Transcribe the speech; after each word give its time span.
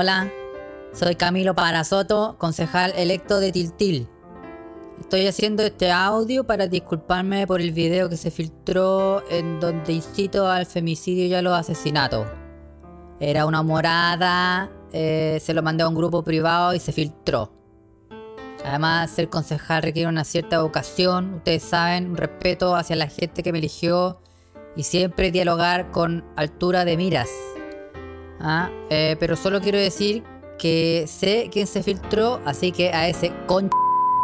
Hola, 0.00 0.30
soy 0.92 1.16
Camilo 1.16 1.56
Parasoto, 1.56 2.36
concejal 2.38 2.92
electo 2.94 3.40
de 3.40 3.50
Tiltil. 3.50 4.08
Estoy 5.00 5.26
haciendo 5.26 5.64
este 5.64 5.90
audio 5.90 6.44
para 6.44 6.68
disculparme 6.68 7.48
por 7.48 7.60
el 7.60 7.72
video 7.72 8.08
que 8.08 8.16
se 8.16 8.30
filtró 8.30 9.28
en 9.28 9.58
donde 9.58 9.94
incito 9.94 10.48
al 10.48 10.66
femicidio 10.66 11.26
y 11.26 11.34
a 11.34 11.42
los 11.42 11.52
asesinatos. 11.52 12.28
Era 13.18 13.44
una 13.44 13.64
morada, 13.64 14.70
eh, 14.92 15.40
se 15.42 15.52
lo 15.52 15.64
mandé 15.64 15.82
a 15.82 15.88
un 15.88 15.96
grupo 15.96 16.22
privado 16.22 16.74
y 16.74 16.78
se 16.78 16.92
filtró. 16.92 17.50
Además, 18.64 19.10
ser 19.10 19.28
concejal 19.28 19.82
requiere 19.82 20.08
una 20.08 20.22
cierta 20.22 20.62
vocación, 20.62 21.34
ustedes 21.34 21.64
saben, 21.64 22.10
un 22.10 22.16
respeto 22.16 22.76
hacia 22.76 22.94
la 22.94 23.08
gente 23.08 23.42
que 23.42 23.50
me 23.50 23.58
eligió 23.58 24.20
y 24.76 24.84
siempre 24.84 25.32
dialogar 25.32 25.90
con 25.90 26.24
altura 26.36 26.84
de 26.84 26.96
miras. 26.96 27.28
Ah, 28.40 28.70
eh, 28.90 29.16
pero 29.18 29.36
solo 29.36 29.60
quiero 29.60 29.78
decir 29.78 30.22
que 30.58 31.06
sé 31.08 31.48
quién 31.52 31.66
se 31.66 31.82
filtró, 31.82 32.40
así 32.44 32.72
que 32.72 32.90
a 32.92 33.08
ese 33.08 33.32
con 33.46 33.70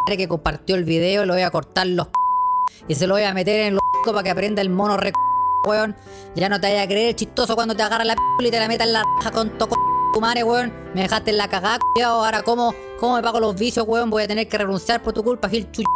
que 0.06 0.28
compartió 0.28 0.76
el 0.76 0.84
video 0.84 1.24
lo 1.24 1.32
voy 1.32 1.42
a 1.42 1.50
cortar 1.50 1.86
los 1.86 2.08
y 2.88 2.94
se 2.94 3.06
lo 3.06 3.14
voy 3.14 3.22
a 3.22 3.32
meter 3.32 3.68
en 3.68 3.74
los 3.74 3.82
para 4.04 4.22
que 4.22 4.30
aprenda 4.30 4.62
el 4.62 4.70
mono 4.70 4.96
re 4.96 5.12
weón. 5.66 5.96
Ya 6.34 6.48
no 6.48 6.60
te 6.60 6.68
vaya 6.68 6.82
a 6.82 6.86
creer 6.86 7.14
chistoso 7.16 7.54
cuando 7.54 7.74
te 7.74 7.82
agarra 7.82 8.04
la 8.04 8.14
y 8.38 8.50
te 8.50 8.58
la 8.58 8.68
meta 8.68 8.84
en 8.84 8.92
la 8.92 9.02
raja 9.18 9.30
con 9.30 9.56
toco 9.58 9.76
madre, 10.20 10.44
weón. 10.44 10.72
Me 10.94 11.02
dejaste 11.02 11.30
en 11.30 11.38
la 11.38 11.48
cagada, 11.48 11.78
Ahora, 12.04 12.42
¿cómo, 12.42 12.74
¿cómo 13.00 13.16
me 13.16 13.22
pago 13.22 13.40
los 13.40 13.54
vicios, 13.54 13.84
weón? 13.86 14.10
Voy 14.10 14.22
a 14.22 14.28
tener 14.28 14.48
que 14.48 14.58
renunciar 14.58 15.02
por 15.02 15.12
tu 15.12 15.24
culpa, 15.24 15.48
Gil 15.48 15.70
chuch, 15.72 15.86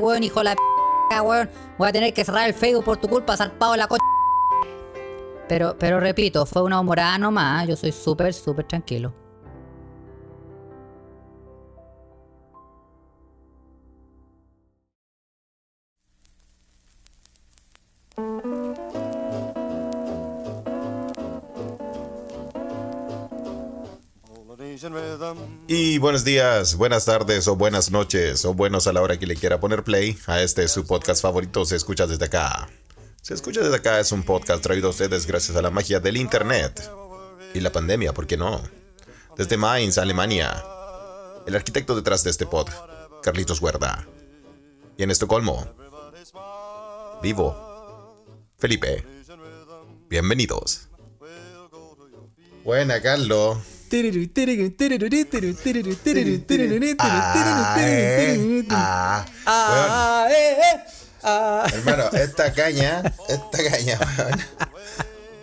weón, 0.00 0.22
hijo 0.22 0.40
de 0.40 0.54
la 1.10 1.22
weón. 1.22 1.50
Voy 1.78 1.88
a 1.88 1.92
tener 1.92 2.14
que 2.14 2.24
cerrar 2.24 2.46
el 2.48 2.54
Facebook 2.54 2.84
por 2.84 2.96
tu 2.98 3.08
culpa, 3.08 3.36
zarpado 3.36 3.76
la 3.76 3.88
coche. 3.88 4.13
Pero, 5.48 5.76
pero 5.78 6.00
repito, 6.00 6.46
fue 6.46 6.62
una 6.62 6.80
humorada 6.80 7.18
nomás. 7.18 7.68
Yo 7.68 7.76
soy 7.76 7.92
súper, 7.92 8.32
súper 8.32 8.66
tranquilo. 8.66 9.14
Y 25.66 25.98
buenos 25.98 26.24
días, 26.24 26.76
buenas 26.76 27.04
tardes 27.04 27.48
o 27.48 27.56
buenas 27.56 27.90
noches 27.90 28.44
o 28.44 28.54
buenos 28.54 28.86
a 28.86 28.92
la 28.92 29.02
hora 29.02 29.18
que 29.18 29.26
le 29.26 29.36
quiera 29.36 29.60
poner 29.60 29.82
play 29.84 30.16
a 30.26 30.42
este 30.42 30.68
su 30.68 30.86
podcast 30.86 31.22
favorito 31.22 31.64
Se 31.64 31.76
escucha 31.76 32.06
desde 32.06 32.24
acá. 32.26 32.68
Se 33.24 33.32
escucha 33.32 33.62
desde 33.62 33.76
acá 33.76 34.00
es 34.00 34.12
un 34.12 34.22
podcast 34.22 34.62
traído 34.62 34.88
a 34.88 34.90
ustedes 34.90 35.26
gracias 35.26 35.56
a 35.56 35.62
la 35.62 35.70
magia 35.70 35.98
del 35.98 36.18
internet 36.18 36.90
y 37.54 37.60
la 37.60 37.72
pandemia, 37.72 38.12
¿por 38.12 38.26
qué 38.26 38.36
no? 38.36 38.62
Desde 39.34 39.56
Mainz, 39.56 39.96
Alemania. 39.96 40.62
El 41.46 41.56
arquitecto 41.56 41.96
detrás 41.96 42.22
de 42.22 42.28
este 42.28 42.44
pod, 42.44 42.68
Carlitos 43.22 43.62
Huerda. 43.62 44.06
Y 44.98 45.04
en 45.04 45.10
Estocolmo, 45.10 45.66
vivo, 47.22 48.26
Felipe. 48.58 49.06
Bienvenidos. 50.10 50.88
Buena, 52.62 53.00
Carlos. 53.00 53.56
Hermano, 61.24 62.04
esta 62.12 62.52
caña, 62.52 63.02
esta 63.28 63.70
caña, 63.70 63.98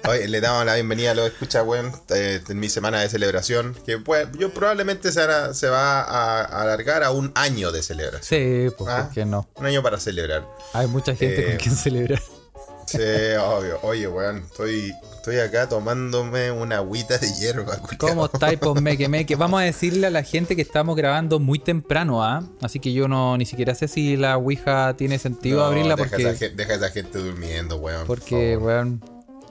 Oye, 0.10 0.28
le 0.28 0.42
damos 0.42 0.66
la 0.66 0.76
bienvenida 0.76 1.12
a 1.12 1.14
los 1.14 1.28
escucha, 1.28 1.62
weón, 1.64 1.94
en 2.10 2.60
mi 2.60 2.70
semana 2.70 3.02
de 3.02 3.10
celebración. 3.10 3.76
Que 3.86 4.00
pues, 4.00 4.28
yo 4.38 4.52
probablemente 4.52 5.12
se, 5.12 5.22
se 5.54 5.70
va 5.70 6.02
a, 6.02 6.62
alargar 6.62 7.04
a 7.04 7.12
un 7.12 7.32
año 7.36 7.72
de 7.72 7.84
celebración. 7.84 8.22
Sí, 8.24 8.76
pues, 8.78 8.94
¿por 8.94 9.10
qué 9.12 9.26
no? 9.26 9.48
Un 9.56 9.66
año 9.68 9.84
para 9.84 10.00
celebrar. 10.00 10.48
Hay 10.74 10.88
mucha 10.88 11.16
gente 11.16 11.46
con 11.46 11.58
quien 11.58 11.76
celebrar. 11.76 12.22
Sí, 12.88 12.98
obvio. 13.40 13.80
Oye, 13.84 14.08
weón, 14.08 14.38
estoy 14.40 14.94
Estoy 15.22 15.38
acá 15.38 15.70
tomándome 15.70 16.50
una 16.50 16.78
agüita 16.78 17.20
de 17.20 17.32
hierba. 17.32 17.78
¿Cómo 18.00 18.26
estáis, 18.26 18.58
pues 18.58 18.82
meque 18.82 19.08
meque? 19.08 19.36
Vamos 19.36 19.62
a 19.62 19.64
decirle 19.64 20.08
a 20.08 20.10
la 20.10 20.24
gente 20.24 20.56
que 20.56 20.64
estamos 20.64 20.96
grabando 20.96 21.40
muy 21.40 21.60
temprano, 21.60 22.24
¿ah? 22.24 22.42
Así 22.60 22.80
que 22.80 22.92
yo 22.92 23.08
no 23.08 23.38
ni 23.38 23.46
siquiera 23.46 23.76
sé 23.76 23.88
si 23.88 24.18
la 24.18 24.36
Ouija 24.38 24.96
tiene 24.98 25.20
sentido 25.20 25.64
abrirla 25.64 25.96
porque... 25.96 26.24
deja 26.56 26.74
a 26.74 26.76
esa 26.76 26.90
gente 26.90 27.20
durmiendo, 27.20 27.78
weón. 27.78 28.08
Porque, 28.08 28.58
weón, 28.58 29.00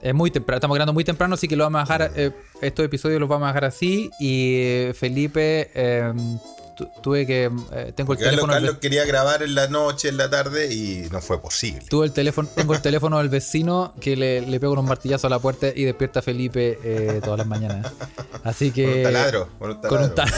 es 0.03 0.13
muy 0.13 0.33
temprano, 0.33 0.57
estamos 0.57 0.75
grabando 0.75 0.93
muy 0.93 1.05
temprano, 1.05 1.35
así 1.35 1.47
que 1.47 1.55
lo 1.55 1.63
vamos 1.63 1.89
a 1.89 1.99
dejar, 1.99 2.13
eh, 2.17 2.33
estos 2.61 2.85
episodios 2.85 3.21
los 3.21 3.29
vamos 3.29 3.45
a 3.45 3.51
dejar 3.51 3.67
así. 3.67 4.11
Y 4.19 4.55
eh, 4.57 4.93
Felipe 4.97 5.71
eh, 5.73 6.13
tuve 7.03 7.27
que. 7.27 7.51
Eh, 7.73 7.93
tengo 7.95 8.13
el 8.13 8.19
teléfono. 8.19 8.53
Carlos 8.53 8.79
quería 8.81 9.05
grabar 9.05 9.43
en 9.43 9.55
la 9.55 9.69
noche, 9.69 10.09
en 10.09 10.17
la 10.17 10.31
tarde 10.31 10.73
y 10.73 11.09
no 11.11 11.21
fue 11.21 11.41
posible. 11.41 11.85
Tuve 11.89 12.07
el 12.07 12.13
teléfono, 12.13 12.49
tengo 12.55 12.75
el 12.75 12.83
teléfono 12.83 13.19
del 13.19 13.29
vecino 13.29 13.95
que 14.01 14.17
le, 14.17 14.41
le 14.43 14.61
pego 14.61 14.73
unos 14.73 14.85
martillazos 14.85 15.27
a 15.27 15.29
la 15.29 15.39
puerta 15.39 15.69
y 15.75 15.85
despierta 15.85 16.21
a 16.21 16.23
Felipe 16.23 16.79
eh, 16.83 17.21
todas 17.23 17.39
las 17.39 17.47
mañanas. 17.47 17.93
Así 18.45 18.71
que. 18.71 18.85
Con 18.85 18.97
un 18.97 19.03
taladro. 19.03 19.49
Con, 19.59 20.03
un 20.03 20.15
taladro. 20.15 20.37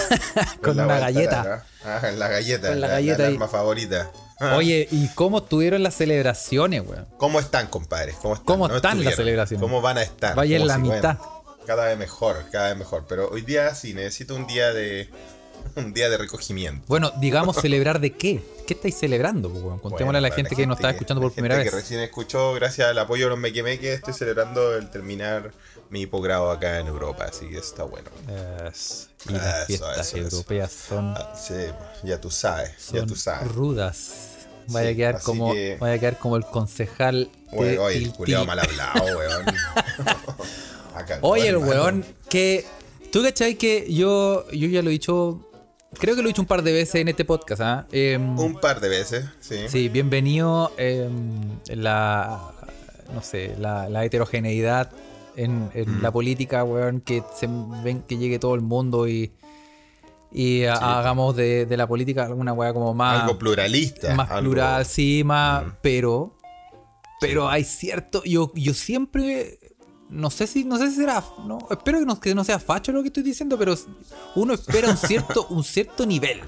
con, 0.60 0.80
una 0.80 0.98
galleta. 0.98 1.64
Ah, 1.84 2.10
la 2.16 2.28
galleta. 2.28 2.68
Con 2.68 2.80
la, 2.80 2.88
galleta. 2.88 3.26
arma 3.26 3.48
favorita. 3.48 4.10
Ah. 4.40 4.56
Oye, 4.56 4.88
¿y 4.90 5.08
cómo 5.08 5.38
estuvieron 5.38 5.82
las 5.82 5.94
celebraciones, 5.94 6.82
weón? 6.86 7.06
¿Cómo 7.16 7.38
están, 7.38 7.68
compadre? 7.68 8.14
¿Cómo 8.20 8.34
están, 8.34 8.46
¿Cómo 8.46 8.66
están 8.74 9.04
las 9.04 9.14
celebraciones? 9.14 9.62
¿Cómo 9.62 9.80
van 9.80 9.98
a 9.98 10.02
estar? 10.02 10.34
Vaya 10.34 10.56
en 10.56 10.66
la 10.66 10.78
mitad. 10.78 11.18
cada 11.66 11.84
vez 11.86 11.98
mejor, 11.98 12.44
cada 12.50 12.68
vez 12.68 12.76
mejor. 12.76 13.04
Pero 13.08 13.28
hoy 13.30 13.42
día 13.42 13.74
sí 13.74 13.94
necesito 13.94 14.34
un 14.34 14.46
día 14.46 14.72
de 14.72 15.08
un 15.76 15.92
día 15.92 16.08
de 16.10 16.16
recogimiento. 16.18 16.84
Bueno, 16.88 17.12
digamos, 17.18 17.56
celebrar 17.60 18.00
de 18.00 18.12
qué. 18.12 18.42
¿Qué 18.66 18.74
estáis 18.74 18.96
celebrando? 18.96 19.50
Contémosle 19.80 20.18
a 20.18 20.20
la 20.20 20.30
gente, 20.30 20.54
que 20.54 20.66
nos 20.66 20.78
está 20.78 20.90
escuchando 20.90 21.20
por 21.20 21.32
primera 21.32 21.56
vez. 21.56 21.68
Que 21.68 21.76
recién 21.76 22.00
escuchó, 22.00 22.54
gracias 22.54 22.88
al 22.88 22.98
apoyo 22.98 23.24
de 23.24 23.30
los 23.30 23.38
Mequemeque, 23.38 23.94
estoy 23.94 24.14
celebrando 24.14 24.76
el 24.76 24.88
terminar 24.88 25.52
mi 25.90 26.06
posgrado 26.06 26.50
acá 26.50 26.78
en 26.78 26.86
Europa, 26.86 27.26
así 27.28 27.48
que 27.48 27.58
está 27.58 27.82
bueno. 27.82 28.08
y 29.28 29.32
las 29.32 29.66
fiestas 29.66 30.14
europeas 30.14 30.72
son. 30.72 31.14
Ah, 31.16 31.34
sí, 31.36 31.54
ya 32.02 32.20
tú 32.20 32.30
sabes, 32.30 32.72
ya 32.92 33.04
tú 33.04 33.16
sabes. 33.16 33.52
Rudas. 33.52 34.28
Vaya, 34.68 34.90
a 34.90 34.94
quedar 34.94 35.20
como, 35.20 35.52
vaya 35.80 35.94
a 35.94 35.98
quedar 35.98 36.18
como 36.18 36.36
el 36.36 36.44
concejal. 36.46 37.28
oye, 37.50 37.96
el 37.96 38.12
culiado 38.12 38.46
mal 38.46 38.60
hablado, 38.60 39.04
weón. 39.18 39.46
oye, 41.20 41.48
el 41.48 41.56
weón 41.56 42.04
que. 42.28 42.64
¿Tú 43.10 43.22
cachai 43.22 43.56
que 43.56 43.92
yo, 43.92 44.48
yo 44.50 44.68
ya 44.68 44.80
lo 44.80 44.88
he 44.88 44.92
dicho 44.92 45.51
Creo 45.98 46.16
que 46.16 46.22
lo 46.22 46.28
he 46.28 46.30
dicho 46.30 46.42
un 46.42 46.48
par 46.48 46.62
de 46.62 46.72
veces 46.72 46.96
en 46.96 47.08
este 47.08 47.24
podcast. 47.24 47.62
¿ah? 47.62 47.86
Em, 47.92 48.38
un 48.38 48.54
par 48.54 48.80
de 48.80 48.88
veces, 48.88 49.26
sí. 49.40 49.68
Sí, 49.68 49.88
bienvenido 49.88 50.72
eh, 50.78 51.08
la, 51.68 52.52
no 53.14 53.22
sé, 53.22 53.54
la, 53.58 54.04
heterogeneidad 54.04 54.90
en, 55.36 55.66
mm. 55.66 56.02
la 56.02 56.10
política, 56.10 56.64
weón, 56.64 57.00
que 57.00 57.22
se 57.38 57.48
ven 57.84 58.02
que 58.02 58.16
llegue 58.16 58.38
todo 58.38 58.54
el 58.54 58.62
mundo 58.62 59.06
y, 59.06 59.32
y 60.32 60.64
hagamos 60.64 61.36
de, 61.36 61.66
la 61.70 61.86
política 61.86 62.24
alguna 62.24 62.52
weá 62.52 62.72
como 62.72 62.94
más... 62.94 63.22
Algo 63.22 63.38
pluralista. 63.38 64.14
Más 64.14 64.30
plural, 64.40 64.86
sí, 64.86 65.22
más... 65.24 65.64
Mm. 65.64 65.70
Pero... 65.82 66.36
Pero 67.20 67.48
hay 67.48 67.64
cierto... 67.64 68.22
Yo, 68.24 68.50
yo 68.54 68.74
siempre 68.74 69.58
no 70.12 70.30
sé 70.30 70.46
si 70.46 70.64
no 70.64 70.78
sé 70.78 70.90
si 70.90 70.96
será 70.96 71.24
no 71.46 71.58
espero 71.70 71.98
que 71.98 72.06
no, 72.06 72.20
que 72.20 72.34
no 72.34 72.44
sea 72.44 72.58
facho 72.58 72.92
lo 72.92 73.02
que 73.02 73.08
estoy 73.08 73.22
diciendo 73.22 73.58
pero 73.58 73.74
uno 74.36 74.54
espera 74.54 74.88
un 74.88 74.96
cierto 74.96 75.46
un 75.50 75.64
cierto 75.64 76.06
nivel 76.06 76.40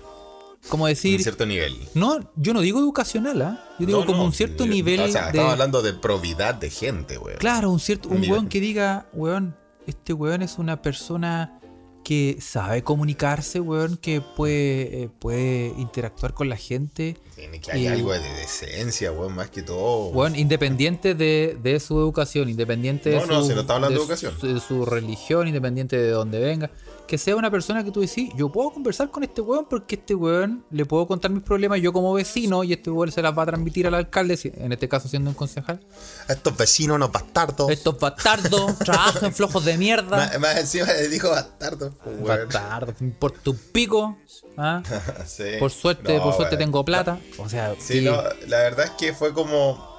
como 0.69 0.87
decir 0.87 1.17
un 1.17 1.23
cierto 1.23 1.47
nivel 1.47 1.77
no 1.95 2.21
yo 2.37 2.55
no 2.55 2.61
digo 2.61 2.79
educacional 2.79 3.43
¿ah? 3.43 3.65
yo 3.79 3.87
digo 3.87 4.07
como 4.07 4.25
un 4.25 4.33
cierto 4.33 4.67
nivel 4.67 5.01
o 5.01 5.09
sea, 5.09 5.29
estamos 5.29 5.53
hablando 5.53 5.83
de 5.83 5.95
probidad 5.95 6.55
de 6.55 6.71
gente 6.71 7.19
weón 7.19 7.39
claro 7.39 7.71
un 7.71 7.81
cierto 7.81 8.09
un, 8.09 8.19
un 8.19 8.31
weón 8.31 8.49
que 8.49 8.61
diga 8.61 9.09
weón 9.13 9.57
este 9.87 10.13
weón 10.13 10.43
es 10.43 10.59
una 10.59 10.81
persona 10.81 11.61
que 12.05 12.37
sabe 12.41 12.85
comunicarse, 12.85 13.61
weón, 13.61 13.97
que 13.97 14.21
puede, 14.21 15.05
eh, 15.05 15.11
puede 15.19 15.75
interactuar 15.79 16.35
con 16.35 16.49
la 16.49 16.57
gente. 16.57 17.17
Tiene 17.35 17.61
que 17.61 17.73
haber 17.73 17.93
algo 17.93 18.13
de 18.13 18.21
decencia, 18.21 19.11
weón, 19.11 19.35
más 19.35 19.51
que 19.51 19.63
todo. 19.63 20.11
Weón, 20.11 20.37
independiente 20.37 21.15
de, 21.15 21.57
de 21.61 21.81
su 21.81 21.99
educación, 21.99 22.49
independiente 22.49 23.11
de, 23.11 23.17
no, 23.17 23.43
su, 23.43 23.55
no, 23.55 23.61
está 23.61 23.75
hablando 23.75 23.99
de, 23.99 24.05
educación. 24.05 24.35
de 24.41 24.61
su 24.61 24.85
religión, 24.85 25.49
independiente 25.49 25.97
de 25.97 26.11
dónde 26.11 26.39
venga 26.39 26.71
que 27.07 27.19
sea 27.19 27.37
una 27.37 27.51
persona 27.51 27.85
que 27.85 27.91
tú 27.91 28.01
decís, 28.01 28.31
yo 28.37 28.51
puedo 28.51 28.71
conversar 28.71 29.11
con 29.11 29.23
este 29.25 29.41
weón 29.41 29.67
porque 29.69 29.97
este 29.97 30.15
weón 30.15 30.65
le 30.71 30.85
puedo 30.85 31.07
contar 31.07 31.31
mis 31.31 31.43
problemas 31.43 31.81
yo 31.81 31.93
como 31.93 32.13
vecino 32.15 32.65
y 32.65 32.73
este 32.73 32.91
weón 32.91 33.13
se 33.13 33.23
las 33.23 33.37
va 33.37 33.43
a 33.43 33.47
transmitir 33.47 33.87
al 33.87 33.95
alcalde, 33.95 34.39
en 34.57 34.73
este 34.73 34.89
caso 34.89 35.09
siendo 35.09 35.31
un 35.31 35.37
concejal. 35.37 35.81
Estos 36.29 36.57
vecinos 36.57 36.99
no 36.99 37.09
bastardos. 37.09 37.71
Estos 37.71 37.99
bastardos 37.99 38.79
trabajan 38.85 39.33
flojos 39.33 39.65
de 39.65 39.77
mierda. 39.77 40.39
Más, 40.39 40.59
encima 40.59 40.87
le 40.87 41.09
dijo 41.09 41.31
bastardo. 41.31 41.95
Bastardo, 42.27 42.95
por 43.19 43.33
tu 43.33 43.57
pico. 43.57 44.19
¿ah? 44.57 44.83
por 45.59 45.71
suerte, 45.71 46.19
por 46.21 46.35
suerte 46.35 46.57
tengo 46.57 46.85
plata. 46.85 47.19
O 47.39 47.49
sea, 47.49 47.75
sí, 47.79 48.01
no, 48.03 48.23
la 48.47 48.59
verdad 48.59 48.87
es 48.87 48.93
que 48.93 49.13
fue 49.13 49.33
como 49.33 49.95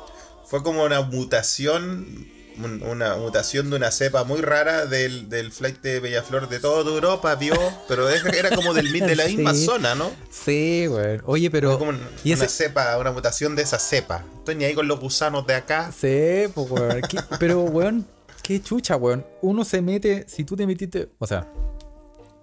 fue 0.45 0.63
como 0.63 0.83
una 0.83 1.01
mutación 1.01 2.34
un- 2.63 2.81
una 2.83 3.15
mutación 3.15 3.69
de 3.69 3.75
una 3.75 3.91
cepa 3.91 4.23
muy 4.23 4.41
rara 4.41 4.85
del, 4.85 5.29
del 5.29 5.51
flight 5.51 5.81
de 5.81 5.99
Bellaflor 5.99 6.47
de 6.49 6.59
toda 6.59 6.89
Europa, 6.89 7.35
vio, 7.35 7.53
pero 7.87 8.07
era 8.09 8.49
como 8.55 8.73
del 8.73 8.91
de 8.91 9.15
la 9.15 9.25
misma 9.27 9.53
Sí. 9.53 9.65
zona, 9.65 9.95
¿no? 9.95 10.11
Sí, 10.29 10.87
weón. 10.87 11.21
Oye, 11.25 11.49
Pero 11.51 11.77
como 11.77 11.91
un- 11.91 11.99
y 12.23 12.33
una 12.33 12.45
ese, 12.45 12.63
cepa, 12.65 12.97
una 12.97 13.11
mutación 13.11 13.55
de 13.55 13.63
esa 13.63 13.79
cepa. 13.79 14.23
Estoy 14.39 14.55
ni 14.55 14.63
ahí 14.65 14.73
con 14.75 14.87
los 14.87 14.99
gusanos 14.99 15.45
de 15.47 15.55
acá. 15.55 15.91
Sí, 15.91 16.43
pues. 16.53 17.03
¿Qué- 17.09 17.19
Pero, 17.39 17.61
weón, 17.63 18.05
qué 18.43 18.61
chucha, 18.61 18.95
weón. 18.95 19.25
Uno 19.41 19.65
se 19.65 19.81
mete, 19.81 20.25
si 20.27 20.43
tú 20.43 20.55
te 20.55 20.65
metiste, 20.67 21.09
o 21.19 21.27
sea, 21.27 21.47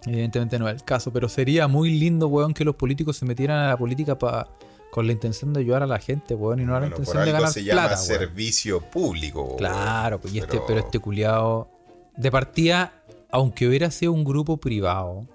evidentemente 0.07 0.59
no 0.59 0.69
es 0.69 0.75
el 0.77 0.85
caso, 0.85 1.13
pero 1.13 1.29
sería 1.29 1.69
muy 1.69 1.91
lindo, 1.99 2.29
weón, 2.29 2.55
que 2.55 2.65
los 2.65 2.75
políticos 2.75 3.17
se 3.17 3.25
metieran 3.25 3.59
a 3.59 3.69
la 3.69 3.77
política 3.77 4.19
pa- 4.19 4.49
con 4.93 5.07
la 5.07 5.13
intención 5.13 5.55
de 5.55 5.61
ayudar 5.61 5.83
a 5.83 5.87
la 5.87 5.99
gente, 5.99 6.35
weón, 6.35 6.61
y 6.61 6.65
no 6.67 6.73
a 6.77 6.81
la 6.81 6.81
Bueno, 6.81 6.97
por 6.97 7.01
intención 7.07 7.25
de 7.25 7.31
algo 7.31 7.41
ganar 7.41 7.53
se 7.55 7.65
llama 7.65 7.81
plata, 7.89 7.95
weón. 8.03 8.07
servicio 8.19 8.81
público. 8.83 9.43
weón. 9.43 9.57
Claro, 9.57 10.21
pues, 10.21 10.35
y 10.35 10.39
este, 10.39 10.51
Pero- 10.51 10.67
pero 10.67 10.81
este 10.81 10.99
culiado, 10.99 11.69
de 12.15 12.31
partida, 12.31 12.93
aunque 13.31 13.67
hubiera 13.67 13.91
sido 13.91 14.13
un 14.13 14.23
grupo 14.23 14.59
privado, 14.59 15.27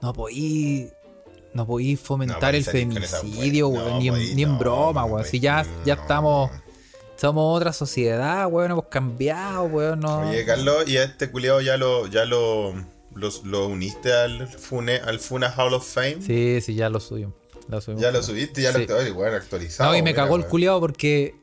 no 0.00 0.12
podí. 0.14 0.88
No 1.52 1.66
podí 1.66 1.96
fomentar 1.96 2.54
el 2.54 2.64
weá. 3.68 3.68
weón, 3.68 3.88
No 3.90 3.98
ni, 3.98 4.08
en, 4.08 4.14
podí, 4.14 4.34
ni 4.34 4.42
en 4.44 4.52
no, 4.52 4.58
broma, 4.58 5.04
weón. 5.04 5.24
Si 5.26 5.38
ya, 5.38 5.66
ya 5.84 5.94
estamos. 5.94 6.50
Somos 7.16 7.56
otra 7.58 7.74
sociedad, 7.74 8.46
weón, 8.50 8.70
hemos 8.70 8.86
cambiado, 8.86 9.64
weón. 9.64 10.00
No. 10.00 10.30
Oye, 10.30 10.46
Carlos, 10.46 10.88
¿y 10.88 10.96
a 10.96 11.04
este 11.04 11.30
culiado 11.30 11.60
ya 11.60 11.76
lo, 11.76 12.06
ya 12.06 12.24
lo, 12.24 12.72
los- 13.14 13.44
lo 13.44 13.66
uniste 13.66 14.12
al 14.14 14.46
Fune, 14.48 14.96
al 14.96 15.18
Funa 15.18 15.52
Hall 15.54 15.74
of 15.74 15.86
Fame? 15.86 16.22
Sí, 16.22 16.60
sí, 16.62 16.74
ya 16.74 16.88
lo 16.88 17.00
subimos. 17.00 17.34
Lo 17.68 17.80
subimos. 17.80 18.02
Ya 18.02 18.10
lo 18.10 18.22
subiste, 18.22 18.62
ya 18.62 18.72
Sí. 18.72 18.86
lo 18.86 18.96
oye, 18.96 19.12
weón, 19.12 19.34
actualizado. 19.34 19.90
No, 19.90 19.96
y 19.96 20.02
me 20.02 20.10
mira, 20.10 20.22
cagó 20.22 20.36
el 20.36 20.40
weón. 20.42 20.50
culiado 20.50 20.80
porque. 20.80 21.34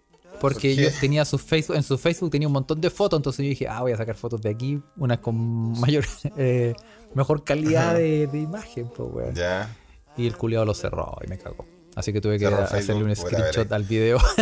Porque 0.42 0.76
yo 0.76 0.90
tenía 1.00 1.24
su 1.24 1.38
Facebook, 1.38 1.78
en 1.78 1.84
su 1.84 1.98
Facebook 1.98 2.30
tenía 2.30 2.48
un 2.48 2.54
montón 2.54 2.82
de 2.82 2.90
fotos, 2.90 3.18
entonces 3.20 3.44
yo 3.46 3.50
dije, 3.50 3.68
ah, 3.70 3.82
voy 3.82 3.94
a 3.94 3.98
sacar 3.98 4.16
fotos 4.16 4.42
de 4.42 4.50
aquí, 4.50 4.80
unas 4.98 5.20
con 5.20 5.36
mayor, 5.80 6.06
eh, 6.36 6.74
mejor 7.14 7.44
calidad 7.46 7.96
de, 7.96 8.28
de 8.28 8.40
imagen, 8.40 8.90
pues, 8.96 9.10
weón. 9.12 9.34
Ya. 9.34 9.74
Y 10.18 10.28
el 10.28 10.36
culiado 10.36 10.66
lo 10.66 10.74
cerró 10.74 11.16
y 11.26 11.28
me 11.28 11.38
cagó. 11.38 11.66
Así 11.96 12.12
que 12.12 12.20
tuve 12.20 12.38
que 12.38 12.46
hacerle 12.48 13.06
un 13.06 13.16
screenshot 13.16 13.72
al 13.72 13.84
video. 13.86 14.18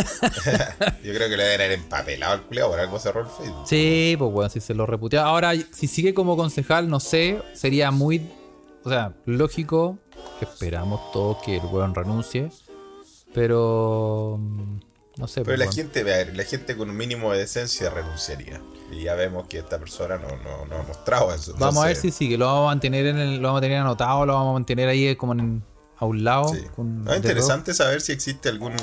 Yo 1.04 1.14
creo 1.14 1.28
que 1.28 1.36
le 1.36 1.44
deben 1.44 1.60
haber 1.60 1.72
empapelado 1.72 2.32
al 2.32 2.42
culiado, 2.42 2.70
por 2.70 2.80
algo 2.80 2.98
cerró 2.98 3.20
el 3.20 3.26
Facebook. 3.28 3.68
sí, 3.68 4.16
pues 4.18 4.32
bueno, 4.32 4.50
si 4.50 4.60
se 4.60 4.74
lo 4.74 4.86
reputea. 4.86 5.22
Ahora, 5.24 5.52
si 5.72 5.86
sigue 5.86 6.12
como 6.12 6.36
concejal, 6.36 6.88
no 6.88 6.98
sé, 6.98 7.40
sería 7.54 7.92
muy, 7.92 8.28
o 8.82 8.88
sea, 8.90 9.14
lógico, 9.26 9.98
esperamos 10.40 11.12
todos 11.12 11.38
que 11.44 11.56
el 11.56 11.64
weón 11.66 11.94
renuncie, 11.94 12.50
pero 13.32 14.38
mm, 14.40 14.78
no 15.18 15.28
sé. 15.28 15.42
Pero 15.42 15.56
pues, 15.56 15.58
la 15.66 15.72
gente, 15.72 16.00
a 16.00 16.04
ver, 16.04 16.36
la 16.36 16.44
gente 16.44 16.76
con 16.76 16.90
un 16.90 16.96
mínimo 16.96 17.32
de 17.32 17.38
decencia 17.40 17.90
renunciaría. 17.90 18.60
Y 18.92 19.04
ya 19.04 19.14
vemos 19.14 19.46
que 19.48 19.58
esta 19.58 19.78
persona 19.78 20.18
no, 20.18 20.28
no, 20.42 20.66
no 20.66 20.76
ha 20.76 20.82
mostrado 20.82 21.34
eso. 21.34 21.54
Vamos 21.58 21.82
a 21.82 21.86
ver 21.86 21.96
si 21.96 22.08
Entonces, 22.08 22.18
sigue, 22.18 22.38
lo 22.38 22.46
vamos 22.46 22.62
a 22.64 22.66
mantener 22.66 23.06
en 23.06 23.18
el, 23.18 23.36
lo 23.38 23.48
vamos 23.48 23.58
a 23.58 23.62
tener 23.62 23.78
anotado, 23.78 24.26
lo 24.26 24.34
vamos 24.34 24.50
a 24.50 24.52
mantener 24.54 24.88
ahí 24.88 25.16
como 25.16 25.32
en, 25.32 25.64
a 25.98 26.04
un 26.04 26.22
lado. 26.22 26.48
sí. 26.48 26.62
con- 26.76 27.04
No, 27.04 27.10
es 27.12 27.16
interesante 27.16 27.74
saber 27.74 28.00
si 28.00 28.12
existe 28.12 28.48
algún 28.48 28.74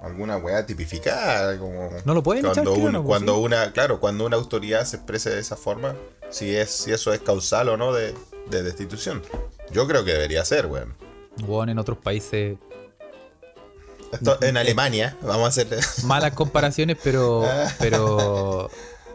alguna 0.00 0.36
weá 0.38 0.66
tipificada. 0.66 1.58
Como 1.58 1.90
No 2.04 2.14
lo 2.14 2.22
pueden 2.22 2.44
echar, 2.44 2.64
cuando, 2.64 2.72
creo, 2.74 2.86
un-. 2.86 2.92
Pues 2.92 3.04
cuando 3.06 3.34
Sí. 3.36 3.40
una, 3.42 3.72
claro, 3.72 4.00
cuando 4.00 4.26
una 4.26 4.36
autoridad 4.36 4.84
se 4.84 4.96
exprese 4.96 5.30
de 5.30 5.40
esa 5.40 5.56
forma, 5.56 5.94
si 6.30 6.54
es, 6.54 6.70
si 6.70 6.92
eso 6.92 7.12
es 7.12 7.20
causal 7.20 7.68
o 7.68 7.76
no 7.76 7.92
de, 7.92 8.14
de 8.50 8.62
destitución. 8.62 9.22
Yo 9.70 9.86
creo 9.86 10.04
que 10.04 10.12
debería 10.12 10.44
ser, 10.44 10.66
weón. 10.66 10.94
Weón, 11.46 11.68
en 11.68 11.78
otros 11.78 11.98
países 11.98 12.56
Esto, 14.12 14.38
en 14.42 14.56
Alemania, 14.56 15.16
vamos 15.22 15.44
a 15.44 15.48
hacer. 15.48 15.66
malas 16.04 16.32
comparaciones, 16.32 16.96
pero. 17.02 17.44
pero. 17.78 18.70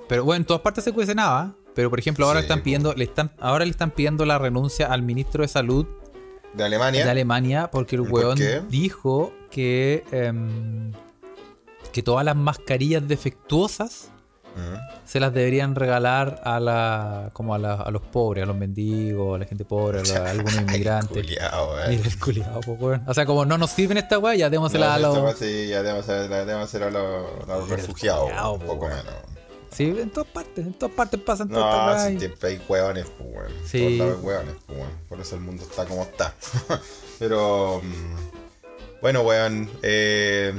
Pero 0.08 0.24
bueno, 0.26 0.38
en 0.42 0.46
todas 0.46 0.62
partes 0.62 0.84
se 0.84 0.92
cuece 0.92 1.14
nada. 1.16 1.54
Pero 1.76 1.90
por 1.90 2.00
ejemplo, 2.00 2.26
ahora 2.26 2.40
Sí, 2.40 2.46
están 2.46 2.62
pidiendo, 2.64 2.94
le 2.94 3.04
están, 3.06 3.32
ahora 3.40 3.64
le 3.64 3.72
están 3.72 3.92
pidiendo 3.92 4.26
la 4.26 4.38
renuncia 4.40 4.88
al 4.88 5.02
ministro 5.04 5.44
de 5.44 5.48
salud 5.48 5.86
De 6.54 6.64
Alemania. 6.64 7.06
de 7.06 7.12
Alemania 7.12 7.70
porque 7.72 7.96
el 7.96 8.02
¿Por 8.04 8.12
weón 8.12 8.40
dijo 8.70 9.32
que. 9.52 10.04
em, 10.12 10.92
que 11.94 12.04
todas 12.04 12.26
las 12.26 12.36
mascarillas 12.36 13.08
defectuosas 13.08 14.12
Se 15.06 15.20
las 15.20 15.34
deberían 15.34 15.74
regalar 15.76 16.42
a 16.44 16.60
la. 16.60 17.30
como 17.34 17.56
a, 17.56 17.58
la- 17.58 17.76
a 17.76 17.90
los 17.92 18.02
pobres, 18.02 18.44
a 18.44 18.46
los 18.48 18.56
mendigos, 18.56 19.36
a 19.36 19.40
la 19.40 19.46
gente 19.46 19.66
pobre, 19.66 20.02
a, 20.02 20.04
la- 20.04 20.28
a 20.28 20.32
algunos 20.32 20.54
Ay, 20.58 20.64
inmigrantes. 20.66 21.24
culiao, 21.24 21.70
weón. 21.74 21.90
Mira 21.90 22.04
el 22.08 22.20
culiao, 22.20 22.60
po, 22.62 22.72
weón. 22.74 23.04
O 23.08 23.14
sea, 23.14 23.26
como 23.26 23.46
no 23.46 23.58
nos 23.58 23.72
sirven 23.72 23.98
esta 23.98 24.20
weá, 24.20 24.36
ya 24.36 24.50
démosela 24.50 24.98
No, 25.00 25.14
a 25.16 25.20
los. 25.22 25.38
sí, 25.40 25.68
ya 25.68 25.82
debemos 25.82 26.08
hacer, 26.08 26.30
la 26.30 26.40
debemos 26.40 26.64
hacer 26.66 26.84
a 26.84 26.92
los, 26.92 27.50
a 27.50 27.76
refugiados. 27.76 28.24
culiao, 28.26 28.54
un 28.54 28.60
po, 28.62 28.66
poco 28.68 28.88
menos. 28.88 29.06
Sí, 29.72 29.84
en 29.86 30.10
todas 30.10 30.28
partes, 30.30 30.66
en 30.66 30.74
todas 30.74 30.96
partes 30.96 31.20
pasan 31.22 31.48
todas 31.48 31.76
estas 31.76 32.04
No, 32.06 32.10
si 32.12 32.20
siempre 32.20 32.50
hay 32.50 32.62
hueones, 32.68 33.06
pues, 33.18 33.30
weón. 33.32 33.52
Sí. 33.66 33.80
Todos 33.80 33.94
lados 34.00 34.18
hay 34.20 34.26
hueones, 34.26 34.56
pues, 34.66 34.78
weón. 34.80 34.92
Por 35.08 35.20
eso 35.22 35.36
el 35.36 35.42
mundo 35.42 35.64
está 35.64 35.86
como 35.86 36.02
está. 36.04 36.34
Pero, 37.20 37.82
mm, 37.84 39.00
bueno, 39.02 39.22
weón. 39.22 39.70
eh, 39.84 40.54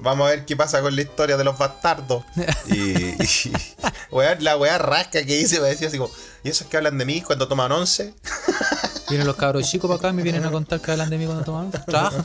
vamos 0.00 0.26
a 0.26 0.30
ver 0.30 0.44
qué 0.44 0.56
pasa 0.56 0.80
con 0.82 0.94
la 0.94 1.02
historia 1.02 1.36
de 1.36 1.44
los 1.44 1.58
bastardos. 1.58 2.24
Y, 2.66 3.16
la 4.40 4.56
weá 4.56 4.78
rasca 4.78 5.24
que 5.24 5.36
hice 5.38 5.60
me 5.60 5.68
decía 5.68 5.88
así 5.88 5.98
como, 5.98 6.12
¿y 6.42 6.50
esos 6.50 6.66
que 6.66 6.76
hablan 6.76 6.98
de 6.98 7.04
mí 7.04 7.20
cuando 7.20 7.48
toman 7.48 7.72
once? 7.72 8.14
Vienen 9.14 9.28
los 9.28 9.36
cabros 9.36 9.70
chicos 9.70 9.86
para 9.88 9.98
acá 9.98 10.08
y 10.08 10.12
me 10.12 10.24
vienen 10.24 10.44
a 10.44 10.50
contar 10.50 10.80
que 10.80 10.90
hablan 10.90 11.08
de 11.08 11.18
mí 11.18 11.24
cuando 11.24 11.44
toman. 11.44 11.70
Trabajan, 11.70 12.24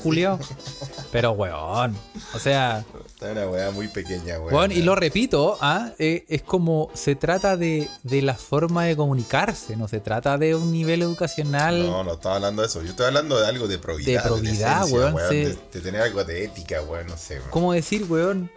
culiados. 0.00 0.46
Pero, 1.10 1.32
weón. 1.32 1.96
O 2.34 2.38
sea, 2.38 2.84
Está 3.08 3.32
una 3.32 3.48
weá 3.48 3.72
muy 3.72 3.88
pequeña, 3.88 4.38
weón. 4.38 4.54
weón, 4.54 4.70
y 4.70 4.82
lo 4.82 4.94
repito, 4.94 5.58
¿ah? 5.60 5.90
Eh, 5.98 6.24
es 6.28 6.42
como 6.42 6.88
se 6.94 7.16
trata 7.16 7.56
de, 7.56 7.88
de 8.04 8.22
la 8.22 8.34
forma 8.34 8.84
de 8.84 8.94
comunicarse, 8.94 9.74
no 9.74 9.88
se 9.88 9.98
trata 9.98 10.38
de 10.38 10.54
un 10.54 10.70
nivel 10.70 11.02
educacional. 11.02 11.84
No, 11.84 12.04
no 12.04 12.12
estaba 12.12 12.36
hablando 12.36 12.62
de 12.62 12.68
eso. 12.68 12.80
Yo 12.80 12.90
estoy 12.90 13.06
hablando 13.06 13.40
de 13.40 13.48
algo 13.48 13.66
de 13.66 13.78
probidad. 13.80 14.22
De 14.22 14.28
probidad, 14.28 14.82
decencia, 14.84 14.96
weón, 14.96 15.16
sí. 15.30 15.36
De, 15.36 15.58
de 15.72 15.80
tener 15.80 16.00
algo 16.00 16.22
de 16.22 16.44
ética, 16.44 16.80
weón, 16.82 17.08
no 17.08 17.16
sé. 17.16 17.38
weón. 17.38 17.50
¿Cómo 17.50 17.72
decir, 17.72 18.06
weón? 18.08 18.52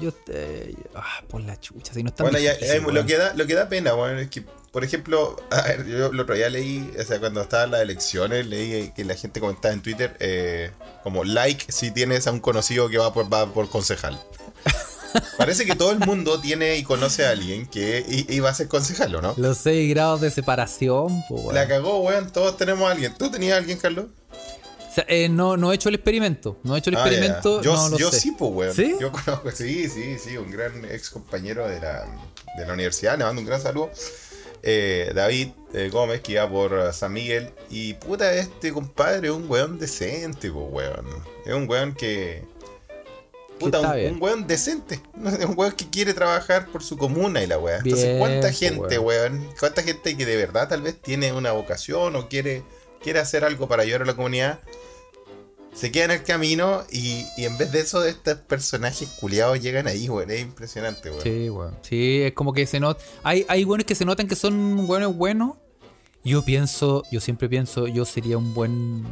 Yo, 0.00 0.12
eh, 0.28 0.74
ah, 0.94 1.22
por 1.28 1.42
la 1.42 1.60
chucha, 1.60 1.92
si 1.92 2.02
no 2.02 2.08
está 2.08 2.22
Bueno, 2.22 2.38
ya, 2.38 2.52
eh, 2.52 2.80
lo, 2.80 3.04
que 3.04 3.18
da, 3.18 3.34
lo 3.34 3.46
que 3.46 3.54
da 3.54 3.68
pena, 3.68 3.92
bueno, 3.92 4.18
es 4.18 4.30
que, 4.30 4.46
por 4.72 4.82
ejemplo, 4.84 5.36
a 5.50 5.62
ver, 5.62 5.86
yo 5.86 6.06
el 6.06 6.18
otro 6.18 6.34
día 6.34 6.48
leí, 6.50 6.92
o 6.98 7.04
sea, 7.04 7.20
cuando 7.20 7.40
estaban 7.42 7.70
las 7.70 7.82
elecciones, 7.82 8.46
leí 8.46 8.90
que 8.96 9.04
la 9.04 9.14
gente 9.14 9.38
comentaba 9.38 9.72
en 9.74 9.82
Twitter 9.82 10.16
eh, 10.18 10.70
como 11.04 11.22
like 11.24 11.70
si 11.70 11.90
tienes 11.92 12.26
a 12.26 12.32
un 12.32 12.40
conocido 12.40 12.88
que 12.88 12.98
va 12.98 13.12
por, 13.12 13.32
va 13.32 13.46
por 13.52 13.68
concejal. 13.68 14.20
Parece 15.36 15.66
que 15.66 15.76
todo 15.76 15.92
el 15.92 15.98
mundo 15.98 16.40
tiene 16.40 16.76
y 16.78 16.84
conoce 16.84 17.26
a 17.26 17.30
alguien 17.30 17.66
que 17.66 18.02
iba 18.30 18.48
a 18.48 18.54
ser 18.54 18.68
concejal, 18.68 19.14
¿o 19.14 19.20
no? 19.20 19.34
Los 19.36 19.58
seis 19.58 19.90
grados 19.90 20.22
de 20.22 20.30
separación, 20.30 21.22
pues. 21.28 21.54
La 21.54 21.68
cagó, 21.68 22.00
weón, 22.00 22.30
todos 22.32 22.56
tenemos 22.56 22.88
a 22.88 22.92
alguien. 22.92 23.14
¿Tú 23.18 23.30
tenías 23.30 23.54
a 23.54 23.58
alguien, 23.58 23.76
Carlos? 23.78 24.06
O 24.90 24.94
sea, 24.94 25.04
eh, 25.08 25.28
no, 25.28 25.56
no 25.58 25.70
he 25.70 25.74
hecho 25.74 25.90
el 25.90 25.96
experimento. 25.96 26.58
No 26.62 26.76
he 26.76 26.78
hecho 26.78 26.88
el 26.90 26.96
Ah, 26.96 27.00
experimento. 27.00 27.60
Yo, 27.62 27.90
no 27.90 27.98
yo 27.98 28.10
sé. 28.10 28.20
sí, 28.20 28.32
pues, 28.32 28.52
weón. 28.54 28.74
¿Sí? 28.74 28.94
Yo 28.98 29.12
conozco, 29.12 29.50
sí, 29.50 29.88
sí, 29.90 30.18
sí, 30.18 30.36
un 30.38 30.50
gran 30.50 30.84
ex 30.86 31.10
compañero 31.10 31.68
de 31.68 31.78
la, 31.80 32.06
de 32.56 32.66
la 32.66 32.72
universidad, 32.72 33.18
le 33.18 33.24
mando 33.24 33.40
un 33.42 33.46
gran 33.46 33.60
saludo. 33.60 33.90
Eh, 34.62 35.10
David 35.14 35.48
eh, 35.74 35.88
Gómez, 35.90 36.20
que 36.20 36.32
iba 36.32 36.48
por 36.48 36.72
uh, 36.72 36.92
San 36.92 37.12
Miguel. 37.12 37.50
Y 37.70 37.94
puta, 37.94 38.32
este 38.34 38.72
compadre 38.72 39.28
es 39.28 39.34
un 39.34 39.50
weón 39.50 39.78
decente, 39.78 40.50
pues, 40.50 40.66
weón. 40.70 41.06
Es 41.44 41.54
un 41.54 41.68
weón 41.68 41.94
que. 41.94 42.44
Puta, 43.58 43.80
un, 43.80 44.14
un 44.14 44.22
weón 44.22 44.46
decente. 44.46 45.00
Es 45.38 45.44
un 45.44 45.54
weón 45.56 45.72
que 45.72 45.88
quiere 45.88 46.14
trabajar 46.14 46.66
por 46.68 46.82
su 46.82 46.96
comuna 46.96 47.42
y 47.42 47.46
la 47.46 47.58
weá. 47.58 47.78
Entonces, 47.78 48.18
¿cuánta 48.18 48.52
gente, 48.52 48.98
weón? 48.98 49.48
¿Cuánta 49.58 49.82
gente 49.82 50.16
que 50.16 50.26
de 50.26 50.36
verdad 50.36 50.68
tal 50.68 50.82
vez 50.82 51.00
tiene 51.00 51.32
una 51.32 51.52
vocación 51.52 52.16
o 52.16 52.28
quiere, 52.28 52.62
quiere 53.00 53.18
hacer 53.18 53.44
algo 53.44 53.68
para 53.68 53.82
ayudar 53.82 54.02
a 54.02 54.06
la 54.06 54.14
comunidad? 54.14 54.60
Se 55.74 55.90
queda 55.90 56.04
en 56.04 56.10
el 56.12 56.22
camino 56.22 56.82
y, 56.90 57.24
y 57.36 57.44
en 57.46 57.56
vez 57.56 57.72
de 57.72 57.80
eso, 57.80 58.04
estos 58.04 58.34
personajes 58.38 59.08
culiados 59.20 59.58
llegan 59.60 59.86
ahí, 59.86 60.08
weón. 60.08 60.30
Es 60.30 60.40
impresionante, 60.42 61.10
weón. 61.10 61.22
Sí, 61.22 61.48
weón. 61.50 61.78
Sí, 61.82 62.22
es 62.22 62.32
como 62.34 62.52
que 62.52 62.66
se 62.66 62.78
nota. 62.78 63.02
Hay, 63.22 63.44
hay 63.48 63.64
buenos 63.64 63.86
que 63.86 63.94
se 63.94 64.04
notan 64.04 64.28
que 64.28 64.36
son 64.36 64.86
buenos 64.86 65.16
buenos. 65.16 65.56
Yo 66.24 66.44
pienso, 66.44 67.02
yo 67.10 67.20
siempre 67.20 67.48
pienso, 67.48 67.86
yo 67.88 68.04
sería 68.04 68.36
un 68.38 68.52
buen. 68.54 69.04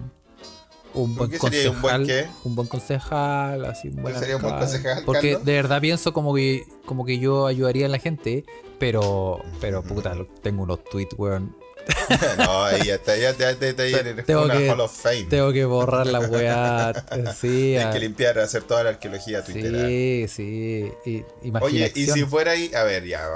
Un 0.92 1.14
¿Por 1.16 1.28
buen 1.28 1.32
un 1.32 1.38
concejal. 1.38 2.06
qué? 2.06 2.26
un 2.44 2.54
buen 2.56 2.66
concejal, 2.68 3.64
así 3.64 3.88
un 3.88 4.02
buen 4.02 4.18
sería 4.18 4.36
un 4.36 4.42
buen 4.42 4.54
alcalde. 4.54 4.72
concejal, 4.76 5.04
Porque 5.04 5.28
Carlos? 5.30 5.44
de 5.46 5.52
verdad 5.52 5.80
pienso 5.80 6.12
como 6.12 6.34
que, 6.34 6.64
como 6.84 7.04
que 7.04 7.18
yo 7.20 7.46
ayudaría 7.46 7.86
a 7.86 7.88
la 7.88 7.98
gente, 8.00 8.44
pero, 8.80 9.40
pero 9.60 9.82
puta, 9.84 10.14
lo- 10.16 10.26
tengo 10.26 10.64
unos 10.64 10.82
tweets, 10.84 11.14
weón. 11.16 11.56
no, 12.38 12.68
está, 12.68 13.16
ya, 13.16 13.36
ya 13.36 13.50
eres 13.50 14.26
Tengo 14.26 14.44
una 14.44 14.58
que- 14.58 14.70
Hall 14.70 14.80
of 14.80 14.96
Fame. 14.96 15.24
Tengo 15.24 15.52
que 15.52 15.64
borrar 15.64 16.06
la 16.06 16.20
weá. 16.20 16.92
sí, 17.38 17.76
Hay 17.76 17.84
ah, 17.84 17.90
que 17.90 18.00
limpiar, 18.00 18.38
hacer 18.38 18.62
toda 18.62 18.84
la 18.84 18.90
arqueología 18.90 19.44
tuitera. 19.44 19.86
sí, 19.86 20.26
sí. 20.28 20.92
Y, 21.04 21.24
Oye, 21.60 21.92
y 21.94 22.06
si 22.06 22.24
fuera 22.24 22.52
ahí, 22.52 22.70
a 22.74 22.84
ver, 22.84 23.06
ya, 23.06 23.26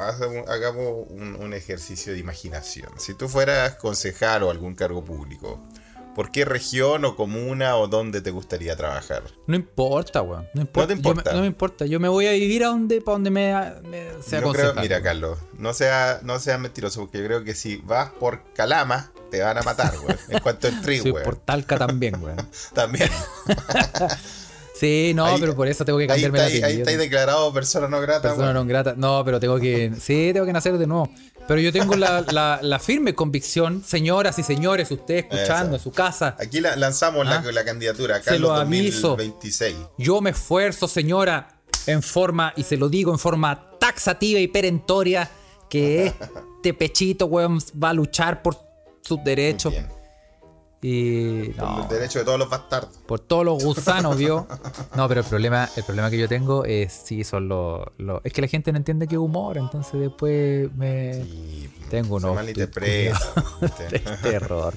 hagamos 0.48 1.06
un, 1.10 1.36
un 1.38 1.54
ejercicio 1.54 2.12
de 2.12 2.18
imaginación. 2.18 2.90
Si 2.98 3.14
tú 3.14 3.28
fueras 3.28 3.76
concejal 3.76 4.42
o 4.44 4.50
algún 4.50 4.74
cargo 4.74 5.04
público, 5.04 5.60
¿Por 6.14 6.30
qué 6.30 6.44
región 6.44 7.04
o 7.04 7.16
comuna 7.16 7.76
o 7.76 7.88
dónde 7.88 8.20
te 8.20 8.30
gustaría 8.30 8.76
trabajar? 8.76 9.24
No 9.46 9.56
importa, 9.56 10.22
weón. 10.22 10.48
No 10.54 10.60
importa. 10.62 10.88
te 10.94 10.94
Yo 11.02 11.08
importa. 11.10 11.30
me- 11.30 11.36
no 11.36 11.40
me 11.42 11.46
importa. 11.48 11.86
Yo 11.86 11.98
me 12.00 12.08
voy 12.08 12.26
a 12.26 12.32
vivir 12.32 12.64
a 12.64 12.68
donde, 12.68 13.00
para 13.00 13.14
donde 13.16 13.30
me, 13.30 13.52
me 13.88 14.04
sea 14.22 14.40
yo 14.40 14.52
creo, 14.52 14.64
concejal, 14.66 14.82
mira. 14.82 15.02
Carlos, 15.02 15.38
no 15.58 15.72
sea, 15.74 16.20
no 16.22 16.38
sea 16.38 16.56
mentiroso, 16.58 17.00
porque 17.00 17.18
yo 17.18 17.24
creo 17.24 17.44
que 17.44 17.54
si 17.54 17.76
vas 17.76 18.10
por 18.12 18.42
Calama, 18.54 19.10
te 19.30 19.42
van 19.42 19.58
a 19.58 19.62
matar, 19.62 19.92
weón. 19.98 20.18
En 20.28 20.38
cuanto 20.40 20.68
entres, 20.68 21.00
Soy 21.02 21.10
weón. 21.10 21.24
por 21.24 21.36
Talca 21.36 21.78
también, 21.78 22.22
weón. 22.22 22.36
También. 22.74 23.10
Sí, 24.74 25.12
no, 25.14 25.26
Ahí- 25.26 25.40
pero 25.40 25.54
por 25.54 25.68
eso 25.68 25.84
tengo 25.84 25.98
que 25.98 26.04
Ahí 26.04 26.08
cambiarme 26.22 26.38
está, 26.38 26.48
la 26.50 26.66
ahí, 26.66 26.72
ahí 26.72 26.78
está 26.80 26.90
ahí 26.90 26.96
declarado 26.96 27.52
persona 27.52 27.86
no 27.88 28.00
grata, 28.00 28.22
Persona 28.28 28.52
non 28.52 28.66
grata. 28.66 28.94
No, 28.96 29.24
pero 29.24 29.38
tengo 29.38 29.58
que. 29.60 29.92
Sí, 30.00 30.30
tengo 30.32 30.44
que 30.46 30.52
nacer 30.52 30.76
de 30.78 30.86
nuevo. 30.86 31.08
Pero 31.46 31.60
yo 31.60 31.70
tengo 31.72 31.94
la, 31.94 32.22
la- 32.32 32.58
la 32.62 32.78
firme 32.80 33.14
convicción, 33.14 33.84
señoras 33.86 34.38
y 34.38 34.42
señores, 34.42 34.90
usted 34.90 35.16
escuchando 35.16 35.76
Eso. 35.76 35.76
en 35.76 35.80
su 35.80 35.90
casa. 35.92 36.36
Aquí 36.40 36.60
la- 36.60 36.74
lanzamos 36.74 37.24
la, 37.26 37.36
Ah. 37.46 37.52
la 37.52 37.64
candidatura, 37.64 38.16
Se 38.18 38.22
Carlos 38.24 38.40
lo 38.50 38.54
aviso. 38.54 39.08
2026. 39.10 39.76
Yo 39.98 40.20
me 40.20 40.30
esfuerzo, 40.30 40.88
señora, 40.88 41.60
en 41.86 42.02
forma, 42.02 42.52
y 42.56 42.64
se 42.64 42.76
lo 42.76 42.88
digo 42.88 43.12
en 43.12 43.18
forma 43.18 43.70
taxativa 43.78 44.40
y 44.40 44.48
perentoria, 44.48 45.30
que 45.68 46.06
este 46.56 46.74
pechito, 46.74 47.26
weón, 47.26 47.58
va 47.80 47.90
a 47.90 47.94
luchar 47.94 48.42
por 48.42 48.56
sus 49.02 49.22
derechos. 49.22 49.70
Bien. 49.72 49.86
Y. 50.86 51.48
Por 51.54 51.64
No, 51.66 51.82
el 51.82 51.88
derecho 51.88 52.18
de 52.18 52.26
todos 52.26 52.38
los 52.38 52.50
bastardos. 52.50 52.90
por 53.06 53.18
todos 53.18 53.42
los 53.42 53.64
gusanos, 53.64 54.18
¿vio? 54.18 54.46
No, 54.94 55.08
pero 55.08 55.22
el 55.22 55.26
problema, 55.26 55.66
el 55.76 55.82
problema 55.82 56.10
que 56.10 56.18
yo 56.18 56.28
tengo 56.28 56.66
es, 56.66 56.92
sí, 56.92 57.24
son 57.24 57.48
los, 57.48 57.80
Es 58.22 58.34
que 58.34 58.42
la 58.42 58.48
gente 58.48 58.70
no 58.70 58.76
entiende 58.76 59.06
que 59.08 59.14
es 59.14 59.18
humor, 59.18 59.56
entonces 59.56 59.98
después 59.98 60.70
me... 60.76 61.16
Y 61.24 61.70
Tengo 61.88 62.16
unos 62.16 62.36
terror. 64.22 64.74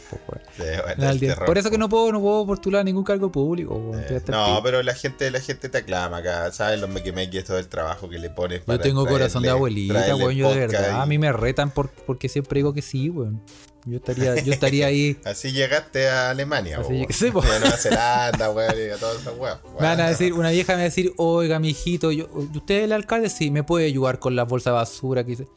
Sí. 0.55 1.27
Por 1.45 1.57
eso 1.57 1.69
que 1.69 1.77
no 1.77 1.89
puedo, 1.89 2.11
no 2.13 2.21
puedo 2.21 2.45
postular 2.45 2.81
a 2.81 2.83
ningún 2.85 3.03
cargo 3.03 3.29
público, 3.31 3.91
el 3.93 4.21
No, 4.27 4.61
pero 4.63 4.81
la 4.83 4.93
gente, 4.93 5.29
la 5.29 5.41
gente 5.41 5.67
te 5.69 5.77
aclama 5.79 6.17
acá, 6.17 6.51
¿sabes? 6.53 6.79
Los 6.79 6.89
mequimequis, 6.89 7.43
todo 7.43 7.57
el 7.57 7.67
trabajo 7.67 8.07
que 8.09 8.17
le 8.19 8.29
pones 8.29 8.59
Yo 8.59 8.65
para 8.65 8.79
tengo 8.81 9.05
corazón 9.05 9.43
de 9.43 9.49
abuelita, 9.49 10.15
weón. 10.15 10.31
Yo 10.35 10.49
de 10.51 10.59
verdad. 10.67 10.91
y- 10.97 11.01
A 11.01 11.05
mí 11.05 11.17
me 11.17 11.31
retan 11.33 11.71
por, 11.71 11.89
porque 11.89 12.29
siempre 12.29 12.59
digo 12.59 12.73
que 12.73 12.81
sí, 12.81 13.09
weón. 13.09 13.41
Yo 13.87 13.97
estaría, 13.97 14.35
yo 14.43 14.53
estaría 14.53 14.87
ahí. 14.87 15.17
Así 15.25 15.51
llegaste 15.51 16.09
a 16.09 16.31
Alemania, 16.31 16.79
Así 16.79 17.05
sí, 17.09 17.27
a 17.27 17.31
Nueva 17.31 17.77
Zelanda, 17.77 18.51
weón, 18.51 18.93
a 18.93 18.97
todas 18.97 19.21
esas 19.21 19.33
weas. 19.37 19.59
Me 19.79 19.85
van 19.85 20.01
a 20.01 20.09
decir, 20.09 20.33
una 20.33 20.49
vieja 20.49 20.73
me 20.73 20.77
va 20.77 20.81
a 20.81 20.85
decir, 20.85 21.13
oiga, 21.17 21.59
mi 21.59 21.69
hijito, 21.69 22.11
yo, 22.11 22.27
¿usted 22.33 22.79
es 22.79 22.83
el 22.83 22.91
alcalde? 22.91 23.29
Sí, 23.29 23.49
¿me 23.49 23.63
puede 23.63 23.85
ayudar 23.85 24.19
con 24.19 24.35
las 24.35 24.47
bolsas 24.47 24.71
de 24.71 24.75
basura? 24.75 25.23
Que 25.23 25.47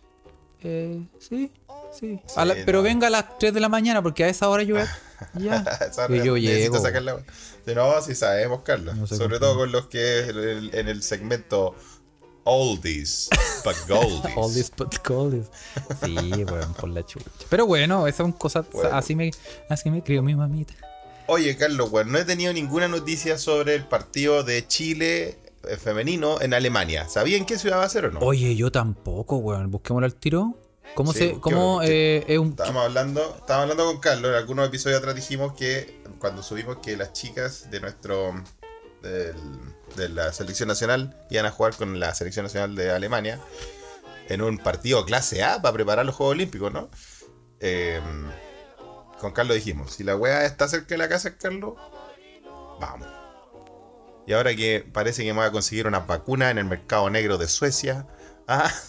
eh, 0.63 1.01
sí, 1.19 1.51
sí. 1.93 2.21
La- 2.37 2.55
pero 2.65 2.83
venga 2.83 3.09
a 3.09 3.11
las 3.11 3.39
3 3.39 3.53
de 3.53 3.61
la 3.61 3.69
mañana 3.69 4.03
porque 4.03 4.25
a 4.25 4.29
esa 4.29 4.49
hora 4.49 4.63
yo 4.63 4.77
ya. 4.77 4.89
Y 6.09 6.23
yo 6.25 6.37
llego. 6.39 6.79
sacar 6.79 7.03
la 7.03 7.19
no, 7.75 8.01
sí 8.03 8.15
sabemos, 8.15 8.63
Carlos. 8.63 8.97
No 8.97 9.07
sé 9.07 9.17
Sobre 9.17 9.39
todo 9.39 9.57
con 9.57 9.73
los 9.73 9.87
que 9.87 10.21
en 10.73 10.89
el 10.89 11.03
segmento 11.03 11.75
Oldies, 12.45 13.29
but 13.65 13.77
Goldies. 13.89 14.55
This 14.55 14.73
but 14.77 14.95
goldies. 15.07 15.47
Sí, 16.05 16.17
weón, 16.45 16.73
por 16.75 16.89
la 16.89 17.05
chucha. 17.05 17.27
Pero 17.49 17.67
bueno, 17.67 18.07
esas 18.07 18.19
son 18.19 18.33
cosas, 18.33 18.67
Bueno. 18.73 18.91
así 18.97 19.15
me, 19.15 19.31
así 19.69 19.91
me 19.91 20.03
crió 20.03 20.23
mi 20.23 20.35
mamita. 20.35 20.75
Oye, 21.27 21.57
Carlos, 21.57 21.91
weón, 21.93 22.11
no 22.11 22.19
he 22.19 22.25
tenido 22.25 22.53
ninguna 22.53 22.89
noticia 22.89 23.39
sobre 23.39 23.75
el 23.77 23.85
partido 23.85 24.43
de 24.43 24.67
Chile 24.67 25.39
eh, 25.69 25.77
femenino 25.77 26.41
en 26.41 26.55
Alemania. 26.55 27.09
¿Sabían 27.09 27.47
qué 27.47 27.59
ciudad 27.59 27.79
va 27.79 27.85
a 27.85 27.89
ser 27.89 28.07
o 28.07 28.11
no? 28.11 28.21
Oye, 28.21 28.57
yo 28.57 28.73
tampoco, 28.73 29.37
weón. 29.37 29.71
Busquémoslo 29.71 30.07
al 30.07 30.15
tiro. 30.15 30.55
¿Cómo 30.97 31.13
Sí, 31.13 31.19
se, 31.21 31.41
cómo 31.41 31.83
eh, 31.85 32.25
es 32.27 32.37
un 32.39 32.49
Estábamos 32.49 32.85
hablando, 32.85 33.21
estábamos 33.39 33.71
hablando 33.71 33.85
con 33.93 34.01
Carlos, 34.01 34.31
en 34.33 34.37
algunos 34.39 34.67
episodios 34.67 34.99
atrás 34.99 35.15
dijimos 35.15 35.53
que 35.53 36.03
cuando 36.19 36.43
subimos 36.43 36.79
que 36.79 36.97
las 36.97 37.13
chicas 37.13 37.71
de 37.71 37.79
nuestro 37.81 38.35
del- 39.01 39.35
de 39.97 40.09
la 40.09 40.33
selección 40.33 40.69
nacional 40.69 41.17
iban 41.31 41.47
a 41.47 41.51
jugar 41.51 41.75
con 41.75 41.99
la 42.01 42.15
selección 42.15 42.45
nacional 42.45 42.75
de 42.75 42.91
Alemania 42.91 43.39
en 44.29 44.43
un 44.43 44.59
partido 44.59 45.05
clase 45.05 45.43
A 45.43 45.61
para 45.63 45.73
preparar 45.75 46.07
los 46.07 46.15
Juegos 46.15 46.35
Olímpicos, 46.35 46.73
¿no? 46.73 46.91
Eh, 47.61 48.01
con 49.21 49.33
Carlos 49.33 49.55
dijimos, 49.57 49.93
si 49.93 50.05
la 50.05 50.17
weá 50.17 50.45
está 50.47 50.69
cerca 50.69 50.89
de 50.95 50.99
la 50.99 51.09
casa 51.09 51.37
Carlos, 51.37 51.75
vamos. 52.81 53.09
Y 54.27 54.33
ahora 54.33 54.55
que 54.55 54.87
parece 54.93 55.25
que 55.25 55.33
me 55.33 55.41
voy 55.41 55.49
a 55.49 55.53
conseguir 55.53 55.87
una 55.87 56.01
vacuna 56.01 56.51
en 56.51 56.59
el 56.59 56.65
mercado 56.65 57.11
negro 57.11 57.37
de 57.37 57.49
Suecia. 57.49 58.07
Ah. 58.47 58.71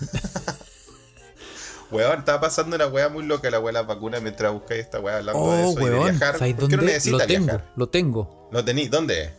Weón, 1.92 2.20
estaba 2.20 2.40
pasando 2.40 2.76
una 2.78 2.88
weá 2.88 3.10
muy 3.10 3.26
loca 3.26 3.50
la 3.52 3.60
weá 3.60 3.74
de 3.74 3.80
las 3.80 3.88
vacunas 3.88 4.22
mientras 4.22 4.54
buscáis 4.54 4.80
esta 4.82 5.00
weá 5.02 5.18
hablando 5.18 5.52
de 5.52 5.64
Oh, 5.64 5.72
eso 5.72 5.82
y 5.82 5.86
de 5.86 5.92
weón. 5.92 6.04
viajar. 6.18 6.38
¿Sabes 6.38 6.54
¿Por 6.54 6.70
qué 6.70 6.76
no 6.78 6.82
dónde? 6.84 6.94
necesitas 6.94 7.20
Lo 7.22 7.28
tengo, 7.28 7.46
viajar? 7.46 7.72
lo 7.76 7.90
tengo. 7.90 8.50
¿Lo 8.52 8.66
tení? 8.66 8.88
¿Dónde? 8.88 9.34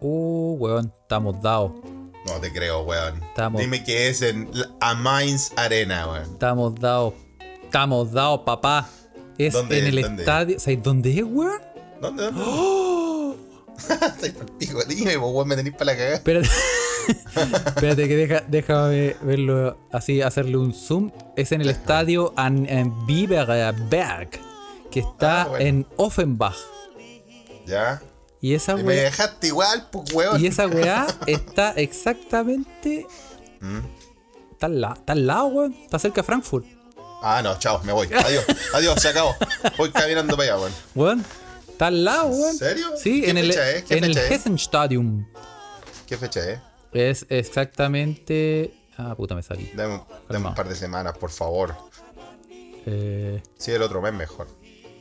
Uh, 0.00 0.56
weón, 0.58 0.92
estamos 1.02 1.40
dados. 1.42 1.72
No 2.26 2.40
te 2.40 2.52
creo, 2.52 2.82
weón. 2.82 3.22
Estamos- 3.22 3.60
Dime 3.60 3.82
que 3.84 4.08
es 4.08 4.22
en 4.22 4.48
la- 4.52 4.70
a 4.80 4.94
Mainz 4.94 5.52
Arena, 5.56 6.06
weón. 6.08 6.22
Estamos 6.32 6.74
dados. 6.76 7.14
Estamos 7.64 8.12
dados, 8.12 8.40
papá. 8.44 8.88
Es 9.38 9.52
¿Dónde 9.54 9.78
en 9.78 9.84
es? 9.86 9.94
el 9.94 10.02
¿Dónde? 10.02 10.22
estadio. 10.22 10.60
¿Sabes 10.60 10.82
dónde 10.82 11.10
es, 11.18 11.24
weón? 11.24 11.60
¿Dónde? 12.00 12.24
¿Dónde? 12.24 12.42
¡Oh! 12.44 13.34
Estoy 14.20 14.34
dime, 14.94 15.16
vos, 15.16 15.32
weón, 15.34 15.48
me 15.48 15.56
tenés 15.56 15.72
para 15.72 15.86
la 15.86 15.96
cagada. 15.96 16.14
Espérate. 16.16 16.48
Espérate 17.66 18.08
que 18.08 18.16
deja, 18.16 18.40
déjame 18.46 19.16
verlo 19.22 19.78
así, 19.90 20.20
hacerle 20.20 20.56
un 20.58 20.72
zoom. 20.74 21.10
Es 21.36 21.52
en 21.52 21.60
el 21.62 21.70
estadio 21.70 22.32
An, 22.36 22.66
en 22.68 23.06
Biberberg, 23.06 24.30
que 24.90 25.00
está 25.00 25.42
Ah, 25.42 25.48
bueno. 25.48 25.64
en 25.64 25.86
Offenbach. 25.96 26.56
Ya. 27.66 28.02
Y 28.40 28.54
esa 28.54 28.72
Y 28.72 28.76
me 28.76 28.82
weá, 28.84 29.02
dejaste 29.04 29.48
igual, 29.48 29.88
pues, 29.92 30.12
weón. 30.14 30.40
y 30.42 30.46
esa 30.46 30.66
weá 30.66 31.06
está 31.26 31.72
exactamente. 31.72 33.06
Mm. 33.62 33.80
Está 34.52 34.64
al, 34.66 34.80
la- 34.80 34.94
está 34.94 35.12
al 35.12 35.26
lado, 35.26 35.46
weón. 35.48 35.74
Está 35.74 35.98
cerca 35.98 36.22
de 36.22 36.26
Frankfurt. 36.26 36.64
Ah, 37.22 37.42
no, 37.42 37.58
chao, 37.58 37.78
me 37.84 37.92
voy. 37.92 38.08
Adiós, 38.10 38.44
adiós, 38.74 38.98
se 39.02 39.08
acabó. 39.10 39.36
Voy 39.76 39.90
caminando 39.90 40.34
para 40.34 40.54
allá, 40.54 40.62
weón. 40.62 40.72
Weón. 40.94 41.24
Está 41.68 41.88
al 41.88 42.02
lado, 42.04 42.28
weón. 42.28 42.56
serio? 42.56 42.86
Sí, 42.96 43.20
¿Qué 43.20 43.30
en 43.30 43.36
el, 43.36 43.48
fecha 43.48 43.70
es? 43.70 43.84
¿Qué 43.84 43.98
en 43.98 44.04
el 44.04 44.14
fecha 44.14 44.26
es? 44.26 44.32
Hessenstadium. 44.32 45.26
¿Qué 46.06 46.16
fecha 46.16 46.40
es? 46.50 46.60
Es 46.92 47.26
exactamente. 47.28 48.74
Ah, 48.96 49.14
puta, 49.14 49.34
me 49.34 49.42
salí. 49.42 49.70
Dame, 49.74 49.96
un- 49.96 50.04
dame 50.30 50.48
un 50.48 50.54
par 50.54 50.66
de 50.66 50.74
semanas, 50.74 51.18
por 51.18 51.30
favor. 51.30 51.74
Eh, 52.86 53.42
Si 53.58 53.72
el 53.72 53.82
otro 53.82 54.00
mes, 54.00 54.14
mejor. 54.14 54.48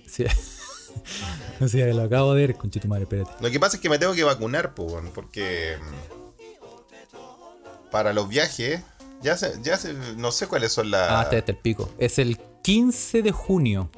sí. 0.05 0.25
no 1.59 1.67
sé, 1.67 1.93
lo 1.93 2.03
acabo 2.03 2.33
de 2.33 2.47
ver, 2.47 2.55
conchito 2.57 2.87
madre, 2.87 3.03
espérate. 3.03 3.31
Lo 3.39 3.49
que 3.51 3.59
pasa 3.59 3.77
es 3.77 3.81
que 3.81 3.89
me 3.89 3.99
tengo 3.99 4.13
que 4.13 4.23
vacunar, 4.23 4.73
pues, 4.73 4.91
weón, 4.91 5.11
porque 5.13 5.77
mm, 5.81 7.89
para 7.91 8.13
los 8.13 8.27
viajes, 8.29 8.81
ya 9.21 9.35
se, 9.37 9.59
ya 9.61 9.77
se, 9.77 9.93
no 9.93 10.31
sé 10.31 10.47
cuáles 10.47 10.71
son 10.71 10.91
las... 10.91 11.09
Ah, 11.09 11.23
este 11.23 11.37
es 11.39 11.49
el 11.49 11.57
pico. 11.57 11.89
Es 11.97 12.19
el 12.19 12.39
15 12.63 13.21
de 13.23 13.31
junio. 13.31 13.89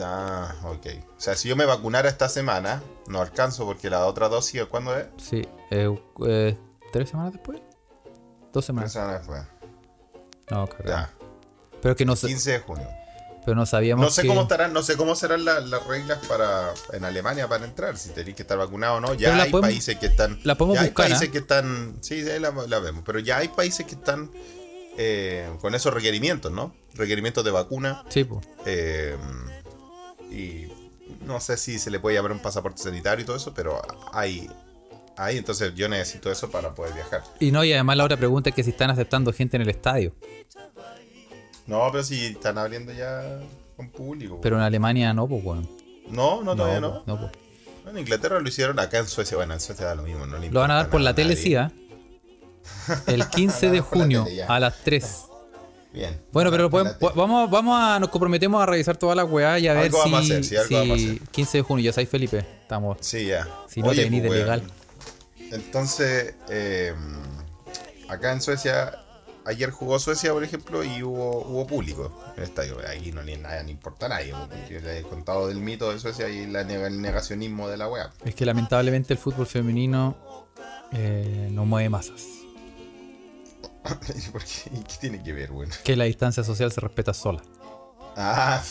Ah, 0.00 0.52
ok. 0.64 0.86
O 1.16 1.20
sea, 1.20 1.36
si 1.36 1.48
yo 1.48 1.54
me 1.56 1.64
vacunara 1.64 2.08
esta 2.08 2.28
semana, 2.28 2.82
no 3.08 3.20
alcanzo 3.20 3.64
porque 3.66 3.88
la 3.90 4.04
otra 4.06 4.28
dosis, 4.28 4.64
¿cuándo 4.64 4.96
es? 4.96 5.06
Sí, 5.16 5.46
eh, 5.70 5.96
eh, 6.26 6.58
¿tres 6.92 7.10
semanas 7.10 7.32
después? 7.34 7.60
Dos 7.60 8.52
Tres 8.52 8.64
semanas. 8.66 8.92
semanas 8.92 9.18
después. 9.20 9.42
No, 10.50 10.66
cagado. 10.66 10.88
Ya, 10.88 11.10
Pero 11.82 11.94
que 11.94 12.04
no, 12.04 12.16
sa- 12.16 12.26
15 12.26 12.50
de 12.52 12.58
junio. 12.60 12.88
Pero 13.46 13.54
no 13.54 13.64
sabíamos 13.64 14.04
No 14.04 14.10
sé 14.10 14.22
que- 14.22 14.28
cómo 14.28 14.42
estarán, 14.42 14.74
no 14.74 14.82
sé 14.82 14.96
cómo 14.98 15.14
serán 15.16 15.46
la- 15.46 15.60
las 15.60 15.86
reglas 15.86 16.18
para 16.26 16.74
en 16.92 17.04
Alemania 17.04 17.48
para 17.48 17.64
entrar, 17.64 17.96
si 17.96 18.10
tenéis 18.10 18.36
que 18.36 18.42
estar 18.42 18.58
vacunado 18.58 18.96
o 18.96 19.00
no. 19.00 19.14
Ya 19.14 19.34
hay 19.40 19.50
podemos- 19.50 19.70
países 19.70 19.96
que 19.98 20.06
están. 20.06 20.38
la 20.44 20.56
podemos 20.56 20.74
ya 20.74 20.82
hay 20.82 20.88
buscar, 20.88 21.08
países 21.08 21.28
que 21.30 21.38
están. 21.38 21.96
Sí, 22.02 22.14
ahí 22.28 22.38
la, 22.38 22.50
la 22.50 22.78
vemos. 22.80 23.02
Pero 23.06 23.18
ya 23.20 23.38
hay 23.38 23.48
países 23.48 23.86
que 23.86 23.94
están 23.94 24.30
eh, 24.98 25.48
con 25.60 25.74
esos 25.74 25.92
requerimientos, 25.94 26.50
¿no? 26.52 26.74
Requerimientos 26.94 27.44
de 27.44 27.50
vacuna. 27.50 28.04
Sí, 28.08 28.24
pues. 28.24 28.46
eh, 28.66 29.16
y 30.30 30.66
no 31.24 31.40
sé 31.40 31.56
si 31.56 31.78
se 31.78 31.90
le 31.90 32.00
puede 32.00 32.16
llamar 32.16 32.32
un 32.32 32.40
pasaporte 32.40 32.82
sanitario 32.82 33.22
y 33.22 33.26
todo 33.26 33.36
eso, 33.36 33.52
pero 33.54 33.80
hay. 34.12 34.50
Hay, 35.18 35.38
entonces 35.38 35.74
yo 35.74 35.88
necesito 35.88 36.30
eso 36.30 36.50
para 36.50 36.74
poder 36.74 36.92
viajar. 36.92 37.22
Y 37.40 37.50
no, 37.50 37.64
y 37.64 37.72
además 37.72 37.96
la 37.96 38.04
otra 38.04 38.18
pregunta 38.18 38.50
es 38.50 38.54
que 38.56 38.62
si 38.62 38.70
están 38.70 38.90
aceptando 38.90 39.32
gente 39.32 39.56
en 39.56 39.62
el 39.62 39.70
estadio. 39.70 40.12
No, 41.66 41.88
pero 41.90 42.04
si 42.04 42.26
están 42.26 42.58
abriendo 42.58 42.92
ya 42.92 43.40
con 43.76 43.90
público. 43.90 44.40
Pero 44.40 44.56
en 44.56 44.62
Alemania 44.62 45.12
no, 45.12 45.26
pues, 45.26 45.44
weón. 45.44 45.68
no, 46.08 46.42
no, 46.42 46.56
todavía 46.56 46.80
no. 46.80 47.02
no, 47.06 47.20
pues. 47.20 47.32
En 47.86 47.98
Inglaterra 47.98 48.40
lo 48.40 48.48
hicieron, 48.48 48.78
acá 48.80 48.98
en 48.98 49.06
Suecia, 49.06 49.36
bueno, 49.36 49.54
en 49.54 49.60
Suecia 49.60 49.86
da 49.86 49.94
lo 49.94 50.02
mismo. 50.02 50.26
No 50.26 50.38
le 50.38 50.50
Lo 50.50 50.60
van 50.60 50.72
a 50.72 50.74
dar 50.74 50.90
por 50.90 51.00
la 51.00 51.14
tele. 51.14 51.36
El 53.06 53.28
15 53.28 53.70
de 53.70 53.80
junio 53.80 54.24
tele, 54.24 54.42
a 54.42 54.58
las 54.58 54.82
3. 54.82 55.22
Bien. 55.92 56.20
Bueno, 56.32 56.50
pero 56.50 56.68
tele. 56.68 56.90
vamos, 57.14 57.48
vamos 57.48 57.80
a, 57.80 58.00
nos 58.00 58.08
comprometemos 58.08 58.60
a 58.60 58.66
revisar 58.66 58.96
toda 58.96 59.14
la 59.14 59.24
weá 59.24 59.58
y 59.60 59.68
a 59.68 59.74
ver 59.74 59.84
Algo 59.84 60.02
si, 60.02 60.10
vamos 60.10 60.18
a 60.18 60.22
hacer, 60.24 60.44
sí, 60.44 60.56
algo 60.56 60.68
si 60.68 60.74
vamos 60.74 60.90
a 60.90 60.94
hacer. 60.94 61.28
15 61.28 61.58
de 61.58 61.62
junio, 61.62 61.84
ya 61.84 61.92
sabéis 61.92 62.10
Felipe, 62.10 62.38
estamos. 62.62 62.98
Sí, 63.00 63.26
ya. 63.26 63.48
Si 63.68 63.80
no 63.80 63.92
te 63.92 64.02
venís 64.02 64.22
de 64.22 64.28
pues, 64.28 64.40
legal. 64.40 64.62
Entonces, 65.52 66.34
eh, 66.48 66.92
acá 68.08 68.32
en 68.32 68.42
Suecia 68.42 69.05
ayer 69.46 69.70
jugó 69.70 69.98
Suecia, 69.98 70.32
por 70.32 70.44
ejemplo, 70.44 70.84
y 70.84 71.02
hubo, 71.02 71.42
hubo 71.46 71.66
público 71.66 72.12
en 72.36 72.42
el 72.42 72.48
estadio. 72.48 72.78
Ahí 72.86 73.12
no 73.12 73.22
nada, 73.22 73.62
ni 73.62 73.70
importa 73.72 74.06
a 74.06 74.08
nadie. 74.10 74.32
porque 74.32 74.80
Le 74.80 74.98
he 74.98 75.02
contado 75.02 75.48
del 75.48 75.58
mito 75.58 75.90
de 75.92 75.98
Suecia 75.98 76.28
y 76.28 76.46
la 76.46 76.60
el 76.62 77.00
negacionismo 77.00 77.68
de 77.68 77.76
la 77.76 77.88
wea. 77.88 78.10
Es 78.24 78.34
que 78.34 78.44
lamentablemente 78.44 79.12
el 79.14 79.18
fútbol 79.18 79.46
femenino 79.46 80.16
eh, 80.92 81.48
no 81.50 81.64
mueve 81.64 81.88
masas. 81.88 82.22
¿Y 84.14 84.20
por 84.32 84.42
qué? 84.42 84.70
¿Y 84.74 84.82
qué 84.82 84.94
tiene 85.00 85.22
que 85.22 85.32
ver, 85.32 85.52
weón? 85.52 85.70
Que 85.84 85.96
la 85.96 86.04
distancia 86.04 86.42
social 86.42 86.72
se 86.72 86.80
respeta 86.80 87.14
sola. 87.14 87.42
Ah, 88.16 88.62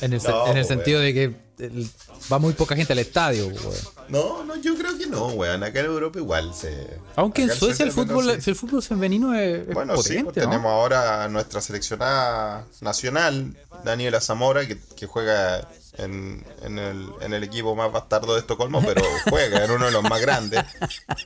En 0.00 0.12
el, 0.12 0.22
No, 0.22 0.42
en 0.46 0.48
el 0.48 0.54
pues, 0.54 0.66
sentido 0.66 1.00
de 1.00 1.14
que 1.14 1.24
el- 1.58 1.88
va 2.32 2.38
muy 2.40 2.52
poca 2.54 2.74
gente 2.74 2.92
al 2.92 2.98
estadio, 2.98 3.46
weón. 3.46 3.74
no, 4.08 4.44
no, 4.44 4.56
yo 4.56 4.74
creo 4.76 4.91
no, 5.12 5.26
weón. 5.28 5.62
Acá 5.62 5.80
en 5.80 5.86
Europa 5.86 6.18
igual 6.18 6.52
se. 6.54 6.98
Aunque 7.16 7.42
en 7.42 7.50
Suecia 7.50 7.84
el 7.84 7.92
fútbol, 7.92 8.40
sí. 8.40 8.50
el 8.50 8.56
fútbol 8.56 8.82
femenino 8.82 9.34
es, 9.34 9.68
es 9.68 9.74
Bueno, 9.74 9.96
sí, 9.96 10.02
potente, 10.14 10.24
pues 10.24 10.36
¿no? 10.46 10.50
tenemos 10.50 10.70
ahora 10.72 11.24
a 11.24 11.28
nuestra 11.28 11.60
seleccionada 11.60 12.64
nacional, 12.80 13.56
Daniela 13.84 14.20
Zamora, 14.20 14.66
que, 14.66 14.78
que 14.96 15.06
juega 15.06 15.68
en, 15.98 16.44
en 16.62 16.78
el, 16.78 17.06
en 17.20 17.34
el 17.34 17.44
equipo 17.44 17.74
más 17.74 17.92
bastardo 17.92 18.32
de 18.34 18.40
Estocolmo, 18.40 18.82
pero 18.84 19.02
juega 19.30 19.64
en 19.64 19.70
uno 19.70 19.84
de 19.86 19.90
los 19.92 20.02
más 20.02 20.20
grandes, 20.20 20.64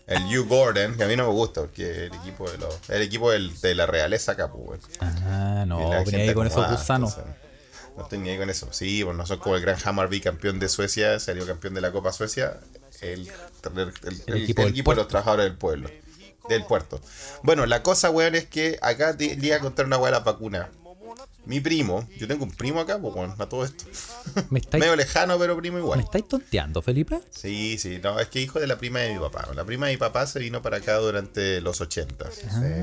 el 0.07 0.23
Hugh 0.25 0.49
Gordon, 0.49 0.97
que 0.97 1.05
a 1.05 1.07
mí 1.07 1.15
no 1.17 1.25
me 1.29 1.33
gusta, 1.33 1.61
porque 1.63 2.07
el 2.07 2.15
equipo 2.15 2.51
de, 2.51 2.59
los, 2.59 2.75
el 2.91 3.03
equipo 3.03 3.31
del- 3.31 3.59
de 3.61 3.75
la 3.77 3.87
realeza 3.87 4.33
acá, 4.33 4.51
pues, 4.51 4.65
weón. 4.69 4.81
Ah, 5.25 5.65
no, 5.67 5.93
ahí 5.93 6.35
con 6.35 6.47
esos 6.47 6.69
gusanos. 6.71 7.17
entonces, 7.17 7.35
No 7.97 8.03
estoy 8.03 8.19
ni 8.19 8.31
ahí 8.31 8.39
con 8.39 8.51
eso. 8.51 8.69
Sí, 8.73 9.03
bueno, 9.03 9.19
no 9.19 9.27
son 9.27 9.39
como 9.39 9.57
el 9.57 9.63
gran 9.63 9.77
Hammarby, 9.83 10.21
campeón 10.21 10.59
de 10.59 10.69
Suecia, 10.69 11.19
salió 11.19 11.47
campeón 11.47 11.75
de 11.75 11.81
la 11.81 11.93
Copa 11.93 12.13
Suecia. 12.13 12.61
El, 13.01 13.23
el- 13.77 13.93
el- 14.05 14.23
el 14.27 14.37
equipo 14.69 14.91
de 14.93 14.97
los 14.97 15.09
trabajadores 15.09 15.45
del 15.47 15.57
pueblo. 15.57 15.91
Del 16.49 16.65
puerto. 16.65 17.01
Bueno, 17.43 17.67
la 17.67 17.83
cosa, 17.83 18.11
weón, 18.11 18.35
es 18.37 18.47
que 18.47 18.79
acá 18.83 19.17
te 19.17 19.37
iba 19.41 19.57
a 19.57 19.61
contar 19.61 19.87
una 19.87 19.97
weá 19.99 20.13
de 20.13 20.19
la 20.19 20.21
vacuna. 20.25 20.69
Mi 21.45 21.61
primo, 21.61 22.09
yo 22.19 22.27
tengo 22.27 22.45
un 22.45 22.51
primo 22.51 22.81
acá, 22.81 22.99
pues, 22.99 23.15
weón, 23.15 23.35
a 23.39 23.49
todo 23.49 23.65
esto. 23.65 23.85
¿Me 24.51 24.59
estáis, 24.59 24.81
Medio 24.83 24.97
lejano, 24.97 25.39
pero 25.39 25.57
primo 25.57 25.77
¿Me 25.79 25.83
igual. 25.83 26.01
estáis 26.01 26.27
tonteando, 26.29 26.83
Felipe? 26.83 27.21
Sí, 27.31 27.79
sí, 27.79 28.01
no, 28.03 28.19
es 28.21 28.29
que 28.29 28.41
hijo 28.41 28.59
de 28.61 28.67
la 28.67 28.77
prima 28.79 28.99
de 29.01 29.15
mi 29.15 29.19
papá. 29.21 29.49
La 29.55 29.65
prima 29.65 29.87
de 29.87 29.93
mi 29.93 29.97
papá 29.99 30.27
se 30.27 30.39
vino 30.41 30.61
para 30.63 30.79
acá 30.79 30.97
durante 30.99 31.61
los 31.61 31.81
80. 31.81 32.27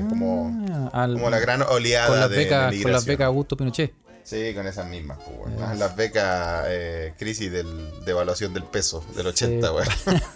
como, 0.08 0.50
Ah, 0.92 1.02
al- 1.04 1.14
como 1.14 1.28
la 1.30 1.38
gran 1.40 1.62
oleada 1.62 2.08
con 2.08 2.20
las 2.20 2.30
de 2.30 2.36
becas, 2.36 2.74
con 2.82 2.92
las 2.92 3.04
becas 3.06 3.26
Augusto 3.26 3.56
Pinochet. 3.56 3.92
Sí, 4.24 4.54
con 4.54 4.66
esas 4.66 4.86
mismas, 4.88 5.18
pues, 5.24 5.38
weón. 5.38 5.62
Ah, 5.62 5.74
Las 5.74 5.94
becas 5.96 6.64
eh, 6.68 7.14
crisis 7.18 7.52
del, 7.52 8.04
de 8.04 8.10
evaluación 8.10 8.54
del 8.54 8.64
peso 8.64 9.04
del 9.14 9.26
80, 9.26 9.72
weón. 9.72 9.86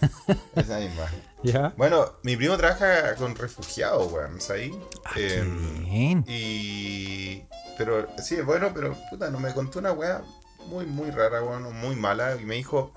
Esa 0.55 0.79
misma. 0.79 1.07
Ya. 1.43 1.73
Bueno, 1.77 2.13
mi 2.23 2.37
primo 2.37 2.57
trabaja 2.59 3.15
con 3.15 3.35
refugiados, 3.35 4.13
weón, 4.13 4.41
¿sabes? 4.41 4.73
Eh, 5.17 5.43
Bien. 5.89 6.25
y. 6.29 7.45
Pero, 7.79 8.07
sí, 8.23 8.35
es 8.35 8.45
bueno, 8.45 8.73
pero 8.75 8.95
puta, 9.09 9.31
no 9.31 9.41
me 9.41 9.55
contó 9.55 9.79
una 9.79 9.93
weá 9.93 10.23
muy, 10.67 10.85
muy 10.85 11.11
rara, 11.11 11.43
weón, 11.43 11.73
muy 11.81 11.97
mala. 11.97 12.37
Y 12.39 12.45
me 12.45 12.57
dijo, 12.57 12.93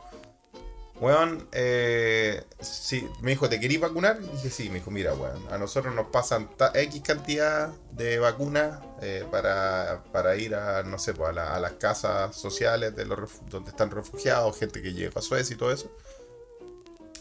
weón, 1.01 1.47
eh, 1.51 2.43
sí, 2.61 3.09
me 3.21 3.31
dijo, 3.31 3.49
¿te 3.49 3.59
querís 3.59 3.81
vacunar? 3.81 4.19
Y 4.21 4.27
dije, 4.37 4.49
sí, 4.49 4.69
me 4.69 4.75
dijo, 4.75 4.91
mira, 4.91 5.13
weón, 5.13 5.45
a 5.51 5.57
nosotros 5.57 5.93
nos 5.93 6.07
pasan 6.07 6.49
X 6.73 7.01
cantidad 7.03 7.69
de 7.91 8.19
vacunas 8.19 8.79
eh, 9.01 9.25
para, 9.31 10.03
para 10.13 10.35
ir 10.37 10.55
a, 10.55 10.83
no 10.83 10.97
sé, 10.99 11.13
pues, 11.13 11.29
a, 11.29 11.33
la- 11.33 11.55
a 11.55 11.59
las 11.59 11.73
casas 11.73 12.35
sociales 12.35 12.95
de 12.95 13.05
los 13.05 13.19
donde 13.49 13.71
están 13.71 13.89
refugiados, 13.91 14.57
gente 14.57 14.81
que 14.81 14.93
llega 14.93 15.11
a 15.15 15.21
Suecia 15.21 15.53
y 15.55 15.57
todo 15.57 15.71
eso. 15.73 15.91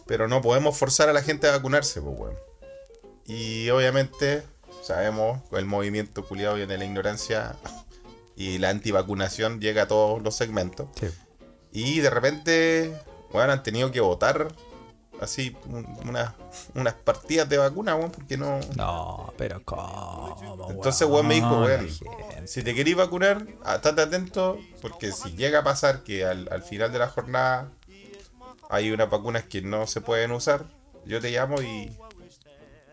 Pero 0.07 0.29
no 0.29 0.43
podemos 0.43 0.77
forzar 0.77 1.09
a 1.09 1.13
la 1.13 1.23
gente 1.23 1.49
a 1.49 1.53
vacunarse, 1.53 2.01
pues, 2.03 2.19
weón. 2.19 2.37
Y 3.27 3.71
obviamente 3.71 4.43
sabemos 4.83 5.41
el 5.53 5.65
movimiento 5.67 6.25
culiado 6.27 6.59
y 6.59 6.67
de 6.67 6.77
la 6.79 6.85
ignorancia 6.85 7.55
y 8.37 8.59
la 8.59 8.71
antivacunación 8.71 9.61
llega 9.61 9.83
a 9.83 9.89
todos 9.89 10.23
los 10.23 10.35
segmentos. 10.37 10.89
Sí. 10.99 11.09
Y 11.73 12.01
de 12.01 12.11
repente, 12.11 12.93
bueno, 13.33 13.53
han 13.53 13.63
tenido 13.63 13.91
que 13.93 14.01
votar 14.01 14.49
así 15.21 15.55
un- 15.67 15.87
unas, 16.09 16.33
unas 16.75 16.95
partidas 16.95 17.49
de 17.49 17.59
vacuna, 17.59 17.95
weón, 17.95 18.11
porque 18.11 18.37
no... 18.39 18.59
No, 18.77 19.33
pero 19.37 19.63
¿cómo? 19.65 20.37
Entonces, 20.71 21.07
weón, 21.07 21.27
me 21.29 21.35
dijo, 21.35 21.49
weón, 21.67 21.89
si 22.49 22.63
te 22.63 22.75
querís 22.75 22.97
vacunar, 22.97 23.47
ah, 23.65 23.75
estate 23.77 24.01
atento, 24.03 24.59
porque 24.81 25.13
si 25.13 25.33
llega 25.37 25.59
a 25.61 25.65
pasar 25.65 26.03
que 26.05 26.25
al, 26.25 26.49
al 26.51 26.63
final 26.63 26.91
de 26.93 26.99
la 26.99 27.09
jornada 27.09 27.69
hay 28.71 28.91
unas 28.93 29.11
vacunas 29.11 29.45
que 29.45 29.61
no 29.63 29.87
se 29.87 30.01
pueden 30.01 30.33
usar, 30.33 30.65
yo 31.05 31.21
te 31.21 31.31
llamo 31.31 31.61
y... 31.61 31.91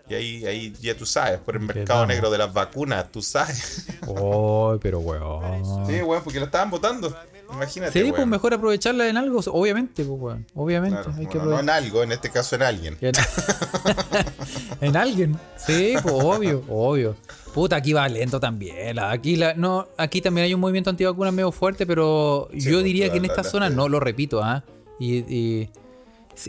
Y 0.09 0.15
ahí, 0.15 0.45
ahí 0.45 0.73
ya 0.79 0.95
tú 0.95 1.05
sabes, 1.05 1.37
por 1.39 1.55
el 1.57 1.61
mercado 1.61 2.05
negro 2.05 2.29
de 2.29 2.37
las 2.37 2.53
vacunas, 2.53 3.11
tú 3.11 3.21
sabes. 3.21 3.87
Ay, 4.03 4.79
pero 4.81 4.99
weón. 4.99 5.85
Sí, 5.85 6.01
weón, 6.01 6.23
porque 6.23 6.39
lo 6.39 6.45
estaban 6.45 6.69
votando. 6.69 7.13
Imagínate. 7.53 8.03
Sí, 8.03 8.11
pues 8.11 8.27
mejor 8.27 8.53
aprovecharla 8.53 9.07
en 9.07 9.17
algo, 9.17 9.39
obviamente, 9.51 10.03
pues 10.03 10.19
weón. 10.19 10.45
Obviamente, 10.55 11.01
Claro, 11.01 11.13
hay 11.17 11.25
que 11.27 11.37
bueno, 11.37 11.51
no 11.53 11.59
en 11.59 11.69
algo, 11.69 12.03
en 12.03 12.11
este 12.11 12.29
caso 12.29 12.55
en 12.55 12.63
alguien. 12.63 12.97
En, 13.01 13.13
en 14.81 14.95
alguien. 14.97 15.39
Sí, 15.57 15.93
pues 16.01 16.13
obvio, 16.13 16.63
obvio. 16.69 17.15
Puta, 17.53 17.77
aquí 17.77 17.93
va 17.93 18.07
lento 18.07 18.39
también. 18.39 18.95
la- 18.95 19.11
Aquí 19.11 19.35
la, 19.35 19.53
no, 19.53 19.87
aquí 19.97 20.21
también 20.21 20.45
hay 20.45 20.53
un 20.53 20.59
movimiento 20.59 20.89
antivacunas 20.89 21.33
medio 21.33 21.51
fuerte, 21.51 21.85
pero 21.85 22.47
Sí, 22.51 22.59
yo 22.61 22.73
pues, 22.73 22.83
diría 22.83 23.11
que 23.11 23.17
en 23.17 23.25
esta 23.25 23.43
zona, 23.43 23.69
no 23.69 23.89
lo 23.89 23.99
repito, 23.99 24.43
¿ah? 24.43 24.63
Y, 24.99 25.17
y 25.33 25.69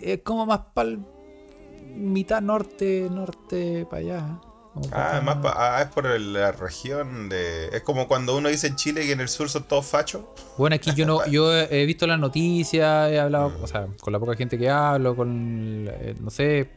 es 0.03 0.21
como 0.23 0.45
más 0.47 0.61
para 0.75 0.97
mitad 1.95 2.41
norte, 2.43 3.09
norte 3.11 3.87
para 3.89 4.01
allá. 4.03 4.41
¿Ah? 4.93 5.19
Ah, 5.19 5.21
más 5.21 5.39
ah, 5.45 5.81
es 5.83 5.89
por 5.89 6.07
el- 6.07 6.33
la 6.33 6.53
región 6.53 7.29
de. 7.29 7.69
Es 7.69 7.83
como 7.83 8.07
cuando 8.09 8.37
uno 8.37 8.49
dice 8.49 8.67
en 8.69 8.77
Chile 8.77 9.03
que 9.07 9.13
en 9.13 9.21
el 9.21 9.29
sur 9.29 9.49
son 9.49 9.65
todos 9.65 9.87
fachos. 9.87 10.23
Bueno, 10.57 10.77
aquí 10.77 10.93
yo 10.95 11.07
no, 11.07 11.25
yo 11.31 11.55
he 11.57 11.85
visto 11.87 12.07
las 12.07 12.19
noticias, 12.19 13.11
he 13.11 13.19
hablado, 13.19 13.51
Mm. 13.51 13.63
o 13.63 13.67
sea, 13.67 13.87
con 14.01 14.13
la 14.13 14.19
poca 14.19 14.35
gente 14.37 14.59
que 14.59 14.69
hablo, 14.71 15.15
con, 15.17 15.87
eh, 15.91 16.15
no 16.21 16.31
sé, 16.31 16.71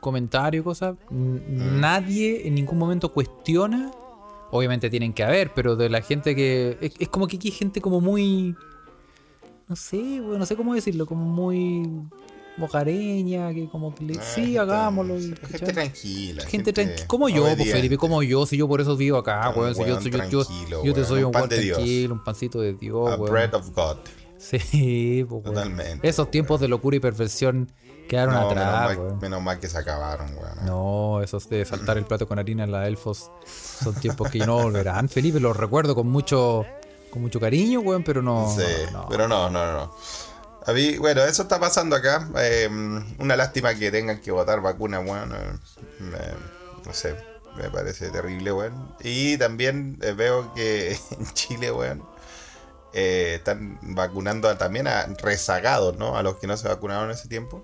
comentarios 0.00 0.62
y 0.62 0.64
cosas, 0.64 0.96
Mm. 1.10 1.80
nadie 1.80 2.46
en 2.46 2.54
ningún 2.54 2.78
momento 2.78 3.10
cuestiona, 3.12 3.90
obviamente 4.50 4.90
tienen 4.90 5.12
que 5.12 5.24
haber, 5.24 5.52
pero 5.54 5.76
de 5.76 5.88
la 5.88 6.02
gente 6.02 6.34
que, 6.36 6.76
es, 6.80 6.92
es 6.98 7.08
como 7.08 7.26
que 7.26 7.36
aquí 7.36 7.48
hay 7.48 7.54
gente 7.54 7.80
como 7.80 8.00
muy, 8.00 8.54
no 9.66 9.76
sé, 9.76 10.20
bueno, 10.20 10.38
no 10.38 10.46
sé 10.46 10.56
cómo 10.56 10.74
decirlo, 10.74 11.06
como 11.06 11.24
muy 11.24 11.88
mojareña, 12.56 13.52
que 13.52 13.68
como 13.68 13.94
que 13.94 14.04
le, 14.04 14.18
Ah, 14.18 14.22
sí, 14.22 14.56
hagámoslo. 14.56 15.18
y, 15.18 15.22
Gente 15.28 15.40
¿cachai? 15.50 15.72
tranquila. 15.72 16.46
Gente 16.46 16.72
tranquila, 16.72 17.06
como 17.06 17.28
yo, 17.28 17.44
pues. 17.56 17.70
Felipe, 17.72 17.96
como 17.98 18.22
yo, 18.22 18.46
si 18.46 18.56
yo 18.56 18.68
por 18.68 18.80
eso 18.80 18.96
vivo 18.96 19.18
acá, 19.18 19.50
Un 19.50 19.60
weón, 19.60 19.74
si 19.74 19.80
yo, 19.80 19.86
weón 19.86 20.02
soy- 20.02 20.10
yo, 20.30 20.42
yo, 20.84 20.92
te 20.94 21.00
weón, 21.00 21.06
soy 21.06 21.18
un 21.20 21.26
un 21.26 21.32
pan 21.32 21.42
weón 21.42 21.48
de 21.50 21.58
Dios. 21.60 21.76
tranquilo, 21.78 22.14
un 22.14 22.24
pancito 22.24 22.60
de 22.60 22.74
Dios, 22.74 23.10
A 23.10 23.16
weón. 23.16 23.30
bread 23.32 23.54
of 23.54 23.70
God. 23.74 23.96
Sí, 24.38 25.24
pues, 25.28 25.42
weón. 25.42 25.54
Totalmente, 25.54 26.08
Esos 26.08 26.30
tiempos 26.30 26.60
de 26.60 26.68
locura 26.68 26.96
y 26.96 27.00
perversión 27.00 27.72
quedaron 28.08 28.34
No, 28.34 28.50
atrás, 28.50 28.66
menos, 28.66 28.80
mal, 28.84 28.98
weón. 28.98 29.18
menos 29.20 29.42
mal 29.42 29.60
que 29.60 29.68
se 29.68 29.78
acabaron, 29.78 30.26
weón. 30.36 30.66
No, 30.66 31.22
esos 31.22 31.48
de 31.48 31.64
saltar 31.64 31.96
el 31.98 32.04
plato 32.04 32.28
con 32.28 32.38
harina 32.38 32.64
en 32.64 32.72
la 32.72 32.86
Elfos 32.86 33.30
son 33.46 33.94
tiempos 33.94 34.30
que 34.30 34.38
no 34.40 34.62
volverán. 34.62 35.08
Felipe, 35.08 35.40
los 35.40 35.56
recuerdo 35.56 35.94
con 35.94 36.08
mucho 36.08 36.64
con 37.10 37.22
mucho 37.22 37.38
cariño, 37.38 37.78
weón, 37.80 38.02
pero 38.02 38.22
no. 38.22 38.52
Sí, 38.56 38.64
no. 38.92 39.06
pero 39.08 39.28
no, 39.28 39.48
no, 39.48 39.72
no. 39.72 39.94
A 40.66 40.72
mí, 40.72 40.96
bueno, 40.96 41.22
eso 41.24 41.42
está 41.42 41.60
pasando 41.60 41.94
acá. 41.96 42.28
Eh, 42.38 42.68
una 43.18 43.36
lástima 43.36 43.74
que 43.74 43.90
tengan 43.90 44.20
que 44.20 44.30
votar 44.30 44.60
vacunas, 44.60 45.04
weón. 45.06 45.30
me- 45.98 46.54
no 46.86 46.92
sé, 46.92 47.16
me 47.56 47.70
parece 47.70 48.10
terrible, 48.10 48.52
weón. 48.52 48.94
Y 49.00 49.36
también 49.38 49.98
eh, 50.02 50.12
veo 50.12 50.52
que 50.54 50.92
en 51.10 51.26
Chile, 51.34 51.70
weón, 51.70 52.02
eh, 52.92 53.34
están 53.36 53.78
vacunando 53.82 54.56
también 54.56 54.86
a 54.86 55.06
rezagados, 55.22 55.96
¿no? 55.98 56.16
A 56.16 56.22
los 56.22 56.36
que 56.36 56.46
no 56.46 56.56
se 56.56 56.68
vacunaron 56.68 57.06
en 57.06 57.10
ese 57.12 57.28
tiempo. 57.28 57.62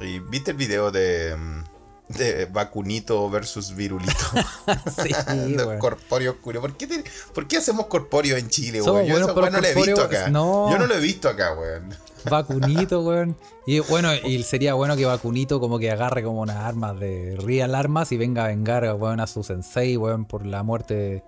Y 0.00 0.18
viste 0.18 0.50
el 0.50 0.56
video 0.56 0.90
de, 0.90 1.36
mm, 1.36 1.64
de 2.08 2.44
vacunito 2.46 3.28
versus 3.30 3.74
virulito. 3.74 4.12
sí, 5.02 5.10
Los 5.54 5.78
corpóreos 5.78 6.34
oscuros. 6.36 6.60
¿Por 6.60 6.76
qué, 6.76 6.86
te- 6.86 7.04
por 7.32 7.46
qué 7.48 7.56
hacemos 7.58 7.86
corpóreo 7.86 8.36
en 8.36 8.48
Chile, 8.48 8.82
weón? 8.82 9.06
Yo 9.06 9.14
weá 9.14 9.50
no 9.50 9.60
lo 9.60 9.66
he 9.66 9.74
visto 9.74 10.02
acá. 10.02 10.28
No. 10.30 10.70
Yo 10.70 10.78
no 10.78 10.86
lo 10.86 10.94
he 10.94 11.00
visto 11.00 11.28
acá, 11.28 11.54
weón. 11.54 11.94
Vacunito, 12.30 13.00
weón. 13.02 13.36
Y 13.66 13.80
bueno, 13.80 14.14
y 14.14 14.42
sería 14.42 14.74
bueno 14.74 14.96
que 14.96 15.04
Vacunito 15.06 15.60
como 15.60 15.78
que 15.78 15.90
agarre 15.90 16.22
como 16.22 16.40
unas 16.40 16.56
armas 16.56 16.98
de 16.98 17.36
real 17.38 17.74
armas 17.74 18.12
y 18.12 18.16
venga 18.16 18.44
a 18.44 18.48
vengar, 18.48 18.84
weón, 18.94 19.20
a 19.20 19.26
su 19.26 19.42
sensei, 19.42 19.96
weón, 19.96 20.24
por 20.24 20.44
la 20.46 20.62
muerte 20.62 21.22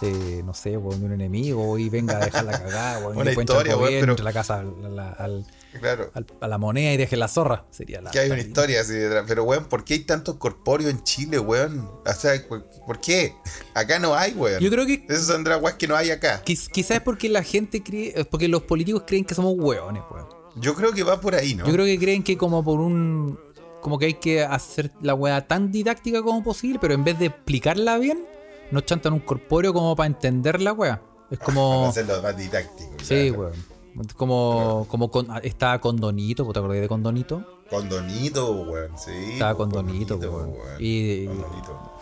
de, 0.00 0.42
no 0.44 0.54
sé, 0.54 0.76
weón, 0.76 1.00
de 1.00 1.06
un 1.06 1.12
enemigo 1.12 1.78
y 1.78 1.88
venga 1.88 2.16
a 2.16 2.24
dejar 2.24 2.44
la 2.44 2.52
cagada, 2.60 2.98
weón. 3.00 3.18
Una 3.18 3.32
historia, 3.32 3.76
weón, 3.76 4.00
pero- 4.00 4.16
la 4.16 4.32
casa 4.32 4.60
al- 4.60 4.98
al- 4.98 5.14
al- 5.18 5.44
Claro. 5.78 6.10
al- 6.14 6.26
a 6.40 6.48
la 6.48 6.58
moneda 6.58 6.92
y 6.92 6.96
deje 6.96 7.16
la 7.16 7.28
zorra. 7.28 7.64
Sería 7.70 8.00
la. 8.00 8.10
Que 8.10 8.18
hay 8.18 8.30
una 8.30 8.40
historia 8.40 8.80
así 8.80 8.94
detrás. 8.94 9.24
Pero, 9.28 9.44
weón, 9.44 9.66
¿por 9.66 9.84
qué 9.84 9.94
hay 9.94 10.00
tantos 10.00 10.36
corpóreos 10.36 10.90
en 10.90 11.02
Chile, 11.04 11.38
weón? 11.38 11.88
O 12.06 12.12
sea, 12.12 12.32
¿por, 12.48 13.00
qué? 13.00 13.34
Acá 13.74 13.98
no 13.98 14.14
hay, 14.14 14.32
weón. 14.32 14.60
Yo 14.60 14.70
creo 14.70 14.84
que 14.86 15.04
Eso 15.08 15.32
saldrá 15.32 15.56
weón 15.58 15.76
que 15.78 15.86
no 15.86 15.94
hay 15.96 16.10
acá. 16.10 16.42
Quiz- 16.44 16.68
Quizás 16.70 16.98
es 16.98 17.02
porque 17.02 17.28
la 17.28 17.42
gente 17.42 17.82
cree, 17.82 18.12
es 18.16 18.26
porque 18.26 18.48
los 18.48 18.62
políticos 18.62 19.04
creen 19.06 19.24
que 19.24 19.34
somos 19.34 19.54
hueones, 19.56 20.02
weón. 20.10 20.26
Yo 20.56 20.74
creo 20.74 20.92
que 20.92 21.04
va 21.04 21.20
por 21.20 21.34
ahí, 21.36 21.54
¿no? 21.54 21.64
Yo 21.66 21.72
creo 21.72 21.84
que 21.86 21.98
creen 21.98 22.22
que 22.24 22.36
como 22.36 22.64
por 22.64 22.80
un 22.80 23.38
como 23.80 23.98
que 23.98 24.06
hay 24.06 24.14
que 24.14 24.42
hacer 24.42 24.90
la 25.00 25.14
weá 25.14 25.46
tan 25.46 25.70
didáctica 25.72 26.20
como 26.22 26.42
posible, 26.42 26.78
pero 26.80 26.92
en 26.94 27.02
vez 27.04 27.18
de 27.18 27.26
explicarla 27.26 27.96
bien, 27.96 28.26
nos 28.72 28.84
chantan 28.84 29.12
un 29.14 29.20
corpóreo 29.20 29.72
como 29.72 29.94
para 29.96 30.08
entender 30.08 30.60
la 30.60 30.72
weá. 30.72 31.00
Es 31.30 31.38
Para 31.38 31.44
como. 31.46 31.86
hacerlo 31.90 32.20
más 32.20 32.36
didáctico. 32.36 32.90
Sí, 33.02 33.28
claro. 33.28 33.40
weón. 33.40 33.79
Como, 34.16 34.86
como 34.88 35.10
con, 35.10 35.28
estaba 35.42 35.80
Condonito, 35.80 36.50
¿te 36.52 36.58
acordás 36.58 36.80
de 36.80 36.88
Condonito? 36.88 37.44
Condonito, 37.68 38.52
weón, 38.52 38.96
sí. 38.98 39.10
Estaba 39.32 39.56
Condonito, 39.56 40.16
weón. 40.16 40.54
Y, 40.78 41.26
Condonito. 41.26 41.92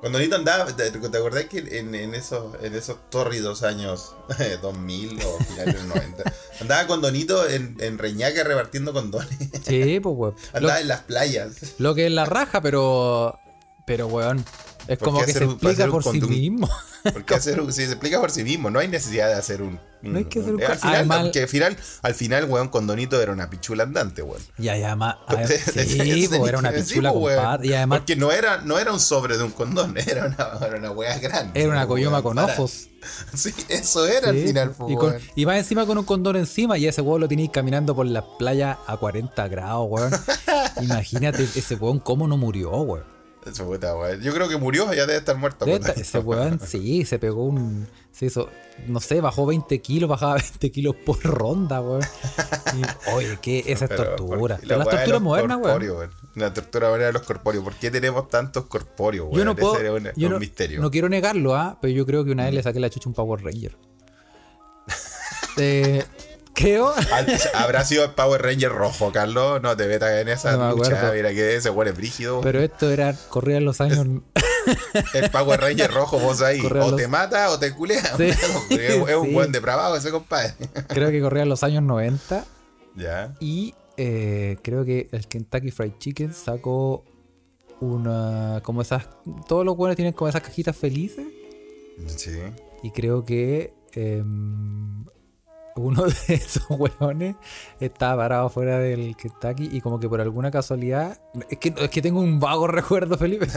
Condonito 0.00 0.36
andaba, 0.36 0.66
¿te, 0.66 0.90
te 0.90 1.18
acordás 1.18 1.46
que 1.46 1.58
en, 1.58 1.94
en 1.94 2.14
esos, 2.14 2.54
en 2.62 2.74
esos 2.74 2.98
tórridos 3.10 3.62
años 3.62 4.14
2000 4.62 5.20
o 5.22 5.38
finales 5.38 5.66
de 5.66 5.72
los 5.72 5.84
90, 5.84 6.32
andaba 6.60 6.86
Condonito 6.86 7.48
en, 7.48 7.76
en 7.80 7.98
Reñaca 7.98 8.44
repartiendo 8.44 8.92
condones? 8.92 9.36
sí, 9.64 9.98
pues 10.00 10.14
weón. 10.16 10.34
Lo, 10.52 10.58
andaba 10.58 10.80
en 10.80 10.88
las 10.88 11.00
playas. 11.02 11.74
lo 11.78 11.94
que 11.94 12.06
es 12.06 12.12
la 12.12 12.26
raja, 12.26 12.60
pero. 12.60 13.38
Pero 13.86 14.06
weón. 14.08 14.44
Es 14.88 14.98
¿Por 14.98 15.08
como 15.08 15.24
que 15.24 15.32
se 15.32 15.44
un- 15.44 15.52
explica 15.52 15.86
por 15.88 16.02
sí 16.04 16.20
mismo. 16.20 16.68
Porque 17.12 17.34
hacer 17.34 17.60
un- 17.60 17.72
si 17.72 17.84
se 17.86 17.92
explica 17.92 18.20
por 18.20 18.30
sí 18.30 18.44
mismo, 18.44 18.70
no 18.70 18.78
hay 18.78 18.88
necesidad 18.88 19.28
de 19.28 19.34
hacer 19.34 19.62
un. 19.62 19.78
No 20.02 20.18
hay 20.18 20.24
que 20.26 20.40
hacer 20.40 20.54
un 20.54 20.62
al 20.62 20.68
co- 20.68 20.74
final, 20.76 20.94
Además- 20.96 21.22
porque 21.22 21.42
al 21.42 21.48
final, 21.48 21.76
al 22.02 22.14
final, 22.14 22.44
weón, 22.44 22.68
Condonito 22.68 23.20
era 23.20 23.32
una 23.32 23.50
pichula 23.50 23.82
andante, 23.84 24.22
weón. 24.22 24.42
Y 24.58 24.68
además. 24.68 25.16
ah, 25.26 25.36
Sí, 25.46 26.28
era 26.46 26.58
una 26.58 26.70
pichula, 26.72 27.10
weón. 27.12 27.64
Y 27.64 27.72
además 27.72 27.98
Porque 28.00 28.16
no 28.16 28.30
era, 28.32 28.58
no 28.58 28.78
era 28.78 28.92
un 28.92 29.00
sobre 29.00 29.36
de 29.38 29.44
un 29.44 29.50
condón, 29.52 29.96
era 30.06 30.26
una, 30.26 30.66
era 30.66 30.76
una 30.78 30.90
weá 30.92 31.18
grande. 31.18 31.60
era 31.60 31.70
una 31.70 31.86
coyoma 31.86 32.22
con 32.22 32.36
para- 32.36 32.52
ojos. 32.52 32.88
Sí, 33.34 33.54
eso 33.68 34.04
era 34.06 34.30
al 34.30 34.36
final, 34.36 34.74
y, 34.88 34.94
con- 34.96 35.10
weón. 35.10 35.22
y 35.36 35.46
más 35.46 35.58
encima 35.58 35.86
con 35.86 35.96
un 35.98 36.04
condón 36.04 36.34
encima 36.36 36.76
y 36.76 36.86
ese 36.88 37.00
weón 37.02 37.20
lo 37.20 37.28
tenéis 37.28 37.50
caminando 37.50 37.94
por 37.94 38.06
la 38.06 38.24
playa 38.36 38.78
a 38.86 38.96
40 38.96 39.46
grados, 39.48 39.86
weón. 39.88 40.12
Imagínate 40.82 41.44
ese 41.44 41.74
weón 41.76 41.98
cómo 42.00 42.26
no 42.28 42.36
murió, 42.36 42.70
weón. 42.78 43.15
Puta, 43.52 43.96
weón. 43.96 44.20
Yo 44.20 44.34
creo 44.34 44.48
que 44.48 44.56
murió, 44.56 44.92
ya 44.92 45.06
debe 45.06 45.18
estar 45.18 45.36
muerto. 45.36 45.64
Debe 45.64 45.78
estar- 45.78 45.98
ese 45.98 46.18
weón 46.18 46.60
sí, 46.66 47.04
se 47.04 47.18
pegó 47.18 47.44
un... 47.44 47.86
Se 48.12 48.26
hizo, 48.26 48.48
no 48.86 48.98
sé, 49.00 49.20
bajó 49.20 49.44
20 49.44 49.80
kilos, 49.82 50.08
bajaba 50.08 50.34
20 50.36 50.70
kilos 50.72 50.96
por 50.96 51.22
ronda, 51.22 51.80
weón. 51.80 52.02
Oye, 53.14 53.38
¿qué? 53.42 53.58
Esa 53.66 53.84
es 53.84 53.90
Pero, 53.90 54.16
tortura. 54.16 54.58
Pero 54.60 54.78
de 54.78 54.84
torturas 54.84 55.08
los 55.08 55.22
modernas, 55.22 55.58
weón. 55.62 56.10
La 56.34 56.52
tortura 56.52 56.88
moderna 56.88 57.06
de 57.06 57.12
los 57.12 57.22
corpóreos. 57.22 57.62
¿Por 57.64 57.74
qué 57.74 57.90
tenemos 57.90 58.28
tantos 58.28 58.66
corpóreos, 58.66 59.26
weón? 59.26 59.38
Yo 59.38 59.44
no 59.44 59.56
puedo... 59.56 59.74
Ese 59.74 59.82
era 59.82 59.92
un, 59.92 60.04
yo 60.16 60.26
un 60.28 60.32
no, 60.34 60.38
misterio. 60.40 60.80
no 60.80 60.90
quiero 60.90 61.08
negarlo, 61.08 61.54
¿ah? 61.54 61.78
Pero 61.80 61.92
yo 61.94 62.06
creo 62.06 62.24
que 62.24 62.30
una 62.32 62.44
vez 62.46 62.54
le 62.54 62.62
saqué 62.62 62.80
la 62.80 62.90
chucha 62.90 63.08
a 63.08 63.10
un 63.10 63.14
Power 63.14 63.42
Ranger. 63.42 63.76
Eh, 65.58 66.04
creo... 66.56 66.92
Habrá 67.54 67.84
sido 67.84 68.04
el 68.04 68.10
Power 68.12 68.42
Ranger 68.42 68.72
rojo, 68.72 69.12
Carlos. 69.12 69.62
No 69.62 69.76
te 69.76 69.86
metas 69.86 70.10
en 70.20 70.28
esa 70.28 70.56
No 70.56 70.74
lucha. 70.74 71.12
Mira 71.14 71.30
que 71.30 71.54
ese 71.56 71.70
weón 71.70 71.88
es 71.88 71.96
brígido. 71.96 72.40
Pero 72.40 72.60
esto 72.60 72.90
era... 72.90 73.14
Corría 73.28 73.58
en 73.58 73.64
los 73.64 73.80
años... 73.80 74.04
El 75.14 75.30
Power 75.30 75.60
Ranger 75.60 75.92
rojo, 75.92 76.18
vos 76.18 76.42
ahí. 76.42 76.60
Corre 76.60 76.80
a 76.80 76.84
O 76.86 76.90
los- 76.90 76.96
te 77.00 77.06
mata 77.06 77.50
o 77.50 77.58
te 77.60 77.72
culea. 77.72 78.02
Sí, 78.16 78.24
es 78.24 78.42
es 78.70 79.16
un 79.16 79.26
sí. 79.26 79.32
buen 79.32 79.52
depravado 79.52 79.94
ese 79.96 80.10
compadre. 80.10 80.54
creo 80.88 81.10
que 81.12 81.20
corría 81.20 81.44
en 81.44 81.48
los 81.48 81.62
años 81.62 81.84
90. 81.84 82.44
ya. 82.96 83.32
Y 83.38 83.74
eh, 83.96 84.56
creo 84.62 84.84
que 84.84 85.08
el 85.12 85.28
Kentucky 85.28 85.70
Fried 85.70 85.92
Chicken 85.98 86.34
sacó 86.34 87.04
una. 87.78 88.60
Como 88.64 88.82
esas. 88.82 89.06
Todos 89.46 89.64
los 89.64 89.76
buenos 89.76 89.94
tienen 89.94 90.12
como 90.14 90.28
esas 90.28 90.42
cajitas 90.42 90.76
felices. 90.76 91.24
Sí. 92.06 92.36
Y 92.82 92.90
creo 92.90 93.24
que. 93.24 93.72
em, 93.92 95.05
uno 95.82 96.04
de 96.28 96.34
esos 96.34 96.64
hueones 96.68 97.36
estaba 97.80 98.22
parado 98.22 98.48
fuera 98.48 98.78
del 98.78 99.16
Kentucky 99.16 99.68
y 99.72 99.80
como 99.80 99.98
que 100.00 100.08
por 100.08 100.20
alguna 100.20 100.50
casualidad, 100.50 101.18
es 101.48 101.58
que, 101.58 101.74
es 101.76 101.90
que 101.90 102.02
tengo 102.02 102.20
un 102.20 102.40
vago 102.40 102.66
recuerdo, 102.68 103.16
Felipe, 103.16 103.46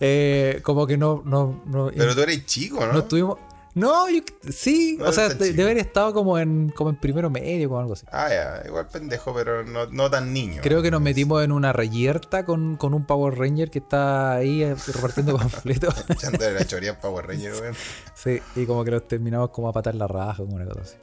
Eh, 0.00 0.60
como 0.62 0.86
que 0.86 0.96
no, 0.96 1.22
no, 1.24 1.62
no, 1.66 1.90
Pero 1.94 2.14
tú 2.14 2.22
eres 2.22 2.44
chico, 2.46 2.84
¿no? 2.84 2.92
no 2.92 2.98
estuvimos, 3.00 3.38
no, 3.74 4.08
yo- 4.10 4.20
sí, 4.50 4.96
No 4.98 5.06
o 5.06 5.12
sea, 5.12 5.24
eres 5.26 5.38
tan 5.38 5.38
de, 5.38 5.44
chico. 5.52 5.56
de 5.56 5.62
haber 5.62 5.78
estado 5.78 6.12
como 6.12 6.38
en, 6.38 6.68
como 6.70 6.90
en 6.90 6.96
primero 6.96 7.30
medio, 7.30 7.68
como 7.68 7.80
algo 7.80 7.92
así. 7.94 8.04
Ah, 8.12 8.28
ya. 8.28 8.62
Igual 8.66 8.86
pendejo, 8.88 9.32
pero 9.34 9.64
no, 9.64 9.86
no 9.86 10.10
tan 10.10 10.32
niño. 10.32 10.60
Creo 10.62 10.82
que 10.82 10.90
nos 10.90 11.00
metimos 11.00 11.42
en 11.44 11.52
una 11.52 11.72
reyerta 11.72 12.44
con, 12.44 12.76
con 12.76 12.92
un 12.94 13.06
Power 13.06 13.38
Ranger 13.38 13.70
que 13.70 13.78
está 13.78 14.32
ahí 14.34 14.62
eh, 14.62 14.74
repartiendo 14.94 15.36
panfletos. 15.38 15.94
Echándole 16.08 16.52
la 16.52 16.66
choría 16.66 16.98
Power 17.00 17.26
Ranger, 17.26 17.52
weón. 17.60 17.74
sí, 18.14 18.40
y 18.56 18.66
como 18.66 18.84
que 18.84 18.90
los 18.90 19.08
terminamos 19.08 19.50
como 19.50 19.68
a 19.68 19.72
patar 19.72 19.94
la 19.94 20.06
raja, 20.06 20.36
como 20.38 20.56
una 20.56 20.66
cosa 20.66 20.80
así. 20.82 20.94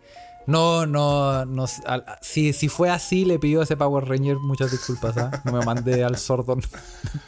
No, 0.48 0.88
no, 0.88 1.46
no. 1.46 1.66
al- 1.86 2.06
si, 2.22 2.54
si 2.54 2.70
fue 2.70 2.90
así, 2.90 3.24
le 3.24 3.38
pido 3.38 3.62
a 3.62 3.66
ese 3.66 3.78
Power 3.78 4.06
Ranger 4.08 4.38
muchas 4.38 4.72
disculpas, 4.72 5.16
¿ah? 5.18 5.42
No 5.46 5.52
me 5.52 5.64
mandé 5.64 6.04
al 6.04 6.18
sordo, 6.18 6.56
no 6.56 6.62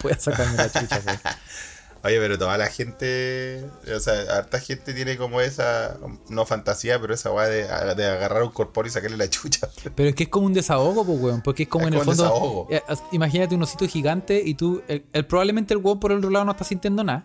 puede 0.02 0.20
sacarme 0.20 0.56
la 0.58 0.72
chucha, 0.72 1.00
pues. 1.04 1.20
Oye, 2.04 2.18
pero 2.20 2.36
toda 2.40 2.58
la 2.58 2.66
gente, 2.68 3.64
o 3.96 4.00
sea, 4.00 4.22
harta 4.38 4.60
gente 4.60 4.92
tiene 4.94 5.18
como 5.18 5.40
esa, 5.40 5.98
no 6.30 6.46
fantasía, 6.48 7.00
pero 7.00 7.14
esa 7.14 7.32
weá 7.32 7.48
de, 7.48 7.64
de 7.96 8.06
agarrar 8.08 8.42
un 8.42 8.50
corpóreo 8.50 8.90
y 8.90 8.92
sacarle 8.94 9.18
la 9.18 9.30
chucha. 9.30 9.70
Pero 9.96 10.10
es 10.10 10.16
que 10.16 10.24
es 10.24 10.30
como 10.30 10.48
un 10.48 10.54
desahogo, 10.54 11.06
pues, 11.06 11.20
weón. 11.20 11.42
Porque 11.44 11.64
es 11.64 11.70
como 11.70 11.86
Es 11.86 11.90
en 11.90 11.94
el 11.94 12.00
como 12.00 12.12
un 12.12 12.18
fondo. 12.18 12.34
desahogo. 12.34 12.68
eh, 12.72 12.82
imagínate 13.12 13.54
un 13.54 13.62
osito 13.62 13.88
gigante 13.88 14.42
y 14.44 14.56
tú. 14.56 14.82
el- 14.88 15.06
el- 15.14 15.26
probablemente 15.28 15.76
el 15.76 15.80
weón 15.80 16.00
por 16.00 16.12
el 16.12 16.18
otro 16.18 16.32
lado 16.32 16.46
no 16.46 16.52
está 16.54 16.64
sintiendo 16.64 17.04
nada. 17.04 17.24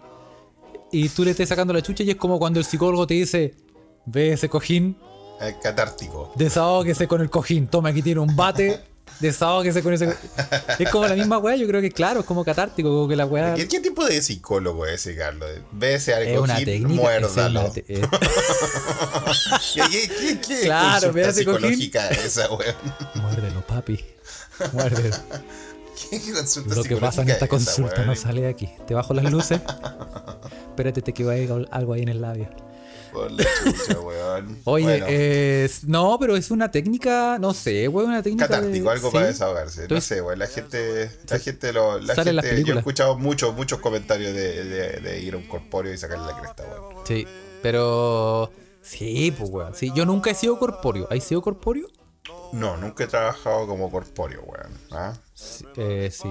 Y 0.93 1.09
tú 1.09 1.25
le 1.25 1.31
estés 1.31 1.49
sacando 1.49 1.73
la 1.73 1.81
chucha 1.83 2.03
y 2.03 2.11
es 2.11 2.17
como 2.17 2.39
cuando 2.39 2.59
el 2.61 2.67
psicólogo 2.67 3.07
te 3.07 3.15
dice: 3.15 3.55
Ve 4.05 4.33
ese 4.35 4.49
cojín, 4.51 4.99
Es 5.41 5.55
catártico. 5.63 6.33
desahógese 6.37 7.09
con 7.09 7.23
el 7.23 7.31
cojín. 7.31 7.67
Toma, 7.67 7.89
aquí 7.89 8.03
tiene 8.03 8.21
un 8.21 8.37
bate. 8.37 8.79
Desahógese 9.21 9.83
con 9.83 9.95
ese. 9.95 10.15
Es 10.79 10.91
como 10.91 11.07
la 11.07 11.15
misma 11.15 11.39
weá, 11.39 11.57
yo 11.57 11.67
creo 11.67 11.81
que 11.81 11.91
claro, 11.91 12.21
es 12.21 12.27
como 12.27 12.45
catártico, 12.45 12.89
como 12.91 13.09
que 13.09 13.17
la 13.17 13.25
weá. 13.25 13.55
¿Qué, 13.55 13.67
qué 13.67 13.81
tipo 13.81 14.05
de 14.05 14.21
psicólogo 14.21 14.85
es 14.87 14.95
ese, 15.07 15.17
Carlos? 15.17 15.49
Vese 15.73 16.13
al 16.15 16.23
Es 16.25 16.39
una 16.39 16.53
cojín, 16.55 16.65
técnica. 16.67 16.93
es 17.17 17.23
muérdalo. 17.23 17.61
una 17.61 17.71
te- 17.73 17.85
eh, 17.89 18.03
¿Qué, 19.75 19.81
qué, 19.91 20.09
qué, 20.09 20.41
qué 20.41 20.61
Claro, 20.65 20.91
consulta 20.93 21.13
ve 21.13 21.23
ese 21.29 21.45
cojín. 21.45 21.59
psicológica 21.61 22.09
es 22.09 22.25
esa, 22.27 22.53
weón? 22.53 22.75
Muérdelo, 23.15 23.67
papi. 23.67 24.05
Muérdelo. 24.73 25.17
¿Qué 26.11 26.21
consulta 26.33 26.75
Lo 26.75 26.83
que 26.85 26.97
pasa 26.97 27.23
en 27.23 27.31
esta 27.31 27.47
es 27.47 27.53
esa, 27.53 27.73
consulta 27.75 28.05
no 28.05 28.15
sale 28.17 28.43
de 28.43 28.49
aquí. 28.49 28.69
Te 28.87 28.93
bajo 28.95 29.15
las 29.15 29.31
luces. 29.33 29.61
Espérate, 30.69 31.01
te 31.01 31.15
que 31.15 31.25
va 31.25 31.33
a 31.33 31.37
ir 31.39 31.51
algo 31.71 31.95
ahí 31.95 32.03
en 32.03 32.09
el 32.11 32.21
labio. 32.21 32.51
Por 33.17 33.31
la 33.33 33.45
chucha, 33.65 34.01
weón. 34.05 34.59
Oye, 34.65 34.85
Bueno, 34.85 35.07
eh, 35.09 35.71
no, 35.87 36.19
pero 36.21 36.37
es 36.37 36.51
una 36.51 36.71
técnica, 36.71 37.39
no 37.39 37.55
sé, 37.55 37.87
güey, 37.89 38.07
una 38.07 38.23
técnica. 38.23 38.47
catártico, 38.49 38.85
de- 38.87 38.91
algo 38.93 39.09
sí. 39.09 39.15
para 39.15 39.27
desahogarse. 39.27 39.79
No 39.79 39.83
Entonces, 39.85 40.05
sé, 40.09 40.23
weón. 40.23 40.39
La 40.39 40.47
gente, 40.47 41.11
la 41.29 41.39
gente 41.39 41.73
lo. 41.73 41.99
La 42.01 42.15
Sale 42.15 42.31
en 42.31 42.37
las 42.37 42.45
gente, 42.45 42.65
yo 42.65 42.75
he 42.75 42.79
escuchado 42.79 43.17
muchos, 43.17 43.55
muchos 43.55 43.81
comentarios 43.81 44.35
de, 44.35 44.65
de, 44.65 45.01
de 45.01 45.21
ir 45.23 45.35
a 45.35 45.37
un 45.39 45.47
corpóreo 45.49 45.93
y 45.93 45.99
sacarle 45.99 46.27
la 46.27 46.39
cresta, 46.41 46.65
weón. 46.65 47.07
Sí, 47.07 47.27
pero. 47.63 48.51
Sí, 48.83 49.35
pues, 49.37 49.51
weón. 49.51 49.75
Sí, 49.75 49.91
yo 49.95 50.05
nunca 50.05 50.31
he 50.31 50.35
sido 50.35 50.59
corpóreo. 50.59 51.09
¿Has 51.11 51.25
sido 51.25 51.43
corpóreo? 51.43 51.89
No, 52.53 52.77
nunca 52.77 53.05
he 53.05 53.07
trabajado 53.07 53.67
como 53.67 53.91
corpóreo, 53.91 54.43
weón. 54.43 54.73
¿Ah? 54.93 55.13
Sí. 55.35 55.65
Eh, 55.77 56.11
sí. 56.13 56.29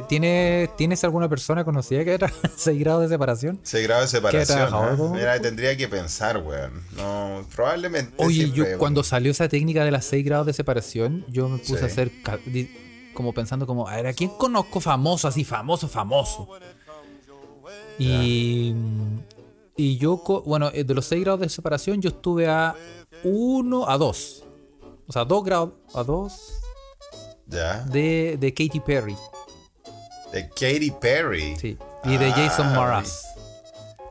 ¿Tienes, 0.00 0.74
¿Tienes 0.76 1.04
alguna 1.04 1.28
persona 1.28 1.64
conocida 1.64 2.02
que 2.04 2.14
era 2.14 2.32
6 2.56 2.80
grados 2.80 3.02
de 3.02 3.08
separación? 3.10 3.60
Se 3.62 3.82
graba 3.82 4.00
de 4.00 4.08
separación. 4.08 4.70
como 4.70 5.14
Mira, 5.14 5.38
tendría 5.40 5.76
que 5.76 5.86
pensar, 5.88 6.38
weón. 6.38 6.82
No, 6.96 7.44
probablemente. 7.54 8.14
Oye, 8.16 8.50
yo 8.52 8.64
cuando 8.78 9.04
salió 9.04 9.30
esa 9.32 9.48
técnica 9.48 9.84
de 9.84 9.90
las 9.90 10.06
6 10.06 10.24
grados 10.24 10.46
de 10.46 10.54
separación, 10.54 11.24
yo 11.28 11.48
me 11.50 11.58
puse 11.58 11.76
Sí. 11.78 11.82
a 11.82 11.86
hacer 11.86 12.10
como 13.12 13.34
pensando 13.34 13.66
como, 13.66 13.86
a 13.86 13.96
ver, 13.96 14.06
¿a 14.06 14.12
quién 14.14 14.30
conozco 14.30 14.80
famoso 14.80 15.28
así, 15.28 15.44
famoso, 15.44 15.86
famoso? 15.88 16.48
Y, 17.98 18.74
y 19.76 19.98
yo, 19.98 20.22
bueno, 20.46 20.70
eh, 20.72 20.84
de 20.84 20.94
los 20.94 21.04
6 21.06 21.22
grados 21.22 21.40
de 21.40 21.48
separación, 21.48 22.00
yo 22.00 22.08
estuve 22.10 22.48
a 22.48 22.74
1, 23.22 23.88
a 23.88 23.98
2. 23.98 24.44
O 25.06 25.12
sea, 25.12 25.24
2 25.24 25.44
grados, 25.44 25.70
a 25.94 26.02
2 26.02 26.32
Ya. 27.48 27.80
de, 27.84 28.36
de 28.40 28.54
Katy 28.54 28.80
Perry, 28.80 29.14
De 30.32 30.48
Katy 30.48 30.92
Perry. 31.00 31.56
sí. 31.56 31.76
Y 32.04 32.16
de 32.16 32.26
Ah, 32.30 32.34
Jason 32.36 32.72
Mraz. 32.72 33.24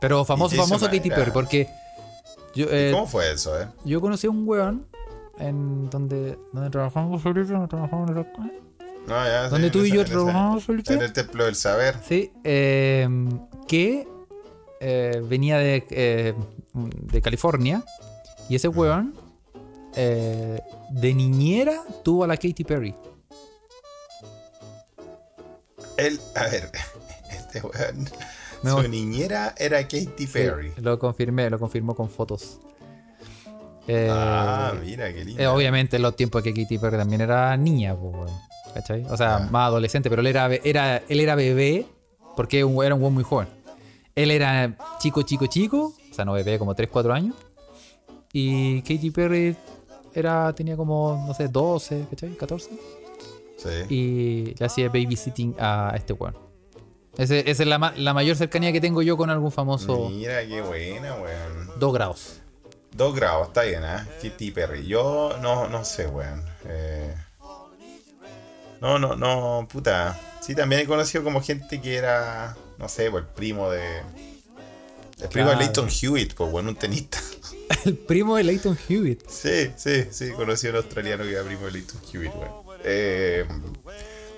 Pero 0.00 0.24
famoso, 0.24 0.56
famoso 0.56 0.86
Katy. 0.86 1.10
Perry, 1.10 1.30
porque 1.30 1.68
yo, 2.54 2.66
¿Y 2.66 2.68
eh, 2.70 2.90
¿Cómo 2.92 3.06
fue 3.06 3.30
eso, 3.32 3.60
eh? 3.60 3.66
yo 3.84 4.00
conocí 4.00 4.26
a 4.26 4.30
un 4.30 4.48
weón 4.48 4.86
en 5.38 5.88
donde, 5.90 6.38
donde 6.52 6.70
trabajamos, 6.70 7.22
Felipe, 7.22 7.52
donde 7.52 7.68
trabajamos 7.68 8.10
en 8.10 8.16
el- 8.18 8.26
No, 9.06 9.24
ya, 9.26 9.48
Donde 9.48 9.66
sí, 9.68 9.72
tú 9.72 9.84
y 9.84 9.92
yo 9.92 10.04
trabajamos, 10.04 10.64
Felipe. 10.64 10.92
En 10.94 11.02
el 11.02 11.12
templo 11.12 11.44
del 11.44 11.54
saber. 11.54 11.96
Sí, 12.06 12.32
eh, 12.44 13.08
que 13.68 14.06
eh, 14.80 15.22
venía 15.28 15.58
de, 15.58 16.34
de 16.74 17.22
California 17.22 17.84
y 18.48 18.56
ese 18.56 18.68
weón 18.68 19.14
de 19.94 21.14
niñera 21.14 21.82
tuvo 22.02 22.24
a 22.24 22.26
la 22.26 22.36
Katy 22.36 22.64
Perry. 22.64 22.94
Él, 25.96 26.20
a 26.34 26.44
ver, 26.44 26.70
este 27.30 27.60
weón. 27.60 28.08
No. 28.62 28.80
Su 28.82 28.88
niñera 28.88 29.54
era 29.58 29.82
Katy 29.82 30.26
Perry. 30.32 30.70
Sí, 30.74 30.80
lo 30.80 30.98
confirmé, 30.98 31.50
lo 31.50 31.58
confirmó 31.58 31.94
con 31.96 32.08
fotos. 32.08 32.58
Eh, 33.88 34.08
ah, 34.10 34.72
mira, 34.80 35.12
qué 35.12 35.24
lindo. 35.24 35.42
eh, 35.42 35.48
obviamente 35.48 35.96
en 35.96 36.02
los 36.02 36.14
tiempos 36.14 36.42
que 36.42 36.54
Katy 36.54 36.78
Perry 36.78 36.96
también 36.96 37.20
era 37.22 37.56
niña, 37.56 37.96
pues, 37.96 38.14
weón. 38.14 38.30
¿cachai? 38.74 39.04
O 39.10 39.16
sea, 39.16 39.40
Ya. 39.40 39.46
más 39.50 39.66
adolescente, 39.66 40.08
pero 40.08 40.20
él 40.20 40.28
era, 40.28 40.46
él 40.54 41.20
era 41.20 41.34
bebé 41.34 41.86
porque 42.36 42.58
era 42.60 42.66
un 42.66 42.74
buen 43.00 43.12
muy 43.12 43.24
joven. 43.24 43.48
Él 44.14 44.30
era 44.30 44.76
chico, 45.00 45.22
chico, 45.22 45.46
chico, 45.46 45.94
o 46.10 46.14
sea, 46.14 46.24
no 46.24 46.32
bebé, 46.32 46.58
como 46.58 46.74
3, 46.74 46.88
4 46.90 47.12
años. 47.12 47.34
Y 48.32 48.80
Katy 48.82 49.10
Perry 49.10 49.56
era, 50.14 50.52
tenía 50.54 50.76
como, 50.76 51.24
no 51.26 51.34
sé, 51.34 51.48
12, 51.48 52.06
¿cachai? 52.10 52.30
14. 52.36 52.70
Sí. 53.62 53.94
Y 53.94 54.54
le 54.58 54.66
hacía 54.66 54.88
babysitting 54.88 55.54
a 55.58 55.92
este 55.96 56.12
weón. 56.12 56.36
Esa 57.16 57.36
es 57.36 57.58
la, 57.66 57.78
ma- 57.78 57.92
la 57.96 58.14
mayor 58.14 58.36
cercanía 58.36 58.72
que 58.72 58.80
tengo 58.80 59.02
yo 59.02 59.16
con 59.16 59.28
algún 59.30 59.52
famoso. 59.52 60.08
Mira 60.08 60.46
qué 60.46 60.62
buena, 60.62 61.14
weón. 61.16 61.70
Dos 61.78 61.92
grados. 61.92 62.40
Dos 62.94 63.14
grados, 63.14 63.48
está 63.48 63.62
bien, 63.62 63.82
¿eh? 63.84 63.98
Katy 64.22 64.50
Perry. 64.50 64.86
Yo 64.86 65.36
no, 65.40 65.68
no 65.68 65.84
sé, 65.84 66.06
weón. 66.06 66.42
Eh, 66.66 67.14
No, 68.80 68.98
no, 68.98 69.14
no, 69.16 69.66
puta. 69.70 70.18
Sí, 70.40 70.54
también 70.54 70.82
he 70.82 70.86
conocido 70.86 71.22
como 71.22 71.40
gente 71.40 71.80
que 71.80 71.94
era, 71.96 72.56
no 72.78 72.88
sé, 72.88 73.10
pues, 73.10 73.22
el 73.24 73.30
primo 73.30 73.70
de. 73.70 74.00
El 75.20 75.28
primo 75.28 75.50
de. 75.50 75.56
Leighton 75.56 75.88
Hewitt, 75.88 76.34
pues, 76.34 76.50
bueno, 76.50 76.70
un 76.70 76.76
tenista. 76.76 77.18
El 77.84 77.96
primo 77.96 78.36
de 78.36 78.44
Leighton 78.44 78.76
Hewitt. 78.88 79.26
Sí, 79.28 79.70
sí, 79.76 80.04
sí, 80.10 80.30
conocí 80.32 80.66
a 80.66 80.70
un 80.70 80.76
australiano 80.76 81.24
que 81.24 81.32
era 81.32 81.42
primo 81.42 81.64
de 81.66 81.72
Leighton 81.72 82.00
Hewitt, 82.12 82.32
weón. 82.34 82.61
Eh, 82.84 83.44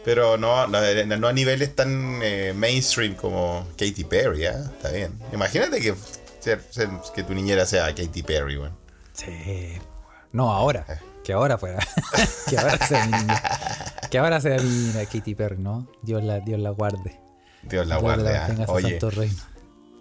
pero 0.05 0.37
no, 0.37 0.67
no, 0.67 0.79
no 1.19 1.29
a 1.29 1.33
niveles 1.33 1.75
tan 1.75 2.21
eh, 2.23 2.53
mainstream 2.55 3.15
como 3.15 3.67
Katy 3.79 4.05
Perry, 4.05 4.47
¿ah? 4.47 4.71
Está 4.77 4.91
bien. 4.91 5.19
Imagínate 5.33 5.81
que, 5.81 5.95
ser- 6.41 6.63
ser- 6.71 6.91
que 7.15 7.23
tu 7.23 7.33
niñera 7.35 7.65
sea 7.65 7.87
Katy 7.95 8.23
Perry, 8.23 8.59
weón. 8.59 8.77
Sí. 9.15 9.79
No, 10.33 10.53
ahora. 10.53 10.85
Que 11.23 11.33
ahora 11.33 11.57
fuera. 11.57 11.79
que 12.51 12.59
ahora 12.59 12.87
sea 12.87 13.07
mi 13.07 13.13
niña. 13.13 13.43
Que 14.11 14.19
ahora 14.19 14.41
sea 14.43 14.59
mi 14.59 14.69
niña 14.69 15.05
Katy 15.07 15.35
Perry, 15.35 15.57
¿no? 15.59 15.89
Dios 16.03 16.23
la, 16.23 16.41
Dios 16.41 16.61
la 16.61 16.71
guarde. 16.71 17.19
Dios 17.63 17.87
la 17.87 17.95
Dios 17.95 18.03
guarde. 18.03 18.37
¿ah? 18.37 18.47
tenga 18.47 18.61
en 18.63 18.67
su 18.67 18.73
Oye, 18.75 18.99
reino. 19.11 19.35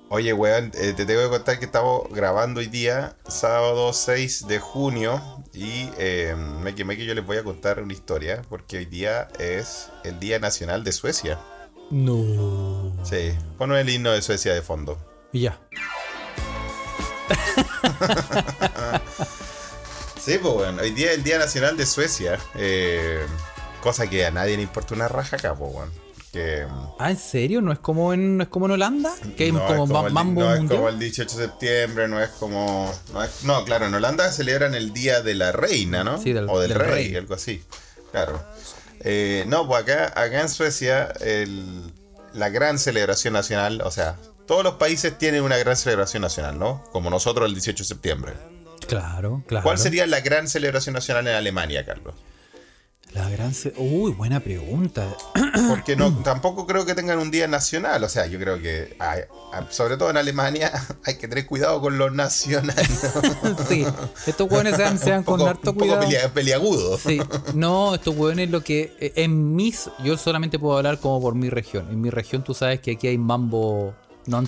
oye, 0.09 0.33
weón, 0.33 0.71
eh, 0.75 0.91
te 0.93 1.05
tengo 1.05 1.21
que 1.23 1.29
contar 1.29 1.59
que 1.59 1.65
estamos 1.65 2.09
grabando 2.11 2.59
hoy 2.59 2.67
día, 2.67 3.15
sábado 3.25 3.93
6 3.93 4.47
de 4.47 4.59
junio, 4.59 5.32
y 5.53 5.89
eh, 5.97 6.35
me 6.35 6.75
quemé 6.75 6.97
que 6.97 7.05
yo 7.05 7.13
les 7.13 7.25
voy 7.25 7.37
a 7.37 7.43
contar 7.43 7.79
una 7.81 7.93
historia, 7.93 8.41
porque 8.49 8.77
hoy 8.77 8.85
día 8.85 9.27
es 9.39 9.89
el 10.03 10.19
Día 10.19 10.39
Nacional 10.39 10.83
de 10.83 10.91
Suecia. 10.91 11.39
No. 11.91 12.91
Sí, 13.03 13.33
pon 13.57 13.71
el 13.73 13.89
himno 13.89 14.11
de 14.11 14.21
Suecia 14.21 14.53
de 14.53 14.61
fondo. 14.61 14.97
Y 15.31 15.41
ya. 15.41 15.59
Sí, 20.23 20.37
pues 20.41 20.53
bueno, 20.53 20.81
hoy 20.81 20.91
día 20.91 21.11
es 21.11 21.17
el 21.17 21.23
Día 21.25 21.37
Nacional 21.37 21.75
de 21.75 21.85
Suecia. 21.85 22.39
eh, 22.55 23.25
cosa 23.81 24.09
que 24.09 24.25
a 24.25 24.31
nadie 24.31 24.55
le 24.55 24.63
importa 24.63 24.93
una 24.95 25.09
raja 25.09 25.35
acá, 25.35 25.53
pues 25.53 25.73
bueno. 25.73 25.91
Que, 26.33 26.65
Ah, 26.99 27.11
¿en 27.11 27.17
serio? 27.17 27.61
¿No 27.61 27.71
es 27.71 27.77
como 27.79 28.11
en, 28.11 28.37
no 28.37 28.43
es 28.43 28.49
como 28.49 28.65
en 28.65 28.71
Holanda? 28.73 29.13
Que 29.37 29.51
no 29.51 29.63
como, 29.67 29.83
es 29.85 29.89
ma- 29.91 30.07
el, 30.07 30.13
mambo 30.13 30.41
no 30.41 30.51
es 30.53 30.59
mundial. 30.61 30.77
como 30.79 30.89
el 30.89 30.97
18 30.99 31.37
de 31.37 31.45
septiembre, 31.45 32.07
no 32.07 32.19
es 32.21 32.29
como. 32.31 32.91
No, 33.13 33.23
es- 33.23 33.43
no, 33.43 33.63
claro, 33.63 33.85
en 33.85 33.93
Holanda 33.93 34.31
celebran 34.31 34.73
el 34.73 34.91
Día 34.93 35.21
de 35.21 35.35
la 35.35 35.51
Reina, 35.51 36.03
¿no? 36.03 36.17
Sí, 36.19 36.33
del- 36.33 36.49
o 36.49 36.59
del, 36.59 36.69
del 36.69 36.79
rey, 36.79 36.89
rey. 37.09 37.15
algo 37.15 37.35
así. 37.35 37.63
Claro. 38.11 38.43
Eh, 39.01 39.45
no, 39.47 39.67
pues 39.67 39.83
acá, 39.83 40.05
acá 40.19 40.41
en 40.41 40.49
Suecia, 40.49 41.13
el- 41.21 41.93
la 42.33 42.49
gran 42.49 42.79
celebración 42.79 43.33
nacional, 43.35 43.81
o 43.85 43.91
sea, 43.91 44.15
todos 44.47 44.63
los 44.63 44.73
países 44.75 45.15
tienen 45.19 45.43
una 45.43 45.57
gran 45.57 45.75
celebración 45.77 46.21
nacional, 46.23 46.57
¿no? 46.57 46.83
Como 46.91 47.11
nosotros 47.11 47.47
el 47.47 47.53
18 47.53 47.83
de 47.83 47.87
septiembre. 47.87 48.33
Claro, 48.87 49.43
claro. 49.47 49.63
¿Cuál 49.63 49.77
sería 49.77 50.07
la 50.07 50.19
gran 50.21 50.47
celebración 50.47 50.93
nacional 50.93 51.27
en 51.27 51.35
Alemania, 51.35 51.85
Carlos? 51.85 52.15
La 53.13 53.29
gran... 53.29 53.53
ce- 53.53 53.73
Uy, 53.77 54.11
buena 54.13 54.39
pregunta. 54.39 55.05
Porque 55.69 55.95
no, 55.95 56.11
tampoco 56.23 56.65
creo 56.65 56.83
que 56.85 56.95
tengan 56.95 57.19
un 57.19 57.29
día 57.29 57.47
nacional. 57.47 58.03
O 58.03 58.09
sea, 58.09 58.25
yo 58.25 58.39
creo 58.39 58.59
que, 58.59 58.95
hay- 58.99 59.21
sobre 59.69 59.97
todo 59.97 60.09
en 60.09 60.17
Alemania, 60.17 60.71
hay 61.05 61.17
que 61.17 61.27
tener 61.27 61.45
cuidado 61.45 61.79
con 61.79 61.97
los 61.99 62.11
nacionales. 62.11 62.87
sí. 63.69 63.85
Estos 64.25 64.49
hueones 64.51 64.75
sean, 64.77 64.97
sean 64.97 65.19
un 65.19 65.23
con 65.25 65.37
poco, 65.39 65.49
harto 65.51 65.69
un 65.71 65.77
poco 65.77 65.85
cuidado. 65.97 66.07
pelea- 66.09 66.29
peliagudo. 66.33 66.97
Sí, 66.97 67.21
no, 67.53 67.93
estos 67.95 68.15
hueones 68.15 68.49
lo 68.49 68.61
que. 68.63 68.95
eh, 68.99 69.13
En 69.17 69.55
mis. 69.55 69.89
Yo 70.03 70.17
solamente 70.17 70.57
puedo 70.57 70.77
hablar 70.77 70.97
como 70.99 71.21
por 71.21 71.35
mi 71.35 71.49
región. 71.51 71.87
En 71.91 72.01
mi 72.01 72.09
región 72.09 72.43
tú 72.43 72.53
sabes 72.55 72.79
que 72.79 72.93
aquí 72.93 73.07
hay 73.07 73.17
mambo. 73.19 73.93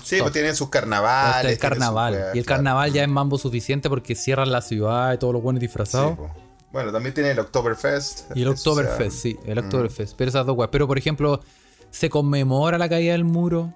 Sí, 0.04 0.18
pues 0.22 0.32
tienen 0.32 0.56
sus 0.56 0.70
carnavales. 0.70 1.36
el 1.36 1.42
tienen 1.42 1.60
sus 1.60 1.60
carnaval. 1.70 2.14
y 2.34 2.38
el 2.40 2.46
claro. 2.46 2.58
carnaval 2.60 2.94
ya 2.94 3.04
es 3.04 3.10
mambo 3.10 3.38
suficiente 3.38 3.90
porque 3.90 4.16
cierran 4.16 4.50
la 4.52 4.62
ciudad 4.62 5.14
y 5.14 5.18
todos 5.18 5.34
los 5.34 5.44
buenos 5.44 5.60
Sí, 5.60 5.66
disfrazados. 5.68 6.18
po. 6.18 6.32
Bueno, 6.76 6.92
también 6.92 7.14
tiene 7.14 7.32
el 7.32 7.40
Oktoberfest. 7.40 8.32
y 8.36 8.42
el 8.42 8.50
Eso, 8.50 8.72
o 8.72 8.76
sea, 8.76 8.84
Oktoberfest, 8.84 9.18
sí, 9.18 9.40
el 9.46 9.60
Oktoberfest. 9.60 10.14
Pero 10.18 10.28
esas 10.28 10.46
dos 10.46 10.58
weas. 10.58 10.70
Pero 10.74 10.88
por 10.88 10.98
ejemplo, 10.98 11.40
se 11.90 12.10
conmemora 12.10 12.78
la 12.78 12.90
caída 12.90 13.14
del 13.14 13.24
muro. 13.24 13.74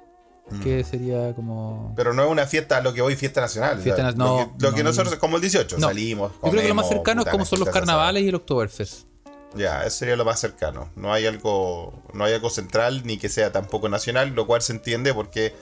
Que 0.62 0.84
sería 0.84 1.34
como. 1.34 1.94
Pero 1.96 2.12
no 2.14 2.26
es 2.26 2.30
una 2.30 2.46
fiesta, 2.46 2.82
lo 2.82 2.92
que 2.94 3.02
hoy 3.02 3.16
fiesta 3.16 3.40
nacional. 3.40 3.80
Fiesta 3.80 4.04
na- 4.04 4.12
lo 4.12 4.18
no, 4.18 4.38
que, 4.58 4.64
lo 4.66 4.72
que 4.74 4.84
no. 4.84 4.90
nosotros, 4.90 5.16
como 5.16 5.38
el 5.38 5.42
18, 5.44 5.78
No. 5.78 5.88
salimos. 5.88 6.34
Yo 6.44 6.50
creo 6.52 6.62
que 6.62 6.68
lo 6.68 6.76
más 6.76 6.90
cercano 6.90 7.22
es 7.22 7.30
como 7.30 7.46
son 7.46 7.60
los 7.62 7.70
carnavales 7.70 8.22
y 8.24 8.28
el 8.28 8.36
Oktoberfest. 8.36 9.08
Ya, 9.56 9.84
eso 9.86 9.98
sería 10.00 10.18
lo 10.18 10.26
más 10.26 10.42
cercano. 10.42 10.90
No 10.98 11.14
hay 11.14 11.26
algo, 11.26 12.04
no 12.14 12.26
hay 12.26 12.34
algo 12.34 12.50
central 12.50 13.04
ni 13.06 13.18
que 13.18 13.30
sea 13.30 13.54
tampoco 13.54 13.88
nacional, 13.88 14.30
lo 14.36 14.46
cual 14.46 14.62
se 14.62 14.74
entiende 14.74 15.14
porque 15.14 15.56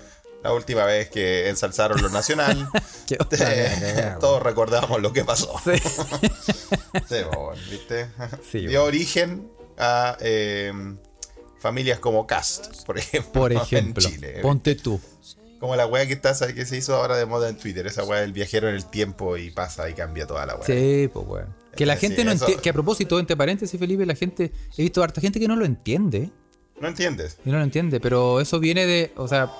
la 0.43 0.53
última 0.53 0.85
vez 0.85 1.09
que 1.09 1.49
ensalzaron 1.49 2.01
lo 2.01 2.09
nacional, 2.09 2.67
eh, 3.39 4.13
todos 4.19 4.41
recordamos 4.43 5.01
lo 5.01 5.11
que 5.13 5.23
pasó. 5.25 5.53
Sí. 5.63 5.71
Sí, 7.07 7.15
bueno, 7.33 7.51
¿viste? 7.69 8.07
Sí, 8.49 8.67
Dio 8.67 8.83
origen 8.83 9.49
a 9.77 10.17
eh, 10.21 10.71
familias 11.59 11.99
como 11.99 12.25
Cast, 12.27 12.83
por 12.85 12.97
ejemplo, 12.97 13.31
Por 13.33 13.51
en 13.51 13.57
ejemplo, 13.59 14.07
Chile. 14.07 14.39
ponte 14.41 14.75
tú. 14.75 14.99
Como 15.59 15.75
la 15.75 15.87
weá 15.87 16.05
que 16.05 16.13
está, 16.13 16.33
que 16.53 16.65
se 16.67 16.77
hizo 16.77 16.95
ahora 16.95 17.17
de 17.17 17.25
moda 17.25 17.49
en 17.49 17.57
Twitter, 17.57 17.87
esa 17.87 18.03
weá 18.03 18.21
del 18.21 18.31
viajero 18.31 18.69
en 18.69 18.75
el 18.75 18.85
tiempo 18.85 19.37
y 19.37 19.49
pasa 19.49 19.89
y 19.89 19.93
cambia 19.95 20.27
toda 20.27 20.45
la 20.45 20.55
weá. 20.55 20.65
Sí, 20.65 21.09
pues 21.11 21.25
weón. 21.27 21.55
Que 21.75 21.85
la 21.87 21.95
Sí, 21.95 22.01
gente 22.01 22.23
no 22.23 22.31
entiende. 22.31 22.61
Que 22.61 22.69
a 22.69 22.73
propósito, 22.73 23.19
entre 23.19 23.35
paréntesis, 23.35 23.79
Felipe, 23.79 24.05
la 24.05 24.15
gente. 24.15 24.51
He 24.77 24.83
visto 24.83 25.01
harta 25.03 25.19
gente 25.19 25.39
que 25.39 25.47
no 25.47 25.55
lo 25.55 25.65
entiende. 25.65 26.29
¿No 26.79 26.87
entiendes? 26.87 27.37
Y 27.43 27.49
no 27.49 27.57
lo 27.57 27.63
entiende, 27.63 27.99
pero 27.99 28.39
eso 28.39 28.59
viene 28.59 28.85
de. 28.85 29.11
O 29.15 29.27
sea. 29.27 29.51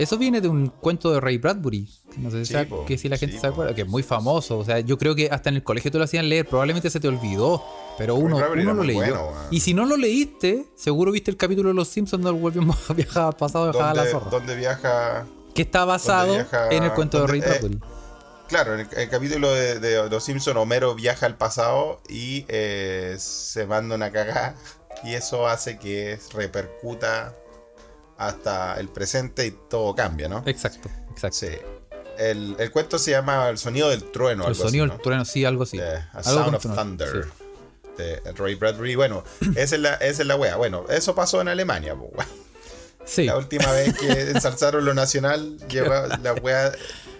Eso 0.00 0.16
viene 0.18 0.40
de 0.40 0.48
un 0.48 0.68
cuento 0.68 1.12
de 1.12 1.20
Ray 1.20 1.38
Bradbury. 1.38 1.88
No 2.16 2.30
sé 2.30 2.38
si, 2.40 2.46
Sí, 2.46 2.52
sabe- 2.54 2.66
po, 2.66 2.84
que 2.86 2.96
si 2.96 3.08
la 3.08 3.18
gente 3.18 3.34
sí, 3.36 3.40
se 3.40 3.46
po. 3.48 3.52
acuerda, 3.52 3.74
que 3.74 3.82
es 3.82 3.88
muy 3.88 4.02
famoso. 4.02 4.58
O 4.58 4.64
sea, 4.64 4.80
yo 4.80 4.96
creo 4.98 5.14
que 5.14 5.28
hasta 5.30 5.50
en 5.50 5.56
el 5.56 5.62
colegio 5.62 5.90
te 5.90 5.98
lo 5.98 6.04
hacían 6.04 6.28
leer. 6.28 6.46
Probablemente 6.46 6.88
se 6.90 7.00
te 7.00 7.08
olvidó. 7.08 7.62
Pero 7.98 8.14
uno, 8.14 8.36
uno 8.38 8.72
lo 8.74 8.82
leyó. 8.82 8.98
bueno, 9.00 9.32
y 9.50 9.60
si 9.60 9.74
no 9.74 9.84
lo 9.84 9.96
leíste, 9.98 10.64
seguro 10.74 11.12
viste 11.12 11.30
el 11.30 11.36
capítulo 11.36 11.68
de 11.68 11.74
Los 11.74 11.88
Simpsons 11.88 12.22
donde 12.24 12.40
volvió 12.40 12.62
viajaba 12.96 13.28
al 13.28 13.36
pasado, 13.36 13.64
viajaba 13.70 13.90
a 13.90 13.94
la 13.94 14.02
¿Dónde, 14.04 14.10
zorra. 14.12 14.30
dónde 14.30 14.56
viaja? 14.56 15.26
Que 15.54 15.62
está 15.62 15.84
basado 15.84 16.32
viaja- 16.32 16.68
en 16.70 16.82
el 16.84 16.92
cuento 16.94 17.20
de 17.20 17.26
Ray 17.26 17.40
eh, 17.40 17.44
Bradbury. 17.46 17.78
Claro, 18.48 18.74
en 18.74 18.80
el, 18.80 18.88
el 18.96 19.08
capítulo 19.10 19.52
de, 19.52 19.78
de 19.80 20.08
Los 20.08 20.24
Simpsons, 20.24 20.56
Homero 20.56 20.94
viaja 20.94 21.26
al 21.26 21.36
pasado 21.36 22.00
y 22.08 22.46
eh, 22.48 23.16
se 23.18 23.66
manda 23.66 23.94
una 23.96 24.10
cagada. 24.10 24.56
Y 25.04 25.12
eso 25.14 25.46
hace 25.46 25.78
que 25.78 26.18
repercuta 26.34 27.34
hasta 28.20 28.78
el 28.78 28.88
presente 28.88 29.46
y 29.46 29.50
todo 29.68 29.94
cambia, 29.94 30.28
¿no? 30.28 30.42
Exacto, 30.46 30.88
exacto. 31.10 31.38
Sí. 31.38 31.48
El, 32.18 32.54
el 32.58 32.70
cuento 32.70 32.98
se 32.98 33.12
llama 33.12 33.48
El 33.48 33.56
sonido 33.58 33.88
del 33.88 34.04
trueno. 34.10 34.42
el 34.44 34.50
algo 34.50 34.62
sonido 34.66 34.84
del 34.86 34.96
¿no? 34.96 35.02
trueno, 35.02 35.24
sí, 35.24 35.44
algo 35.44 35.62
así. 35.62 35.78
De 35.78 35.88
A 35.96 36.10
Algo 36.12 36.22
Sound 36.30 36.54
of 36.56 36.62
trueno, 36.62 36.82
Thunder. 36.82 37.24
sí. 37.24 37.30
De 37.96 38.32
Ray 38.32 38.54
Bradbury. 38.54 38.94
Bueno, 38.94 39.24
esa 39.56 39.74
es 39.76 39.80
la, 39.80 39.94
esa 39.94 40.22
es 40.22 40.26
la 40.28 40.36
wea. 40.36 40.56
Bueno, 40.56 40.84
eso 40.90 41.14
pasó 41.14 41.40
en 41.40 41.48
Alemania, 41.48 41.94
pues, 41.96 42.10
wea. 42.14 42.26
Sí. 43.06 43.24
La 43.24 43.36
última 43.38 43.70
vez 43.72 43.96
que 43.98 44.08
ensalzaron 44.30 44.84
lo 44.84 44.92
nacional, 44.94 45.56
lleva 45.68 46.06
la 46.22 46.34
wea, 46.34 46.72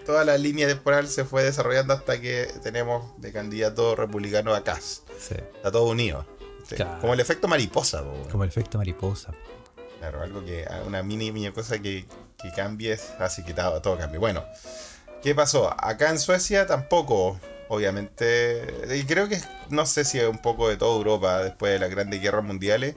toda 0.05 0.23
la 0.23 0.37
línea 0.37 0.67
temporal 0.67 1.07
se 1.07 1.25
fue 1.25 1.43
desarrollando 1.43 1.93
hasta 1.95 2.21
que 2.21 2.47
tenemos 2.63 3.19
de 3.19 3.31
candidato 3.33 3.95
republicano 3.95 4.53
a 4.53 4.63
Kass. 4.63 5.01
sí. 5.19 5.35
Está 5.55 5.71
todo 5.71 5.85
unido. 5.85 6.25
Sí. 6.69 6.75
Claro. 6.75 6.99
Como 7.01 7.13
el 7.15 7.19
efecto 7.19 7.47
mariposa, 7.47 8.03
po, 8.03 8.11
wea. 8.11 8.29
Como 8.29 8.43
el 8.43 8.49
efecto 8.49 8.77
mariposa. 8.77 9.33
Claro, 10.01 10.23
algo 10.23 10.43
que, 10.43 10.65
una 10.87 11.03
mini, 11.03 11.51
cosa 11.51 11.77
que, 11.77 12.07
que 12.41 12.51
cambies, 12.55 13.11
así 13.19 13.43
que 13.43 13.53
todo, 13.53 13.83
todo. 13.83 13.99
Bueno, 14.17 14.43
¿qué 15.21 15.35
pasó? 15.35 15.71
Acá 15.77 16.09
en 16.09 16.17
Suecia 16.17 16.65
tampoco, 16.65 17.39
obviamente, 17.67 18.65
y 18.95 19.03
creo 19.03 19.29
que 19.29 19.39
no 19.69 19.85
sé 19.85 20.03
si 20.03 20.17
es 20.17 20.27
un 20.27 20.39
poco 20.39 20.69
de 20.69 20.77
toda 20.77 20.97
Europa 20.97 21.43
después 21.43 21.73
de 21.73 21.77
las 21.77 21.91
grandes 21.91 22.19
guerras 22.19 22.43
mundiales, 22.43 22.95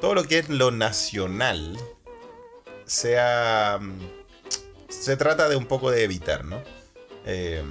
todo 0.00 0.16
lo 0.16 0.24
que 0.24 0.40
es 0.40 0.48
lo 0.48 0.72
nacional 0.72 1.78
sea 2.86 3.78
mm, 3.80 4.00
se 4.88 5.16
trata 5.16 5.48
de 5.48 5.54
un 5.54 5.66
poco 5.66 5.92
de 5.92 6.02
evitar, 6.02 6.44
¿no? 6.44 6.60
Eh, 7.24 7.62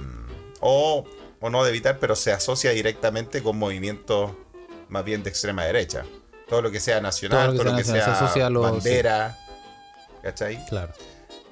o, 0.60 1.04
o 1.40 1.50
no 1.50 1.62
de 1.62 1.68
evitar, 1.68 1.98
pero 1.98 2.16
se 2.16 2.32
asocia 2.32 2.70
directamente 2.70 3.42
con 3.42 3.58
movimientos 3.58 4.30
más 4.88 5.04
bien 5.04 5.22
de 5.22 5.28
extrema 5.28 5.62
derecha. 5.66 6.06
Todo 6.52 6.60
lo 6.60 6.70
que 6.70 6.80
sea 6.80 7.00
nacional, 7.00 7.54
todo 7.54 7.64
lo 7.64 7.70
que, 7.70 7.78
nacional, 7.78 8.02
se 8.02 8.06
sea, 8.06 8.14
asocia 8.26 8.46
a 8.46 8.50
lo- 8.50 8.60
bandera, 8.60 9.38
¿cachai? 10.22 10.62
Claro. 10.66 10.92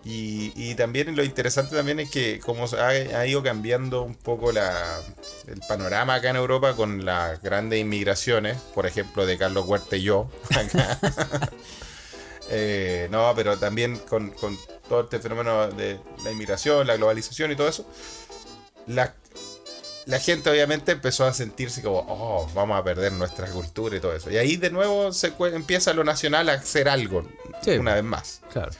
Y, 0.04 0.52
y 0.54 0.74
también 0.74 1.16
lo 1.16 1.24
interesante 1.24 1.74
también 1.74 2.00
es 2.00 2.10
que 2.10 2.38
como 2.40 2.66
ha, 2.66 2.88
ha 2.88 3.26
ido 3.26 3.42
cambiando 3.42 4.02
un 4.02 4.14
poco 4.14 4.52
la, 4.52 5.00
el 5.46 5.58
panorama 5.68 6.16
acá 6.16 6.28
en 6.28 6.36
Europa 6.36 6.74
con 6.76 7.06
las 7.06 7.40
grandes 7.40 7.80
inmigraciones, 7.80 8.58
por 8.74 8.84
ejemplo 8.84 9.24
de 9.24 9.38
Carlos 9.38 9.64
Huerta 9.66 9.96
y 9.96 10.02
yo, 10.02 10.30
acá. 10.50 10.98
Eh, 12.52 13.06
no, 13.12 13.32
pero 13.36 13.56
también 13.58 13.96
con, 13.96 14.30
con 14.32 14.58
todo 14.88 15.02
este 15.02 15.20
fenómeno 15.20 15.68
de 15.68 16.00
la 16.24 16.32
inmigración, 16.32 16.84
la 16.84 16.96
globalización 16.96 17.52
y 17.52 17.56
todo 17.56 17.68
eso, 17.68 17.86
la, 18.88 19.14
la 20.10 20.18
gente 20.18 20.50
obviamente 20.50 20.90
empezó 20.92 21.24
a 21.24 21.32
sentirse 21.32 21.82
como, 21.82 22.04
oh, 22.08 22.50
vamos 22.52 22.78
a 22.78 22.82
perder 22.82 23.12
nuestra 23.12 23.46
cultura 23.46 23.96
y 23.96 24.00
todo 24.00 24.12
eso. 24.14 24.28
Y 24.30 24.36
ahí 24.36 24.56
de 24.56 24.70
nuevo 24.70 25.12
se 25.12 25.32
empieza 25.52 25.94
lo 25.94 26.02
nacional 26.02 26.48
a 26.48 26.54
hacer 26.54 26.88
algo, 26.88 27.26
Sí. 27.62 27.72
una 27.72 27.94
vez 27.94 28.02
más. 28.02 28.40
Claro. 28.52 28.72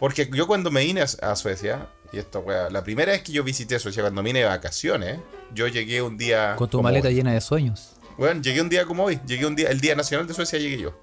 Porque 0.00 0.28
yo 0.32 0.46
cuando 0.48 0.70
me 0.72 0.84
vine 0.84 1.02
a, 1.02 1.36
Suecia, 1.36 1.86
y 2.12 2.18
esto, 2.18 2.40
wea, 2.40 2.68
la 2.68 2.82
primera 2.82 3.12
vez 3.12 3.22
que 3.22 3.32
yo 3.32 3.44
visité 3.44 3.78
Suecia, 3.78 4.02
cuando 4.02 4.22
vine 4.24 4.40
de 4.40 4.46
vacaciones, 4.46 5.20
yo 5.54 5.68
llegué 5.68 6.02
un 6.02 6.18
día... 6.18 6.56
Con 6.56 6.68
tu 6.68 6.82
maleta 6.82 7.08
hoy. 7.08 7.14
llena 7.14 7.32
de 7.32 7.40
sueños. 7.40 7.92
Bueno, 8.18 8.42
llegué 8.42 8.60
un 8.60 8.68
día 8.68 8.86
como 8.86 9.04
hoy, 9.04 9.20
llegué 9.24 9.46
un 9.46 9.54
día, 9.54 9.70
el 9.70 9.80
Día 9.80 9.94
Nacional 9.94 10.26
de 10.26 10.34
Suecia 10.34 10.58
llegué 10.58 10.78
yo. 10.78 10.98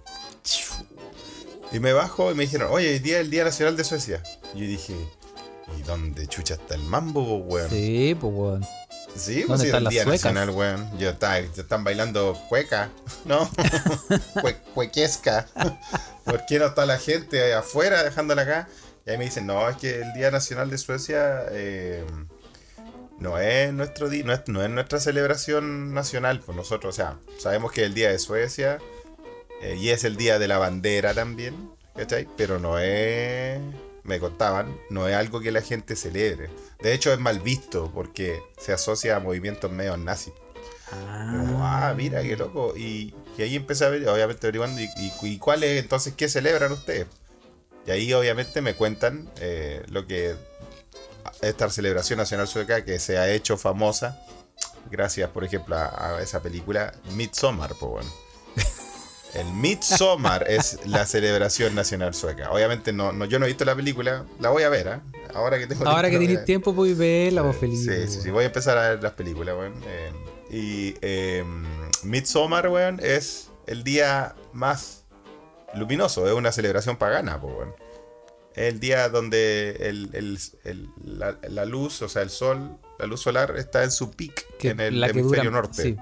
Y 1.72 1.80
me 1.80 1.94
bajo 1.94 2.32
y 2.32 2.36
me 2.36 2.44
dijeron, 2.44 2.68
oye, 2.72 2.92
hoy 2.92 3.00
día 3.00 3.16
es 3.16 3.22
el 3.22 3.30
Día 3.30 3.46
Nacional 3.46 3.78
de 3.78 3.84
Suecia. 3.84 4.22
Y 4.54 4.60
yo 4.60 4.66
dije, 4.68 4.94
¿y 5.80 5.82
dónde 5.84 6.28
chucha 6.28 6.56
está 6.56 6.76
el 6.76 6.84
mambo, 6.84 7.38
weón? 7.38 7.70
Sí, 7.70 8.16
pues, 8.20 8.34
weón. 8.34 8.66
Sí, 9.16 9.44
pues 9.46 9.48
¿Dónde 9.48 9.64
sí, 9.64 9.68
están 9.68 9.84
el 9.84 9.90
Día? 9.90 10.06
Nacional, 10.06 10.50
weón. 10.50 10.98
Ya 10.98 11.12
está, 11.12 11.40
ya 11.40 11.62
están 11.62 11.84
bailando 11.84 12.38
cueca, 12.50 12.90
¿no? 13.26 13.48
Cue- 14.36 14.58
cuequesca. 14.74 15.48
¿Por 16.26 16.46
qué 16.48 16.58
no 16.60 16.68
está 16.68 16.86
la 16.86 16.98
gente 16.98 17.54
afuera 17.54 18.04
dejándola 18.04 18.42
acá? 18.44 18.68
Y 19.06 19.12
ahí 19.12 19.18
me 19.18 19.26
dicen, 19.26 19.46
no, 19.46 19.70
es 19.70 19.78
que 19.78 20.02
el 20.02 20.14
Día 20.14 20.32
Nacional 20.32 20.70
de 20.70 20.78
Suecia 20.78 21.44
eh, 21.52 22.04
no 23.20 23.38
es 23.38 23.72
nuestro 23.74 24.10
día, 24.10 24.24
no 24.24 24.34
es, 24.34 24.42
no 24.48 24.64
es 24.64 24.70
nuestra 24.70 25.00
celebración 25.00 25.94
nacional. 25.94 26.40
Pues 26.44 26.56
nosotros, 26.56 26.96
o 26.96 26.96
sea, 26.96 27.18
sabemos 27.38 27.72
que 27.72 27.82
es 27.82 27.88
el 27.88 27.94
Día 27.94 28.10
de 28.10 28.18
Suecia 28.20 28.80
eh, 29.62 29.76
y 29.80 29.90
es 29.90 30.04
el 30.06 30.16
Día 30.16 30.40
de 30.40 30.48
la 30.48 30.58
Bandera 30.58 31.14
también, 31.14 31.70
¿cachai? 31.96 32.28
Pero 32.38 32.58
no 32.60 32.80
es, 32.80 33.60
me 34.04 34.20
contaban, 34.20 34.78
no 34.90 35.08
es 35.08 35.16
algo 35.16 35.40
que 35.40 35.52
la 35.52 35.62
gente 35.62 35.96
celebre. 35.96 36.50
De 36.82 36.94
hecho, 36.94 37.14
es 37.14 37.20
mal 37.20 37.40
visto 37.40 37.92
porque 37.94 38.42
se 38.58 38.74
asocia 38.74 39.16
a 39.16 39.20
movimientos 39.20 39.72
medio 39.72 39.98
nazis. 39.98 40.34
Como, 40.90 41.66
ah, 41.66 41.94
mira, 41.96 42.22
qué 42.22 42.36
loco. 42.36 42.74
Y, 42.78 43.16
y 43.38 43.42
ahí 43.42 43.56
empecé 43.56 43.86
a 43.86 43.90
ver, 43.90 44.08
obviamente 44.08 44.46
averiguando, 44.46 44.80
y, 44.82 44.90
y, 44.98 45.14
y 45.22 45.38
cuál 45.38 45.64
es 45.64 45.82
entonces, 45.82 46.14
qué 46.16 46.30
celebran 46.30 46.72
ustedes? 46.72 47.08
Y 47.88 47.92
ahí 47.92 48.14
obviamente 48.14 48.62
me 48.62 48.76
cuentan 48.76 49.30
eh, 49.40 49.84
lo 49.90 50.06
que 50.06 50.36
esta 51.42 51.70
celebración 51.70 52.18
nacional 52.18 52.48
sueca 52.48 52.86
que 52.86 53.00
se 53.00 53.18
ha 53.18 53.30
hecho 53.30 53.58
famosa 53.58 54.20
gracias, 54.90 55.30
por 55.30 55.44
ejemplo, 55.44 55.76
a, 55.76 56.18
a 56.18 56.22
esa 56.22 56.42
película 56.42 56.94
Midsommar, 57.16 57.76
pues 57.76 57.92
bueno. 57.92 58.10
El 59.34 59.48
Midsommar 59.54 60.46
es 60.48 60.80
la 60.86 61.06
celebración 61.08 61.74
nacional 61.74 62.14
sueca. 62.14 62.52
Obviamente 62.52 62.94
no, 62.94 63.12
no, 63.12 63.26
yo 63.26 63.40
no 63.40 63.46
he 63.46 63.48
visto 63.48 63.66
la 63.66 63.76
película, 63.76 64.26
la 64.40 64.50
voy 64.50 64.62
a 64.64 64.70
ver, 64.70 64.88
¿ah? 64.90 65.02
Ahora 65.34 65.58
que 65.58 65.66
tengo 65.66 65.88
Ahora 65.88 66.10
que 66.12 66.18
tiempo, 66.20 66.20
la 66.20 66.20
voy 66.20 66.26
a 66.26 66.28
tienes 66.28 66.38
ver. 66.38 66.46
tiempo, 66.46 66.74
verla, 66.98 67.42
vos 67.42 67.56
feliz. 67.56 67.84
Sí, 67.84 68.08
sí, 68.14 68.22
sí, 68.22 68.30
voy 68.30 68.44
a 68.44 68.48
empezar 68.48 68.78
a 68.78 68.90
ver 68.90 69.02
las 69.04 69.14
películas, 69.14 69.56
weón. 69.58 69.74
Eh, 69.88 70.12
y 70.52 70.96
eh, 71.02 71.44
Midsommar, 72.04 72.68
weón, 72.70 73.00
es 73.02 73.50
el 73.66 73.84
día 73.84 74.36
más 74.52 75.06
luminoso, 75.74 76.28
es 76.28 76.34
una 76.34 76.52
celebración 76.52 76.98
pagana, 76.98 77.42
pues, 77.42 77.56
weón. 77.56 77.74
Es 78.56 78.72
el 78.72 78.80
día 78.80 79.10
donde 79.10 79.78
el, 79.80 80.10
el- 80.14 80.40
el- 80.64 80.90
la, 81.04 81.40
la 81.50 81.66
luz, 81.66 82.04
o 82.04 82.08
sea, 82.10 82.22
el 82.22 82.30
sol, 82.30 82.78
la 83.00 83.08
luz 83.08 83.22
solar 83.22 83.56
está 83.58 83.84
en 83.84 83.90
su 83.90 84.12
pic 84.12 84.46
en 84.64 84.80
el 84.80 85.04
hemisferio 85.04 85.24
dura, 85.24 85.44
norte. 85.50 85.82
sí, 85.82 85.98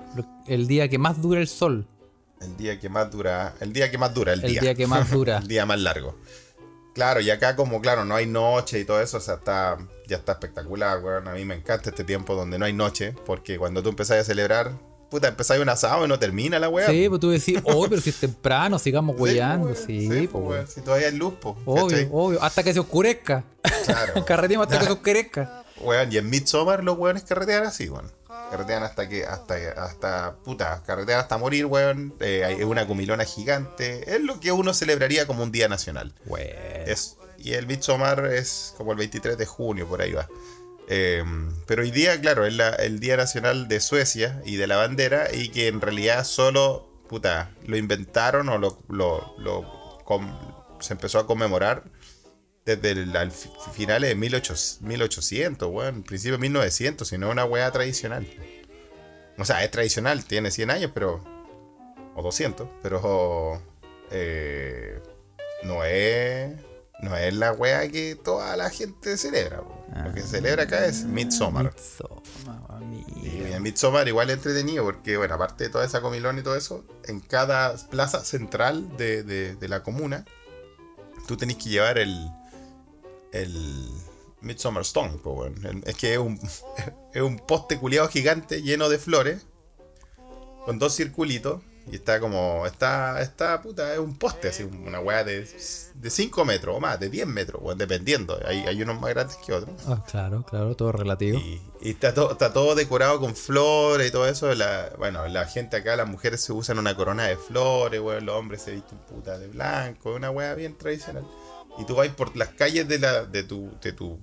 el 0.47 0.67
día 0.67 0.89
que 0.89 0.97
más 0.97 1.21
dura 1.21 1.39
el 1.39 1.47
sol. 1.47 1.87
El 2.41 2.57
día 2.57 2.79
que 2.79 2.89
más 2.89 3.11
dura, 3.11 3.53
el 3.59 3.71
día 3.71 3.89
que 3.91 3.97
más 3.97 4.13
dura, 4.13 4.33
el, 4.33 4.43
El 4.43 4.51
día. 4.51 4.61
día 4.61 4.75
que 4.75 4.87
más 4.87 5.09
dura. 5.11 5.37
el 5.41 5.47
día 5.47 5.65
más 5.65 5.79
largo. 5.79 6.15
Claro, 6.93 7.21
y 7.21 7.29
acá 7.29 7.55
como, 7.55 7.79
claro, 7.79 8.03
no 8.03 8.15
hay 8.15 8.25
noche 8.25 8.79
y 8.79 8.83
todo 8.85 8.99
eso, 9.01 9.17
o 9.17 9.21
sea, 9.21 9.35
está, 9.35 9.77
ya 10.07 10.17
está 10.17 10.33
espectacular, 10.33 11.01
weón. 11.01 11.27
A 11.27 11.33
mí 11.33 11.45
me 11.45 11.55
encanta 11.55 11.89
este 11.89 12.03
tiempo 12.03 12.35
donde 12.35 12.59
no 12.59 12.65
hay 12.65 12.73
noche, 12.73 13.13
porque 13.25 13.57
cuando 13.57 13.81
tú 13.81 13.89
empezás 13.89 14.17
a 14.17 14.23
celebrar, 14.25 14.73
puta, 15.09 15.29
empezás 15.29 15.57
un 15.59 15.69
asado 15.69 16.03
y 16.03 16.07
no 16.09 16.19
termina 16.19 16.59
la 16.59 16.67
weá. 16.67 16.89
Sí, 16.89 17.07
pues 17.07 17.21
tú 17.21 17.29
decís, 17.29 17.59
oh, 17.63 17.87
pero 17.87 18.01
si 18.01 18.09
es 18.09 18.17
temprano, 18.19 18.77
sigamos 18.77 19.15
Sí, 19.15 19.21
huellando. 19.21 19.67
weón, 19.67 19.77
Sí, 19.77 20.09
sí, 20.09 20.27
pues, 20.27 20.43
weón, 20.43 20.67
Si 20.67 20.81
todavía 20.81 21.07
hay 21.07 21.15
luz, 21.15 21.35
pues. 21.39 21.55
Obvio, 21.65 22.09
obvio. 22.11 22.43
Hasta 22.43 22.61
que 22.63 22.73
se 22.73 22.79
oscurezca. 22.81 23.45
Claro. 23.85 24.25
Carreteamos 24.25 24.67
hasta 24.67 24.79
que 24.79 24.85
se 24.87 24.91
oscurezca. 24.97 25.63
Weón, 25.79 26.11
y 26.11 26.17
en 26.17 26.29
Midsommar 26.29 26.83
los 26.83 26.97
weones 26.97 27.23
carretean 27.23 27.65
así, 27.65 27.87
weón. 27.89 28.11
Carretean 28.51 28.83
hasta 28.83 29.07
que, 29.09 29.23
hasta, 29.25 29.55
hasta, 29.83 30.35
puta, 30.43 30.83
carretean 30.85 31.21
hasta 31.21 31.37
morir, 31.37 31.65
weón. 31.65 32.13
Eh, 32.19 32.43
hay 32.45 32.61
una 32.63 32.85
comilona 32.85 33.23
gigante. 33.23 34.13
Es 34.13 34.21
lo 34.21 34.39
que 34.39 34.51
uno 34.51 34.73
celebraría 34.73 35.25
como 35.25 35.43
un 35.43 35.51
día 35.51 35.67
nacional. 35.69 36.13
Bueno. 36.25 36.53
Es, 36.85 37.17
y 37.39 37.53
el 37.53 37.65
Midsommar 37.65 38.25
es 38.25 38.73
como 38.77 38.91
el 38.91 38.97
23 38.97 39.37
de 39.37 39.45
junio, 39.45 39.87
por 39.87 40.01
ahí 40.01 40.11
va. 40.11 40.27
Eh, 40.89 41.23
pero 41.65 41.83
hoy 41.83 41.91
día, 41.91 42.19
claro, 42.19 42.45
es 42.45 42.53
la- 42.53 42.75
el 42.75 42.99
Día 42.99 43.15
Nacional 43.15 43.67
de 43.69 43.79
Suecia 43.79 44.41
y 44.45 44.57
de 44.57 44.67
la 44.67 44.75
bandera, 44.75 45.33
y 45.33 45.49
que 45.49 45.67
en 45.69 45.79
realidad 45.79 46.25
solo, 46.25 46.89
puta, 47.07 47.51
lo 47.65 47.77
inventaron 47.77 48.49
o 48.49 48.57
lo, 48.57 48.77
lo- 48.89 49.33
lo 49.37 49.97
com- 50.03 50.37
se 50.81 50.93
empezó 50.93 51.19
a 51.19 51.25
conmemorar 51.27 51.83
desde 52.65 52.91
el 52.91 53.15
al 53.15 53.31
fi- 53.31 53.49
finales 53.73 54.09
de 54.09 54.15
1800, 54.15 54.81
1800 54.81 55.69
weón, 55.71 56.03
principio 56.03 56.33
de 56.33 56.39
1900, 56.41 57.07
si 57.07 57.17
no 57.17 57.27
es 57.27 57.31
una 57.31 57.45
weá 57.45 57.71
tradicional. 57.71 58.27
O 59.37 59.45
sea, 59.45 59.63
es 59.63 59.71
tradicional, 59.71 60.23
tiene 60.25 60.51
100 60.51 60.69
años, 60.71 60.91
pero. 60.93 61.23
O 62.15 62.21
200, 62.21 62.67
pero. 62.83 63.61
eh, 64.11 65.01
no 65.63 65.83
es. 65.83 66.53
No 67.01 67.15
es 67.17 67.33
la 67.33 67.51
weá 67.53 67.87
que 67.89 68.15
toda 68.15 68.55
la 68.57 68.69
gente 68.69 69.17
celebra. 69.17 69.63
Lo 70.05 70.13
que 70.13 70.21
se 70.21 70.27
celebra 70.27 70.63
acá 70.63 70.85
es 70.85 71.03
Midsommar. 71.03 71.73
Midsommar, 71.73 72.21
Y 73.23 73.39
amiga. 73.39 73.57
en 73.57 73.63
Midsommar 73.63 74.07
igual 74.07 74.29
es 74.29 74.35
entretenido 74.37 74.83
porque, 74.85 75.17
bueno, 75.17 75.33
aparte 75.33 75.63
de 75.63 75.69
toda 75.71 75.83
esa 75.83 75.99
comilón 76.01 76.37
y 76.37 76.43
todo 76.43 76.55
eso, 76.55 76.85
en 77.07 77.19
cada 77.19 77.75
plaza 77.89 78.23
central 78.23 78.95
de, 78.97 79.23
de- 79.23 79.55
de 79.55 79.67
la 79.67 79.81
comuna, 79.81 80.25
tú 81.27 81.37
tenés 81.37 81.57
que 81.57 81.69
llevar 81.69 81.97
el, 81.97 82.29
el 83.31 83.87
Midsummer 84.41 84.81
Stone, 84.81 85.19
weón. 85.23 85.65
El- 85.65 85.83
Es 85.85 85.95
que 85.95 86.13
es 86.13 86.19
un, 86.19 86.39
es 87.13 87.21
un 87.21 87.37
poste 87.37 87.77
culiado 87.77 88.07
gigante 88.07 88.61
lleno 88.61 88.89
de 88.89 88.97
flores, 88.99 89.45
con 90.65 90.77
dos 90.79 90.95
circulitos, 90.95 91.61
y 91.91 91.95
está 91.95 92.19
como, 92.19 92.67
está, 92.67 93.19
está, 93.21 93.59
puta, 93.63 93.91
es 93.93 93.97
un 93.99 94.15
poste, 94.15 94.49
así, 94.49 94.61
una 94.61 94.99
weá 94.99 95.23
de 95.23 95.47
5 95.47 96.45
metros 96.45 96.77
o 96.77 96.79
más, 96.79 96.99
de 96.99 97.09
10 97.09 97.25
metros, 97.25 97.59
weón, 97.63 97.77
dependiendo. 97.79 98.39
Hay, 98.45 98.59
hay 98.59 98.81
unos 98.83 99.01
más 99.01 99.09
grandes 99.09 99.35
que 99.37 99.51
otros. 99.51 99.73
Ah, 99.87 100.03
claro, 100.09 100.43
claro, 100.45 100.75
todo 100.75 100.91
relativo. 100.91 101.39
Y, 101.39 101.59
y 101.81 101.89
está, 101.89 102.13
todo, 102.13 102.33
está 102.33 102.53
todo 102.53 102.75
decorado 102.75 103.19
con 103.19 103.35
flores 103.35 104.09
y 104.09 104.11
todo 104.11 104.27
eso. 104.27 104.53
La, 104.53 104.91
bueno, 104.99 105.27
la 105.27 105.45
gente 105.47 105.77
acá, 105.77 105.95
las 105.95 106.07
mujeres 106.07 106.41
se 106.41 106.53
usan 106.53 106.77
una 106.77 106.95
corona 106.95 107.25
de 107.25 107.35
flores, 107.35 107.99
weón, 107.99 108.27
los 108.27 108.35
hombres 108.35 108.61
se 108.61 108.73
visten 108.73 108.99
puta 109.09 109.39
de 109.39 109.47
blanco, 109.47 110.13
una 110.13 110.29
weá 110.29 110.53
bien 110.53 110.77
tradicional. 110.77 111.25
Y 111.77 111.85
tú 111.85 111.95
vas 111.95 112.09
por 112.09 112.35
las 112.35 112.49
calles 112.49 112.87
de, 112.87 112.99
la, 112.99 113.25
de, 113.25 113.43
tu, 113.43 113.71
de, 113.81 113.93
tu, 113.93 114.19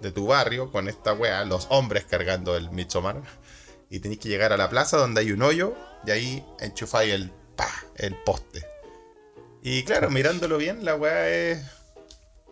de 0.00 0.12
tu 0.12 0.26
barrio 0.26 0.70
con 0.70 0.88
esta 0.88 1.12
weá, 1.12 1.44
los 1.44 1.66
hombres 1.70 2.04
cargando 2.04 2.56
el 2.56 2.70
Midsommar. 2.70 3.22
Y 3.90 4.00
tenéis 4.00 4.20
que 4.20 4.28
llegar 4.28 4.52
a 4.52 4.56
la 4.56 4.68
plaza 4.68 4.96
donde 4.96 5.20
hay 5.20 5.32
un 5.32 5.42
hoyo 5.42 5.74
y 6.06 6.10
ahí 6.10 6.46
enchufáis 6.60 7.12
el, 7.14 7.30
pa, 7.56 7.68
el 7.96 8.14
poste. 8.14 8.64
Y 9.62 9.82
claro, 9.84 10.10
mirándolo 10.10 10.58
bien, 10.58 10.84
la 10.84 10.94
weá 10.94 11.28
es, 11.28 11.64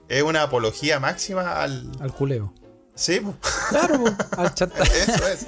es 0.09 0.23
una 0.23 0.43
apología 0.43 1.01
máxima 1.01 1.63
al... 1.63 1.91
Al 2.01 2.13
culeo. 2.13 2.53
Sí, 2.95 3.21
po. 3.21 3.35
Claro, 3.71 4.05
po, 4.05 4.41
al 4.41 4.55
chantaje. 4.55 5.03
Eso 5.03 5.29
es. 5.29 5.45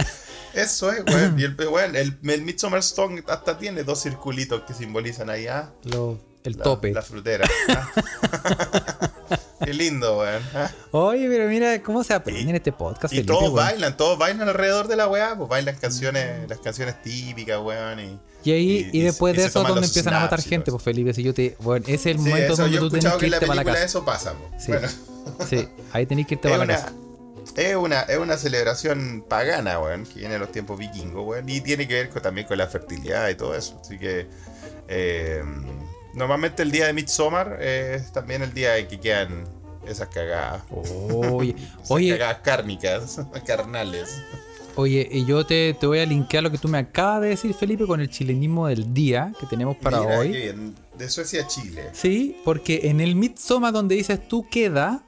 Eso 0.54 0.90
es, 0.90 1.04
weón. 1.04 1.38
Y 1.38 1.44
el, 1.44 1.54
weón, 1.54 1.94
el, 1.96 2.18
el 2.22 2.42
Midsommar 2.42 2.80
Stone 2.80 3.22
hasta 3.28 3.58
tiene 3.58 3.84
dos 3.84 4.02
circulitos 4.02 4.62
que 4.62 4.72
simbolizan 4.72 5.28
ahí, 5.28 5.46
ah, 5.46 5.70
el 6.46 6.56
la, 6.56 6.62
tope. 6.64 6.92
La 6.92 7.02
frutera. 7.02 7.48
ah. 7.68 7.90
Qué 9.64 9.72
lindo, 9.74 10.18
weón. 10.18 10.42
ah. 10.54 10.70
Oye, 10.92 11.28
pero 11.28 11.48
mira 11.48 11.82
cómo 11.82 12.04
se 12.04 12.14
aprende 12.14 12.50
en 12.50 12.56
este 12.56 12.72
podcast. 12.72 13.12
Y 13.12 13.16
Felipe, 13.16 13.32
todos 13.32 13.44
weón. 13.44 13.54
bailan, 13.56 13.96
todos 13.96 14.18
bailan 14.18 14.48
alrededor 14.48 14.86
de 14.86 14.96
la 14.96 15.08
weá, 15.08 15.34
pues 15.36 15.48
bailan 15.48 15.76
canciones, 15.76 16.48
las 16.48 16.58
canciones 16.60 17.02
típicas, 17.02 17.58
weón. 17.60 17.98
Y, 18.00 18.18
Y 18.44 18.52
ahí, 18.52 18.90
y, 18.92 19.00
y- 19.00 19.02
después 19.02 19.34
y 19.34 19.38
de 19.38 19.44
eso, 19.46 19.54
toman 19.60 19.72
donde 19.72 19.86
empiezan 19.88 20.14
a 20.14 20.20
matar 20.20 20.40
gente, 20.42 20.70
pues 20.70 20.82
Felipe, 20.82 21.12
si 21.14 21.22
yo 21.22 21.34
te. 21.34 21.56
Bueno, 21.60 21.84
ese 21.88 22.10
es 22.10 22.16
el 22.16 22.22
Sí, 22.22 22.28
momento 22.28 22.52
eso, 22.52 22.62
donde 22.62 22.78
tú 22.78 22.90
tenés 22.90 23.12
que 23.14 23.18
que 23.18 23.26
irte 23.26 23.46
para 23.46 23.54
la 23.56 23.64
casa. 23.64 23.84
eso 23.84 24.04
pasa. 24.04 24.34
Sí. 24.58 24.68
Bueno. 24.72 24.88
Sí, 25.48 25.68
ahí 25.92 26.06
tenés 26.06 26.26
que 26.26 26.34
irte 26.34 26.48
Es 26.48 26.52
para 26.54 26.64
la 26.66 26.72
casa. 26.74 26.92
es, 27.56 27.74
una, 27.76 28.02
es 28.02 28.18
una 28.18 28.36
celebración 28.36 29.24
pagana, 29.28 29.80
weón, 29.80 30.04
que 30.04 30.20
viene 30.20 30.34
de 30.34 30.38
los 30.40 30.52
tiempos 30.52 30.78
vikingos, 30.78 31.26
weón, 31.26 31.48
y 31.48 31.60
tiene 31.62 31.88
que 31.88 31.94
ver 31.94 32.10
con- 32.10 32.22
también 32.22 32.46
con 32.46 32.58
la 32.58 32.68
fertilidad 32.68 33.28
y 33.30 33.34
todo 33.34 33.54
eso. 33.56 33.78
Así 33.80 33.98
que 33.98 34.28
eh, 34.86 35.42
normalmente 36.16 36.62
el 36.64 36.70
día 36.72 36.86
de 36.86 36.92
Midsommar 36.92 37.62
es 37.62 38.10
también 38.12 38.42
el 38.42 38.52
día 38.52 38.76
en 38.78 38.88
que 38.88 38.98
quedan 38.98 39.44
Esas 39.86 40.08
cagadas. 40.08 40.62
Oye, 40.72 41.54
Esas 41.56 41.90
oye, 41.90 42.12
cagadas 42.18 42.38
cárnicas, 42.42 43.20
carnales. 43.46 44.20
oye, 44.74 45.08
y 45.12 45.24
yo 45.24 45.46
te, 45.46 45.74
te 45.74 45.86
voy 45.86 46.00
a 46.00 46.06
linkear 46.06 46.42
lo 46.42 46.50
que 46.50 46.58
tú 46.58 46.66
me 46.68 46.78
acabas 46.78 47.22
de 47.22 47.28
decir, 47.28 47.54
Felipe, 47.54 47.86
con 47.86 48.00
el 48.00 48.10
chilenismo 48.10 48.66
del 48.66 48.92
día 48.92 49.32
que 49.38 49.46
tenemos 49.46 49.76
para 49.76 50.00
Mira, 50.00 50.18
hoy. 50.18 50.32
qué 50.32 50.38
bien. 50.38 50.74
De 50.98 51.08
Suecia 51.08 51.42
a 51.44 51.46
Chile. 51.46 51.90
Sí, 51.92 52.40
porque 52.44 52.80
en 52.84 53.00
el 53.00 53.14
Midsommar 53.14 53.72
donde 53.72 53.94
dices 53.94 54.26
tú 54.26 54.48
queda, 54.48 55.02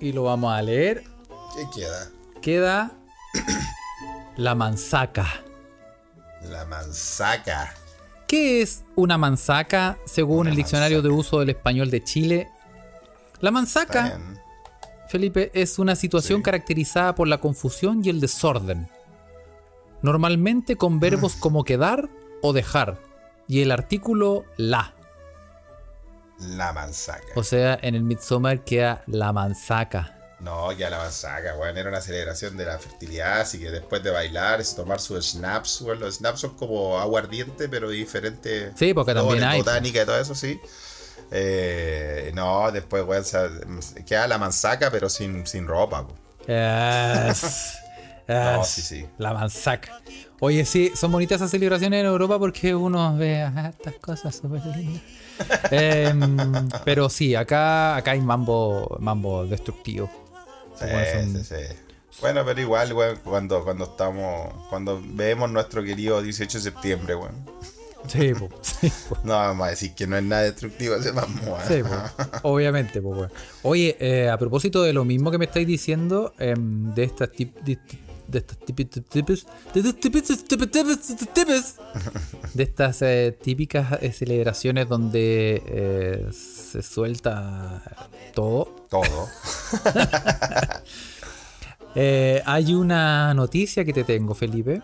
y 0.00 0.12
lo 0.12 0.24
vamos 0.24 0.52
a 0.52 0.60
leer, 0.62 1.04
¿Qué 1.56 1.80
queda? 1.80 2.10
queda 2.42 2.92
la 4.36 4.54
manzaca. 4.54 5.26
La 6.42 6.64
manzaca. 6.66 7.74
¿Qué 8.30 8.62
es 8.62 8.84
una 8.94 9.18
manzaca 9.18 9.98
según 10.06 10.42
Una 10.42 10.50
el 10.50 10.56
diccionario 10.56 11.02
de 11.02 11.08
uso 11.08 11.40
del 11.40 11.50
español 11.50 11.90
de 11.90 12.04
Chile? 12.04 12.48
La 13.40 13.50
manzaca, 13.50 14.04
Bien. 14.16 14.38
Felipe, 15.08 15.50
es 15.52 15.80
una 15.80 15.96
situación 15.96 16.38
Sí. 16.38 16.42
caracterizada 16.44 17.16
por 17.16 17.26
la 17.26 17.38
confusión 17.38 18.02
y 18.04 18.08
el 18.08 18.20
desorden. 18.20 18.88
Normalmente 20.02 20.76
con 20.76 21.00
verbos 21.00 21.38
Mm. 21.38 21.40
como 21.40 21.64
quedar 21.64 22.08
o 22.40 22.52
dejar. 22.52 23.00
Y 23.48 23.62
el 23.62 23.72
artículo 23.72 24.44
la. 24.56 24.94
La 26.38 26.72
manzaca. 26.72 27.26
O 27.34 27.42
sea, 27.42 27.76
en 27.82 27.96
el 27.96 28.04
Midsommar 28.04 28.62
queda 28.62 29.02
la 29.08 29.32
manzaca. 29.32 30.19
No, 30.42 30.72
ya 30.72 30.88
la 30.88 30.98
manzaca, 30.98 31.54
weón. 31.56 31.76
Era 31.76 31.88
una 31.90 32.00
celebración 32.00 32.56
de 32.56 32.64
la 32.64 32.78
fertilidad, 32.78 33.40
así 33.40 33.58
que 33.58 33.70
después 33.70 34.02
de 34.02 34.10
bailar, 34.10 34.60
es 34.60 34.74
tomar 34.74 34.98
sus 35.00 35.32
snaps, 35.32 35.80
weón. 35.82 36.00
Los 36.00 36.16
snaps 36.16 36.40
son 36.40 36.56
como 36.56 36.98
aguardiente, 36.98 37.68
pero 37.68 37.90
diferente. 37.90 38.72
Sí, 38.74 38.94
porque 38.94 39.12
también 39.14 39.44
hay. 39.44 39.58
botánica 39.58 40.02
y 40.02 40.06
todo 40.06 40.18
eso, 40.18 40.34
sí. 40.34 40.58
Eh, 41.30 42.32
no, 42.34 42.72
después, 42.72 43.04
weón, 43.04 43.24
queda 44.06 44.26
la 44.26 44.38
manzaca, 44.38 44.90
pero 44.90 45.08
sin, 45.08 45.46
sin 45.46 45.66
ropa, 45.66 46.06
po. 46.06 46.14
Es- 46.46 47.74
No, 48.28 48.62
sí, 48.62 48.80
sí. 48.80 49.06
La 49.18 49.32
manzaca. 49.32 50.00
Oye, 50.38 50.64
sí, 50.64 50.92
son 50.94 51.10
bonitas 51.10 51.36
esas 51.36 51.50
celebraciones 51.50 51.98
en 52.00 52.06
Europa 52.06 52.38
porque 52.38 52.72
uno 52.72 53.16
ve 53.16 53.42
ah, 53.42 53.72
estas 53.76 53.94
cosas 53.94 54.36
súper 54.36 54.64
lindas. 54.76 55.02
Em, 55.72 56.68
pero 56.84 57.08
sí, 57.10 57.34
acá, 57.34 57.96
acá 57.96 58.12
hay 58.12 58.20
mambo, 58.20 58.96
mambo 59.00 59.44
destructivo. 59.46 60.08
Sí, 60.80 60.86
Bueno, 60.90 61.22
son- 61.34 61.44
sí, 61.44 61.54
sí. 61.56 61.76
Bueno, 62.20 62.42
pero 62.44 62.60
igual, 62.60 62.92
weón, 62.92 63.18
cuando, 63.22 63.62
cuando 63.64 63.84
estamos, 63.84 64.52
cuando 64.68 65.00
vemos 65.04 65.50
nuestro 65.50 65.82
querido 65.82 66.20
18 66.20 66.58
de 66.58 66.64
septiembre, 66.64 67.14
weón. 67.14 67.34
Sí, 68.08 68.32
po, 68.34 68.48
sí, 68.62 68.90
po, 69.08 69.16
No 69.24 69.34
vamos 69.34 69.66
a 69.66 69.70
decir 69.70 69.94
que 69.94 70.06
no 70.06 70.16
es 70.16 70.22
nada 70.24 70.42
destructivo 70.42 70.94
ese 70.96 71.12
mambo, 71.12 71.40
weón. 71.52 71.60
sí, 71.68 71.82
po. 71.82 72.48
obviamente. 72.48 73.00
po, 73.00 73.10
weón. 73.10 73.32
Oye, 73.62 73.96
eh, 74.00 74.28
a 74.28 74.36
propósito 74.38 74.82
de 74.82 74.92
lo 74.92 75.04
mismo 75.04 75.30
que 75.30 75.38
me 75.38 75.44
estáis 75.44 75.66
diciendo, 75.66 76.34
em, 76.38 76.92
de 76.94 77.04
estas 77.04 77.30
tip, 77.30 77.56
de, 77.60 77.78
de 78.26 78.38
estas 78.38 78.58
tipis, 78.58 78.88
de 82.54 82.62
estas 82.62 83.02
eh, 83.02 83.36
típicas 83.42 83.98
eh, 84.02 84.12
celebraciones 84.12 84.88
donde 84.88 85.62
eh, 85.66 86.28
se 86.70 86.82
suelta 86.82 87.82
todo. 88.34 88.86
Todo. 88.88 89.28
Eh, 91.96 92.40
hay 92.46 92.74
una 92.74 93.34
noticia 93.34 93.84
que 93.84 93.92
te 93.92 94.04
tengo, 94.04 94.34
Felipe, 94.36 94.80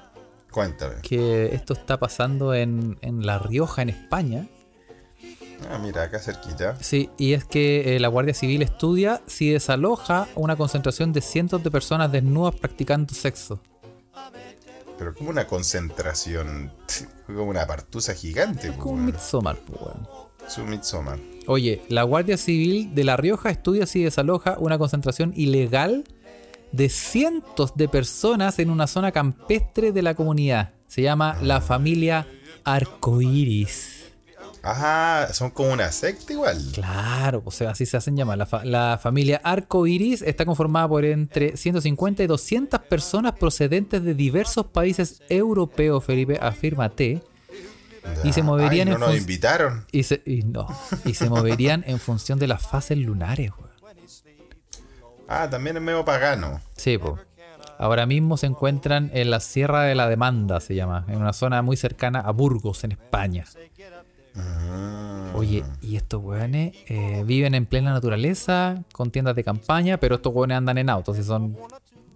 Cuéntame. 0.51 0.97
que 1.03 1.55
esto 1.55 1.73
está 1.73 1.99
pasando 1.99 2.53
en, 2.53 2.99
en 3.01 3.25
La 3.25 3.39
Rioja, 3.39 3.83
en 3.83 3.91
España. 3.91 4.49
Ah, 5.71 5.79
mira, 5.79 6.03
acá 6.03 6.19
cerquita. 6.19 6.77
Sí, 6.81 7.09
y 7.17 7.35
es 7.35 7.45
que 7.45 7.95
eh, 7.95 8.01
la 8.01 8.09
Guardia 8.09 8.35
Civil 8.35 8.61
estudia 8.63 9.23
si 9.29 9.51
desaloja 9.53 10.27
una 10.35 10.57
concentración 10.57 11.13
de 11.13 11.21
cientos 11.21 11.63
de 11.63 11.71
personas 11.71 12.11
desnudas 12.11 12.57
practicando 12.57 13.15
sexo. 13.15 13.61
Pero 14.99 15.15
como 15.15 15.31
una 15.31 15.47
concentración, 15.47 16.73
como 17.27 17.45
una 17.45 17.69
partusa 17.69 18.15
gigante, 18.15 18.67
Es 18.67 18.73
po, 18.75 18.81
como 18.83 18.95
un. 18.95 19.05
Midsommar, 19.07 19.57
pues, 19.59 19.81
weón. 19.81 20.09
Su 20.49 20.65
Midsommar. 20.65 21.19
Oye, 21.47 21.83
la 21.89 22.03
Guardia 22.03 22.37
Civil 22.37 22.95
de 22.95 23.05
La 23.05 23.17
Rioja 23.17 23.51
estudia 23.51 23.87
si 23.87 24.03
desaloja 24.03 24.57
una 24.59 24.79
concentración 24.79 25.33
ilegal 25.37 26.05
de 26.73 26.89
cientos 26.89 27.75
de 27.77 27.89
personas 27.89 28.59
en 28.59 28.71
una 28.71 28.87
zona 28.87 29.13
campestre 29.13 29.93
de 29.93 30.03
la 30.03 30.15
comunidad. 30.15 30.73
Se 30.89 31.03
llama 31.03 31.39
la 31.43 31.61
familia 31.61 32.27
Arcoiris. 32.65 34.05
Ajá, 34.63 35.33
son 35.33 35.51
como 35.51 35.73
una 35.73 35.93
secta 35.93 36.33
igual. 36.33 36.59
Claro, 36.75 37.41
o 37.45 37.53
sea, 37.53 37.71
así 37.71 37.87
se 37.87 37.97
hacen 37.97 38.17
llamar. 38.17 38.39
La, 38.39 38.47
fa- 38.47 38.65
la 38.65 38.99
familia 39.01 39.41
Arcoiris 39.45 40.23
está 40.23 40.45
conformada 40.45 40.89
por 40.89 41.05
entre 41.05 41.57
150 41.57 42.25
y 42.25 42.27
200 42.27 42.81
personas 42.81 43.35
procedentes 43.39 44.03
de 44.03 44.15
diversos 44.15 44.67
países 44.67 45.23
europeos, 45.29 46.05
Felipe, 46.05 46.39
afírmate. 46.43 47.23
Y 48.25 48.33
se 48.33 48.43
moverían 48.43 48.89
Ay, 48.89 48.95
en 48.95 49.01
nos 49.01 49.17
invitaron. 49.17 49.85
Y 49.93 50.03
se, 50.03 50.23
y 50.27 50.43
no, 50.43 50.67
y 51.05 51.15
se 51.15 51.29
moverían 51.29 51.85
en 51.87 51.99
función 51.99 52.39
de 52.39 52.47
las 52.47 52.63
fases 52.63 52.99
lunares, 52.99 53.51
weón. 53.59 53.67
Ah, 55.29 55.49
también 55.51 55.77
es 55.77 55.83
medio 55.83 56.05
pagano. 56.05 56.61
Sí, 56.77 56.99
po. 56.99 57.19
Ahora 57.79 58.07
mismo 58.07 58.37
se 58.37 58.47
encuentran 58.47 59.11
en 59.13 59.31
la 59.31 59.41
Sierra 59.41 59.83
de 59.83 59.95
la 59.95 60.09
Demanda, 60.09 60.61
se 60.61 60.75
llama, 60.75 61.05
en 61.09 61.17
una 61.17 61.33
zona 61.33 61.61
muy 61.63 61.77
cercana 61.77 62.21
a 62.21 62.31
Burgos, 62.31 62.85
en 62.85 62.93
España. 62.93 63.45
Mm. 64.35 65.35
Oye, 65.35 65.65
y 65.83 65.97
estos 65.97 66.23
weones 66.23 66.75
eh, 66.87 67.23
viven 67.27 67.55
en 67.55 67.67
plena 67.67 67.93
naturaleza, 67.93 68.83
con 68.93 69.11
tiendas 69.11 69.35
de 69.37 69.45
campaña, 69.45 69.99
pero 69.99 70.17
estos 70.17 70.35
weones 70.35 70.57
andan 70.57 70.79
en 70.79 70.89
autos 70.89 71.19
y 71.19 71.23
son, 71.23 71.57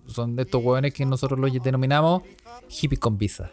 son 0.06 0.36
de 0.36 0.42
estos 0.42 0.62
weones 0.62 0.94
que 0.94 1.04
nosotros 1.04 1.38
los 1.38 1.52
denominamos 1.62 2.22
hippies 2.68 3.00
con 3.00 3.18
visa. 3.18 3.50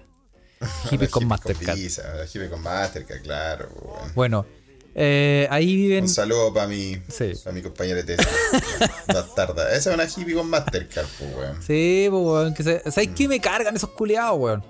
Hippies 0.90 1.10
con 1.10 1.24
Hippie 1.24 1.30
Mastercard. 1.30 1.76
Visa, 1.78 2.26
hippie 2.26 2.50
con 2.50 2.62
Mastercard, 2.62 3.22
claro. 3.22 3.70
weón. 3.82 4.12
Bueno, 4.16 4.46
eh, 4.96 5.48
ahí 5.52 5.76
viven. 5.76 6.06
Un 6.06 6.10
saludo 6.10 6.54
para 6.54 6.68
mi, 6.68 7.00
Sí. 7.08 7.34
pa' 7.44 7.52
mi 7.52 7.62
compañera 7.62 8.02
de 8.02 8.16
tesis. 8.16 8.28
Bastarda. 9.08 9.74
Esa 9.76 9.92
es 9.92 9.96
una 9.96 10.06
hippie 10.06 10.34
con 10.36 10.50
Mastercard, 10.50 11.08
pues, 11.20 11.36
weón. 11.36 11.62
Sí, 11.62 12.08
pues, 12.10 12.24
weón. 12.24 12.56
Se, 12.56 12.92
¿Sabes 12.92 13.10
qué 13.16 13.28
me 13.28 13.40
cargan 13.40 13.76
esos 13.76 13.92
culiados, 13.92 14.40
weón? 14.40 14.64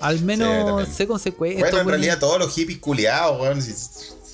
Al 0.00 0.20
menos 0.22 0.66
también. 0.66 0.92
sé 0.92 1.06
consecuencias. 1.06 1.62
Bueno, 1.70 1.80
en 1.82 1.88
realidad 1.88 2.18
todos 2.18 2.38
los 2.38 2.52
hippies 2.54 2.78
culiados, 2.78 3.40
weón. 3.40 3.60
si- 3.62 3.74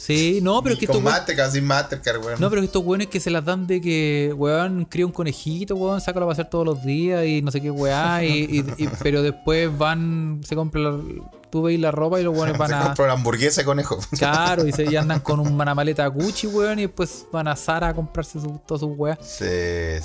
Sí, 0.09 0.41
no, 0.43 0.63
pero 0.63 0.73
es 0.73 0.81
que 0.81 0.87
con 0.87 0.97
estos 0.97 1.13
Mastercard, 1.13 1.53
sin 1.53 1.65
Mastercard, 1.65 2.25
weón. 2.25 2.41
No, 2.41 2.49
pero 2.49 2.63
estos 2.63 2.83
weones 2.83 3.09
que 3.09 3.21
se 3.21 3.29
las 3.31 3.45
dan 3.45 3.67
de 3.67 3.81
que, 3.81 4.33
weón, 4.37 4.87
cría 4.87 5.05
un 5.05 5.13
conejito, 5.13 5.77
weón, 5.77 6.01
sácalo 6.01 6.25
a 6.25 6.31
pasear 6.31 6.49
todos 6.49 6.65
los 6.65 6.83
días 6.83 7.25
y 7.27 7.43
no 7.43 7.51
sé 7.51 7.61
qué 7.61 7.71
weá, 7.71 8.25
y, 8.25 8.45
y- 8.79 8.85
y- 8.85 8.89
pero 9.03 9.21
después 9.23 9.77
van, 9.77 10.41
se 10.47 10.57
compran, 10.57 10.85
la- 10.85 11.23
tú 11.51 11.63
veis 11.63 11.79
la 11.79 11.91
ropa 11.91 12.19
y 12.21 12.25
los 12.25 12.35
weones 12.37 12.57
van 12.59 12.69
Se 12.71 12.75
a... 12.75 12.83
compra 12.85 13.05
una 13.05 13.13
hamburguesa 13.13 13.61
de 13.61 13.65
conejo. 13.67 13.99
Claro, 14.19 14.67
y, 14.67 14.73
se, 14.73 14.85
y 14.91 14.97
andan 14.97 15.21
con 15.21 15.41
una 15.41 15.75
maleta 15.75 16.07
Gucci, 16.07 16.47
weón, 16.47 16.79
y 16.79 16.83
después 16.87 17.27
van 17.31 17.47
a 17.49 17.55
Zara 17.55 17.89
a 17.89 17.95
comprarse 17.95 18.41
su, 18.41 18.59
todas 18.67 18.81
sus 18.81 18.97
weas. 18.97 19.19
Sí, 19.21 19.45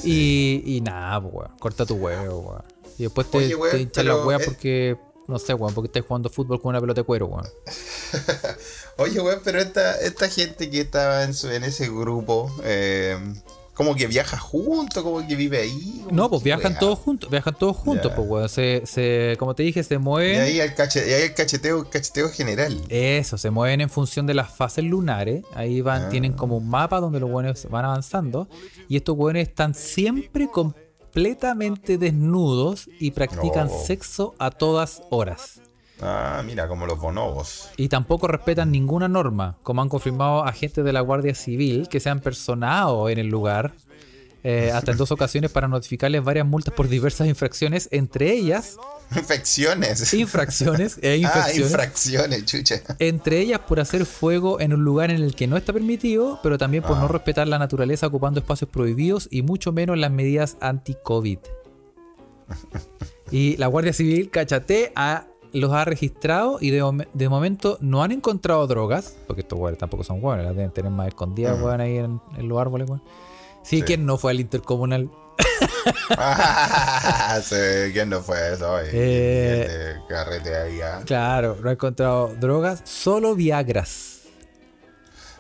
sí. 0.02 0.64
Y, 0.66 0.76
y 0.78 0.82
nada, 0.82 1.20
weón, 1.20 1.52
corta 1.60 1.86
tu 1.86 1.96
huevo, 1.96 2.40
weón. 2.40 2.64
Y 2.98 3.04
después 3.04 3.32
te, 3.32 3.38
Oye, 3.38 3.56
weón, 3.56 3.72
te 3.72 3.82
hinchan 3.82 4.08
las 4.08 4.26
weas 4.26 4.42
porque, 4.44 4.98
no 5.30 5.40
sé, 5.40 5.54
weón, 5.54 5.74
porque 5.74 5.88
estás 5.88 6.04
jugando 6.06 6.30
fútbol 6.30 6.62
con 6.62 6.70
una 6.72 6.82
pelota 6.82 7.00
de 7.02 7.06
cuero, 7.06 7.28
weón. 7.28 7.48
Oye, 8.98 9.20
weón, 9.20 9.40
pero 9.44 9.60
esta, 9.60 9.96
esta 10.00 10.30
gente 10.30 10.70
que 10.70 10.82
estaba 10.82 11.24
en, 11.24 11.34
su- 11.34 11.50
en 11.50 11.64
ese 11.64 11.88
grupo, 11.90 12.56
eh, 12.64 13.18
como 13.74 13.96
que 13.96 14.06
viaja 14.06 14.38
junto, 14.38 15.02
como 15.04 15.26
que 15.28 15.36
vive 15.36 15.58
ahí. 15.62 16.06
No, 16.12 16.30
pues 16.30 16.44
viajan 16.44 16.74
weá. 16.74 16.80
todos 16.80 17.00
juntos, 17.00 17.30
viajan 17.32 17.56
todos 17.58 17.76
juntos, 17.76 18.12
pues, 18.16 18.28
weón. 18.30 18.50
Se, 18.50 18.84
se, 18.86 19.36
como 19.40 19.56
te 19.56 19.64
dije, 19.64 19.84
se 19.84 19.96
Y 19.96 19.98
mueven. 19.98 20.42
ahí 20.42 20.60
el, 20.60 20.76
cache- 20.76 21.08
y 21.08 21.12
ahí 21.12 21.24
el 21.24 21.34
cacheteo, 21.34 21.90
cacheteo 21.90 22.30
general. 22.30 22.80
Eso, 22.90 23.40
se 23.40 23.50
mueven 23.50 23.82
en 23.82 23.90
función 23.90 24.28
de 24.28 24.36
las 24.36 24.52
fases 24.56 24.84
lunares. 24.84 25.44
Ahí 25.56 25.82
van, 25.82 26.04
Ah. 26.04 26.10
tienen 26.10 26.34
como 26.34 26.58
un 26.58 26.70
mapa 26.70 27.00
donde 27.00 27.20
los 27.20 27.32
buenos 27.32 27.68
van 27.72 27.86
avanzando. 27.86 28.48
Y 28.88 28.98
estos 28.98 29.18
buenos 29.18 29.42
están 29.42 29.74
siempre 29.74 30.48
completamente 30.52 31.98
desnudos 31.98 32.88
y 33.00 33.10
practican 33.10 33.68
No. 33.70 33.74
sexo 33.86 34.36
a 34.38 34.52
todas 34.52 35.02
horas. 35.10 35.62
Ah, 36.02 36.42
mira, 36.46 36.68
como 36.68 36.86
los 36.86 37.00
bonobos. 37.00 37.70
Y 37.78 37.88
tampoco 37.88 38.28
respetan 38.28 38.72
ninguna 38.72 39.08
norma, 39.08 39.58
como 39.64 39.82
han 39.82 39.90
confirmado 39.90 40.44
agentes 40.44 40.84
de 40.84 40.92
la 40.92 41.02
Guardia 41.02 41.34
Civil 41.36 41.88
que 41.90 42.00
se 42.00 42.10
han 42.10 42.20
personado 42.20 43.10
en 43.10 43.20
el 43.20 43.28
lugar. 43.28 43.74
eh, 44.46 44.72
hasta 44.74 44.92
en 44.92 44.98
dos 44.98 45.10
ocasiones 45.14 45.52
para 45.52 45.70
notificarles 45.70 46.22
varias 46.22 46.46
multas 46.46 46.74
por 46.74 46.90
diversas 46.90 47.28
infracciones, 47.30 47.88
entre 47.92 48.34
ellas 48.34 48.76
Infecciones. 49.16 50.14
infracciones 50.14 50.98
e 51.02 51.14
Ah, 51.26 51.48
infracciones. 51.56 52.46
chucha. 52.46 52.82
Entre 53.00 53.40
ellas 53.40 53.60
por 53.62 53.80
hacer 53.80 54.06
fuego 54.06 54.60
en 54.60 54.74
un 54.74 54.84
lugar 54.84 55.12
en 55.12 55.24
el 55.24 55.34
que 55.36 55.48
no 55.48 55.56
está 55.56 55.72
permitido, 55.72 56.40
pero 56.44 56.58
también 56.58 56.84
por 56.84 56.98
Ah. 56.98 57.02
no 57.02 57.08
respetar 57.08 57.48
la 57.48 57.58
naturaleza 57.58 58.08
ocupando 58.08 58.42
espacios 58.42 58.70
prohibidos 58.70 59.30
y 59.32 59.44
mucho 59.44 59.72
menos 59.72 59.98
las 59.98 60.12
medidas 60.12 60.58
anti-COVID. 60.60 61.38
Y 63.32 63.56
la 63.58 63.68
Guardia 63.68 63.94
Civil, 63.94 64.30
cachate, 64.30 64.92
ha 64.96 65.26
los 65.54 65.72
ha 65.72 65.86
registrado 65.86 66.58
y 66.60 66.70
de, 66.72 66.84
mom- 66.84 67.08
de 67.14 67.30
momento 67.30 67.78
no 67.82 68.04
han 68.04 68.12
encontrado 68.12 68.66
drogas, 68.68 69.16
porque 69.28 69.42
estos 69.42 69.58
weones 69.60 69.80
tampoco 69.80 70.04
son 70.04 70.24
weones, 70.24 70.46
las 70.46 70.56
deben 70.56 70.72
tener 70.72 70.92
más 70.92 71.08
escondidas, 71.08 71.60
weón, 71.62 71.80
ahí 71.82 71.98
en, 71.98 72.20
en 72.38 72.48
los 72.50 72.60
árboles, 72.60 72.90
weón. 72.90 73.04
Sí, 73.64 73.78
Sí. 73.78 73.82
¿quién 73.84 74.06
no 74.06 74.18
fue 74.18 74.32
al 74.32 74.40
intercomunal? 74.42 75.10
sí, 77.44 77.56
¿Quién 77.94 78.10
no 78.10 78.22
fue 78.22 78.54
eso? 78.54 78.78
Eh, 78.84 79.96
carrete 80.10 80.56
ahí, 80.56 80.82
ah. 80.82 81.02
Claro, 81.06 81.58
no 81.62 81.70
ha 81.70 81.74
encontrado 81.74 82.34
drogas, 82.40 82.82
solo 82.86 83.36
Viagras. 83.36 84.22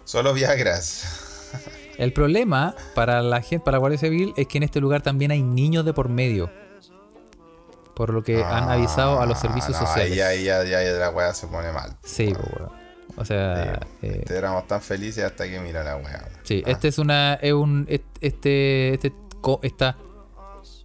Solo 0.05 0.33
Viagras. 0.33 1.03
El 1.97 2.11
problema 2.13 2.75
para 2.95 3.21
la 3.21 3.41
gente, 3.41 3.63
para 3.63 3.75
la 3.75 3.79
Guardia 3.79 3.99
Civil, 3.99 4.33
es 4.37 4.47
que 4.47 4.57
en 4.57 4.63
este 4.63 4.79
lugar 4.79 5.01
también 5.01 5.31
hay 5.31 5.43
niños 5.43 5.85
de 5.85 5.93
por 5.93 6.09
medio. 6.09 6.49
Por 7.95 8.11
lo 8.11 8.23
que 8.23 8.43
han 8.43 8.69
avisado 8.69 9.21
a 9.21 9.25
los 9.25 9.39
servicios 9.39 9.75
Ah, 9.77 9.81
no, 9.81 9.87
sociales. 9.87 10.21
Ahí, 10.23 10.43
ya, 10.45 10.63
ya, 10.63 10.83
ya 10.83 10.91
la 10.93 11.09
weá 11.11 11.33
se 11.33 11.47
pone 11.47 11.71
mal. 11.71 11.95
Sí, 12.03 12.33
pues, 12.33 12.47
weón. 12.59 12.71
O 13.15 13.25
sea, 13.25 13.79
Sí, 14.01 14.07
eh, 14.07 14.19
este, 14.21 14.35
éramos 14.37 14.65
tan 14.67 14.81
felices 14.81 15.23
hasta 15.23 15.45
que 15.47 15.59
mira 15.59 15.83
la 15.83 15.97
weá. 15.97 16.27
sí, 16.43 16.63
Ah, 16.65 16.71
este 16.71 16.87
es 16.87 16.97
una, 16.97 17.35
es 17.35 17.53
un, 17.53 17.85
este, 17.89 18.95
este, 18.95 19.13
esta 19.61 19.97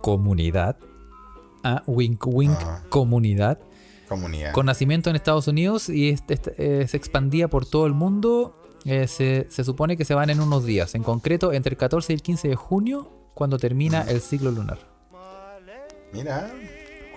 comunidad, 0.01 0.77
ah, 1.65 1.83
wink 1.87 2.27
wink, 2.27 2.53
Ajá. 2.57 2.83
comunidad, 2.91 3.59
Comunidad. 4.09 4.53
con 4.53 4.67
nacimiento 4.67 5.09
en 5.11 5.17
Estados 5.17 5.49
Unidos 5.49 5.89
y 5.89 6.11
este- 6.11 6.35
este, 6.35 6.83
eh, 6.83 6.89
se 6.89 6.97
expandía 6.99 7.49
por 7.49 7.65
todo 7.67 7.87
el 7.87 7.95
mundo. 7.95 8.55
Eh, 8.85 9.09
se, 9.09 9.47
se 9.51 9.65
supone 9.65 9.97
que 9.97 10.05
se 10.05 10.15
van 10.15 10.31
en 10.31 10.41
unos 10.41 10.65
días, 10.65 10.95
en 10.95 11.03
concreto 11.03 11.53
entre 11.53 11.73
el 11.73 11.77
14 11.79 12.13
y 12.13 12.15
el 12.17 12.23
15 12.23 12.49
de 12.49 12.55
junio, 12.57 13.11
cuando 13.35 13.59
termina 13.59 14.03
el 14.03 14.21
ciclo 14.21 14.51
lunar. 14.51 14.79
Mira, 16.13 16.51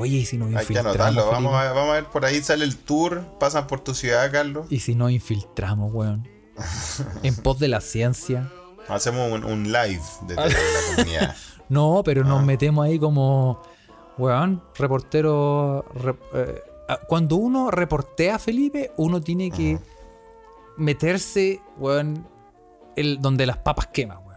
Oye, 0.01 0.17
¿y 0.17 0.25
si 0.25 0.37
nos 0.37 0.47
hay 0.49 0.55
que 0.65 0.73
infiltramos? 0.73 0.95
anotarlo. 0.95 1.27
Vamos 1.31 1.55
a, 1.55 1.71
vamos 1.73 1.89
a 1.91 1.93
ver, 1.93 2.05
por 2.05 2.25
ahí 2.25 2.41
sale 2.41 2.65
el 2.65 2.77
tour. 2.77 3.23
Pasan 3.39 3.67
por 3.67 3.79
tu 3.81 3.93
ciudad, 3.93 4.31
Carlos. 4.31 4.67
¿Y 4.69 4.79
si 4.79 4.95
nos 4.95 5.11
infiltramos, 5.11 5.93
weón? 5.93 6.27
en 7.23 7.35
pos 7.35 7.59
de 7.59 7.67
la 7.67 7.81
ciencia. 7.81 8.51
Hacemos 8.87 9.31
un, 9.31 9.43
un 9.45 9.63
live 9.71 10.01
de, 10.27 10.35
la 10.35 10.49
comunidad. 10.95 11.35
No, 11.69 12.01
pero 12.03 12.21
Ah. 12.23 12.27
nos 12.27 12.43
metemos 12.43 12.85
ahí 12.85 12.99
como, 12.99 13.61
weón, 14.17 14.61
reportero. 14.75 15.85
re- 15.95 16.15
eh, 16.33 16.59
ah, 16.89 16.99
cuando 17.07 17.35
uno 17.37 17.71
reportea, 17.71 18.37
Felipe, 18.39 18.91
uno 18.97 19.21
tiene 19.21 19.49
que 19.51 19.79
meterse, 20.77 21.61
weón, 21.77 22.27
el, 22.95 23.19
donde 23.21 23.45
las 23.45 23.57
papas 23.57 23.87
queman, 23.87 24.17
weón. 24.25 24.30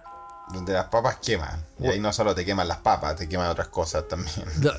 Donde 0.52 0.72
las 0.74 0.86
papas 0.86 1.16
queman. 1.18 1.64
Y 1.80 1.86
ahí 1.86 2.00
no 2.00 2.12
solo 2.12 2.34
te 2.34 2.44
queman 2.44 2.68
las 2.68 2.78
papas, 2.78 3.16
te 3.16 3.28
queman 3.28 3.48
otras 3.50 3.68
cosas 3.68 4.06
también. 4.08 4.34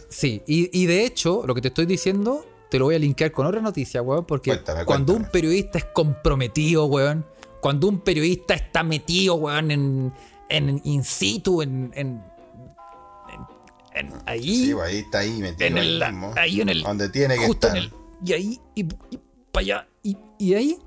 Sí, 0.10 0.44
y, 0.48 0.70
y 0.80 0.86
de 0.86 1.06
hecho, 1.06 1.44
lo 1.46 1.56
que 1.56 1.62
te 1.62 1.70
estoy 1.70 1.86
diciendo, 1.88 2.46
te 2.70 2.78
lo 2.80 2.86
voy 2.86 2.96
a 2.96 3.00
linkear 3.00 3.32
con 3.32 3.48
otra 3.48 3.62
noticia, 3.62 4.02
weón, 4.02 4.26
porque 4.26 4.52
Cuéntame, 4.52 4.86
cuando 4.86 5.14
cuéntame. 5.14 5.26
un 5.28 5.32
periodista 5.32 5.78
es 5.80 5.86
comprometido, 5.86 6.86
weón, 6.86 7.26
cuando 7.62 7.88
un 7.88 8.00
periodista 8.00 8.54
está 8.54 8.84
metido, 8.84 9.36
weón, 9.36 9.72
en, 9.72 10.14
en 10.50 10.82
in 10.84 11.04
situ, 11.04 11.62
en, 11.64 11.92
en, 11.96 12.22
ahí, 14.26 14.66
Sí, 14.68 14.74
ahí 14.84 14.98
está 15.00 15.20
ahí 15.20 15.40
metido. 15.40 15.68
en 15.68 15.78
el, 15.78 16.04
ahí 16.04 16.12
mismo. 16.12 16.34
ahí 16.38 16.62
en 16.62 16.70
el, 16.70 16.84
Donde 16.84 17.10
tiene 17.10 17.38
que 17.38 17.48
justo 17.48 17.68
estar. 17.68 17.78
en 17.78 17.84
el, 17.86 17.94
y 18.24 18.34
ahí, 18.34 18.62
y, 18.76 18.84
para 18.84 19.62
allá, 19.62 19.88
y, 20.04 20.18
y 20.38 20.54
ahí, 20.54 20.78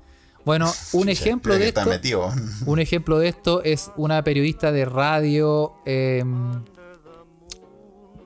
bueno, 0.49 0.65
un 0.93 1.03
Sí, 1.05 1.11
ejemplo 1.11 1.55
de 1.55 1.67
esto, 1.67 1.85
metido. 1.85 2.33
un 2.65 2.79
ejemplo 2.79 3.19
de 3.19 3.27
esto 3.27 3.61
es 3.63 3.91
una 3.97 4.23
periodista 4.23 4.71
de 4.71 4.83
radio 4.85 5.75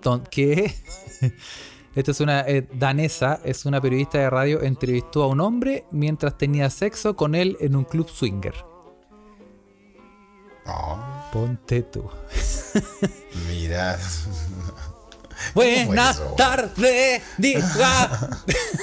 don- 0.02 0.24
que 0.32 0.74
esta 1.96 2.12
es 2.12 2.20
una 2.22 2.42
eh, 2.48 2.66
danesa, 2.74 3.42
es 3.44 3.66
una 3.66 3.82
periodista 3.82 4.20
de 4.20 4.30
radio, 4.30 4.62
entrevistó 4.62 5.24
a 5.24 5.28
un 5.28 5.42
hombre 5.42 5.86
mientras 5.92 6.38
tenía 6.38 6.70
sexo 6.70 7.16
con 7.18 7.36
él 7.36 7.58
en 7.60 7.76
un 7.76 7.84
club 7.84 8.08
swinger. 8.10 8.56
No, 10.66 11.04
Ponte 11.34 11.82
tú. 11.84 12.10
mira. 13.50 14.00
Buenas 15.54 16.22
tardes, 16.36 17.22
diga. 17.38 18.39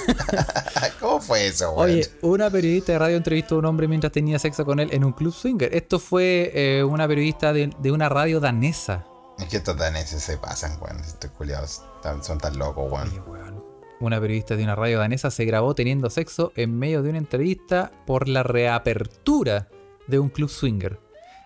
¿Cómo 1.00 1.20
fue 1.20 1.46
eso, 1.46 1.72
güey? 1.72 1.94
Oye, 1.94 2.10
una 2.22 2.50
periodista 2.50 2.92
de 2.92 2.98
radio 2.98 3.16
entrevistó 3.16 3.56
a 3.56 3.58
un 3.58 3.64
hombre 3.66 3.88
mientras 3.88 4.12
tenía 4.12 4.38
sexo 4.38 4.64
con 4.64 4.80
él 4.80 4.88
en 4.92 5.04
un 5.04 5.12
club 5.12 5.32
swinger. 5.32 5.74
Esto 5.74 5.98
fue 5.98 6.50
eh, 6.54 6.84
una 6.84 7.06
periodista 7.08 7.52
de, 7.52 7.70
de 7.78 7.92
una 7.92 8.08
radio 8.08 8.40
danesa. 8.40 9.04
Es 9.38 9.46
que 9.46 9.56
estos 9.58 9.76
daneses 9.76 10.22
se 10.22 10.36
pasan, 10.36 10.78
güey. 10.78 10.92
Estos 11.00 11.30
culiados 11.30 11.82
son 12.22 12.38
tan 12.38 12.58
locos, 12.58 12.90
güey. 12.90 13.02
Oye. 13.28 13.50
Una 14.00 14.18
periodista 14.18 14.56
de 14.56 14.64
una 14.64 14.74
radio 14.74 14.98
danesa 14.98 15.30
se 15.30 15.44
grabó 15.44 15.74
teniendo 15.74 16.08
sexo 16.08 16.52
en 16.56 16.78
medio 16.78 17.02
de 17.02 17.10
una 17.10 17.18
entrevista 17.18 17.92
por 18.06 18.28
la 18.28 18.42
reapertura 18.42 19.68
de 20.06 20.18
un 20.18 20.30
club 20.30 20.48
swinger. 20.48 20.98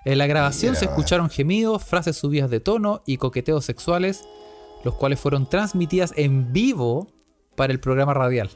En 0.04 0.18
la 0.18 0.28
grabación 0.28 0.72
Mira, 0.72 0.80
se 0.80 0.84
escucharon 0.84 1.30
gemidos, 1.30 1.82
frases 1.82 2.16
subidas 2.16 2.50
de 2.50 2.60
tono 2.60 3.02
y 3.06 3.16
coqueteos 3.16 3.64
sexuales, 3.64 4.22
los 4.84 4.94
cuales 4.94 5.18
fueron 5.18 5.48
transmitidas 5.48 6.12
en 6.16 6.52
vivo 6.52 7.08
para 7.56 7.72
el 7.72 7.80
programa 7.80 8.14
radial. 8.14 8.50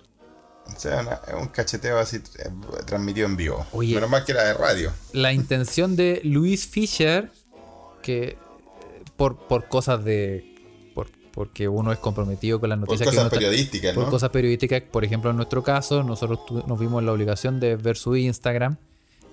O 0.66 0.78
sea, 0.78 1.00
una- 1.00 1.20
es 1.26 1.34
un 1.34 1.48
cacheteo 1.48 1.98
así 1.98 2.16
eh, 2.16 2.50
transmitido 2.84 3.26
en 3.26 3.36
vivo. 3.36 3.66
Oye. 3.72 3.94
Menos 3.94 4.10
mal 4.10 4.24
que 4.24 4.32
era 4.32 4.44
de 4.44 4.54
radio. 4.54 4.92
La 5.12 5.32
intención 5.32 5.96
de 5.96 6.20
Luis 6.24 6.66
Fischer, 6.66 7.32
que 8.02 8.22
eh, 8.24 8.38
por, 9.16 9.36
por 9.48 9.68
cosas 9.68 10.04
de... 10.04 10.44
Por, 10.94 11.08
porque 11.32 11.68
uno 11.68 11.90
es 11.92 11.98
comprometido 11.98 12.60
con 12.60 12.68
las 12.68 12.78
Por 12.78 12.88
noticias 12.88 13.08
que 13.08 13.16
cosas 13.16 13.30
uno 13.32 13.38
periodísticas, 13.40 13.94
por 13.94 14.04
¿no? 14.04 14.10
cosas 14.10 14.28
periodísticas. 14.30 14.82
Por 14.82 15.04
ejemplo, 15.04 15.30
en 15.30 15.36
nuestro 15.36 15.62
caso, 15.62 16.02
nosotros 16.02 16.44
tu- 16.44 16.62
nos 16.66 16.78
vimos 16.78 17.00
en 17.00 17.06
la 17.06 17.12
obligación 17.12 17.60
de 17.60 17.76
ver 17.76 17.96
su 17.96 18.14
Instagram 18.16 18.76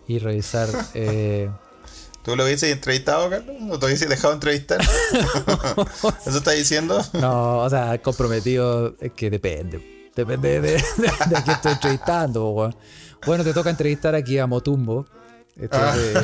y 0.07 0.19
revisar. 0.19 0.69
eh, 0.93 1.49
¿Tú 2.25 2.35
lo 2.35 2.43
hubieses 2.43 2.71
entrevistado, 2.71 3.29
Carlos? 3.29 3.55
¿O 3.69 3.77
te 3.79 3.85
hubieses 3.85 4.09
dejado 4.09 4.33
entrevistar? 4.33 4.81
¿Eso 6.25 6.37
estás 6.37 6.55
diciendo? 6.55 6.99
no, 7.13 7.59
o 7.59 7.69
sea, 7.69 8.01
comprometido 8.01 8.95
es 8.99 9.11
que 9.13 9.29
depende. 9.29 10.09
Depende 10.15 10.59
de, 10.61 10.71
de, 10.71 10.83
de 10.97 11.07
a 11.37 11.43
quién 11.43 11.55
estoy 11.55 11.71
entrevistando. 11.73 12.49
weón. 12.49 12.75
Bueno, 13.25 13.43
te 13.43 13.53
toca 13.53 13.69
entrevistar 13.69 14.15
aquí 14.15 14.37
a 14.39 14.47
Motumbo. 14.47 15.05
Entonces, 15.57 16.17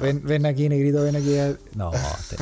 ven, 0.00 0.22
ven 0.24 0.46
aquí, 0.46 0.68
negrito, 0.68 1.02
ven 1.02 1.16
aquí. 1.16 1.38
a- 1.38 1.54
No, 1.74 1.90
te- 1.90 2.36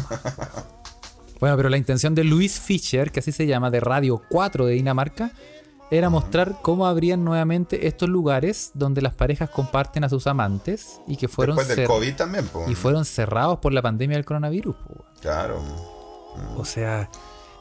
Bueno, 1.40 1.56
pero 1.56 1.68
la 1.68 1.76
intención 1.76 2.14
de 2.14 2.24
Luis 2.24 2.58
Fischer, 2.60 3.10
que 3.12 3.20
así 3.20 3.32
se 3.32 3.46
llama, 3.46 3.70
de 3.70 3.80
Radio 3.80 4.22
4 4.28 4.66
de 4.66 4.74
Dinamarca, 4.74 5.32
era 5.90 6.10
mostrar 6.10 6.58
cómo 6.62 6.86
habrían 6.86 7.24
nuevamente 7.24 7.86
estos 7.86 8.08
lugares 8.08 8.70
donde 8.74 9.00
las 9.02 9.14
parejas 9.14 9.48
comparten 9.50 10.04
a 10.04 10.08
sus 10.08 10.26
amantes 10.26 11.00
y 11.06 11.16
que 11.16 11.28
fueron, 11.28 11.56
Después 11.56 11.76
del 11.76 11.86
cer- 11.86 11.88
COVID 11.88 12.14
también, 12.16 12.50
y 12.68 12.74
fueron 12.74 13.04
cerrados 13.04 13.58
por 13.60 13.72
la 13.72 13.80
pandemia 13.82 14.16
del 14.16 14.24
coronavirus. 14.24 14.76
po. 14.76 15.04
Claro. 15.20 15.62
O 16.56 16.64
sea, 16.64 17.08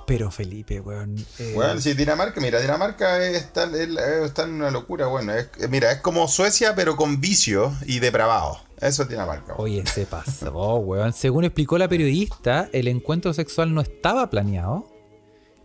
pero 0.06 0.30
Felipe, 0.32 0.80
weón. 0.80 1.16
eh, 1.40 1.52
Bueno, 1.56 1.80
sí, 1.82 1.94
Dinamarca, 1.94 2.40
mira, 2.40 2.60
Dinamarca 2.62 3.26
está, 3.28 3.64
es- 3.66 3.90
está 4.26 4.44
en 4.44 4.54
una 4.54 4.72
locura, 4.72 5.08
bueno. 5.08 5.34
es- 5.34 5.50
mira, 5.70 5.92
es 5.92 6.00
como 6.02 6.28
Suecia, 6.28 6.76
pero 6.76 6.96
con 6.96 7.20
vicio 7.22 7.74
y 7.86 8.00
depravado. 8.00 8.60
Eso 8.80 9.04
es 9.04 9.10
Dinamarca. 9.10 9.54
weón. 9.56 9.62
Oye, 9.62 9.84
se 9.88 10.06
pasó, 10.06 10.52
weón. 10.78 11.14
Según 11.14 11.46
explicó 11.46 11.78
la 11.78 11.88
periodista, 11.88 12.70
el 12.74 12.88
encuentro 12.88 13.34
sexual 13.34 13.74
no 13.74 13.82
estaba 13.82 14.30
planeado 14.30 14.88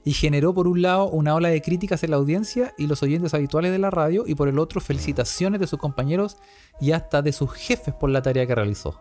y 0.05 0.12
generó 0.12 0.53
por 0.55 0.66
un 0.68 0.82
lado 0.82 1.09
una 1.09 1.34
ola 1.34 1.48
de 1.48 1.62
críticas 1.62 2.03
en 2.03 2.11
la 2.11 2.16
audiencia 2.16 2.74
y 2.78 2.86
los 2.86 3.03
oyentes 3.03 3.34
habituales 3.34 3.70
de 3.72 3.78
la 3.78 3.90
radio 3.90 4.24
y 4.26 4.34
por 4.34 4.48
el 4.48 4.59
otro 4.59 4.80
felicitaciones 4.80 5.61
de 5.61 5.66
sus 5.66 5.78
compañeros 5.78 6.36
y 6.80 6.92
hasta 6.92 7.22
de 7.22 7.32
sus 7.32 7.53
jefes 7.53 7.94
por 7.94 8.11
la 8.11 8.22
tarea 8.22 8.46
que 8.46 8.55
realizó. 8.55 9.00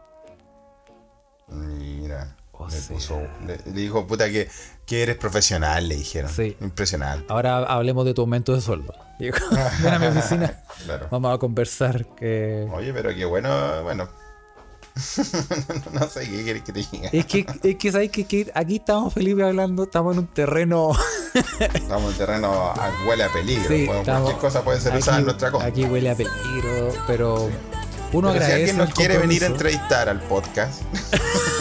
Mira. 1.49 2.35
O 2.53 2.67
le, 2.67 2.71
sea. 2.79 2.95
puso- 2.95 3.27
le- 3.47 3.57
le 3.65 3.71
dijo, 3.71 4.05
puta, 4.05 4.29
que, 4.29 4.47
que 4.85 5.01
eres 5.01 5.17
profesional, 5.17 5.87
le 5.89 5.95
dijeron. 5.95 6.29
Sí. 6.29 6.55
Impresionante. 6.61 7.25
Ahora 7.29 7.57
hablemos 7.63 8.05
de 8.05 8.13
tu 8.13 8.21
aumento 8.21 8.53
de 8.53 8.61
sueldo. 8.61 8.93
Digo, 9.19 9.37
ven 9.83 9.93
a 9.93 9.99
mi 9.99 10.05
oficina. 10.07 10.63
Claro. 10.85 11.07
Vamos 11.11 11.35
a 11.35 11.37
conversar 11.37 12.05
que... 12.15 12.67
Oye, 12.73 12.91
pero 12.93 13.13
qué 13.13 13.25
bueno, 13.25 13.83
bueno. 13.83 14.09
no 15.93 16.07
sé 16.07 16.29
qué 16.29 16.43
quieres 16.43 16.63
que 16.63 16.73
te 16.73 16.79
diga. 16.91 17.09
Es 17.11 17.25
que, 17.25 17.45
es 17.63 17.75
que 17.77 17.91
sabes 17.91 18.11
que, 18.11 18.25
que 18.25 18.51
aquí 18.53 18.75
estamos 18.77 19.13
Felipe 19.13 19.43
hablando, 19.43 19.83
estamos 19.83 20.13
en 20.13 20.19
un 20.19 20.27
terreno 20.27 20.91
Estamos 21.59 22.11
en 22.11 22.17
terreno 22.17 22.51
a- 22.71 22.91
huele 23.07 23.23
a 23.23 23.29
peligro. 23.31 23.67
Sí, 23.67 23.85
bueno, 23.85 24.01
estamos- 24.01 24.23
cualquier 24.23 24.41
cosa 24.51 24.63
puede 24.63 24.79
ser 24.81 24.95
usada 24.95 25.19
en 25.19 25.25
nuestra 25.25 25.51
contra. 25.51 25.69
Aquí 25.69 25.85
huele 25.85 26.09
a 26.09 26.15
peligro, 26.15 26.93
pero 27.07 27.35
uno 27.45 27.51
Pero 28.11 28.31
si 28.31 28.37
agradece. 28.37 28.53
alguien 28.55 28.77
nos 28.77 28.93
quiere 28.93 29.17
venir 29.17 29.43
a 29.43 29.47
entrevistar 29.47 30.09
al 30.09 30.19
podcast, 30.21 30.81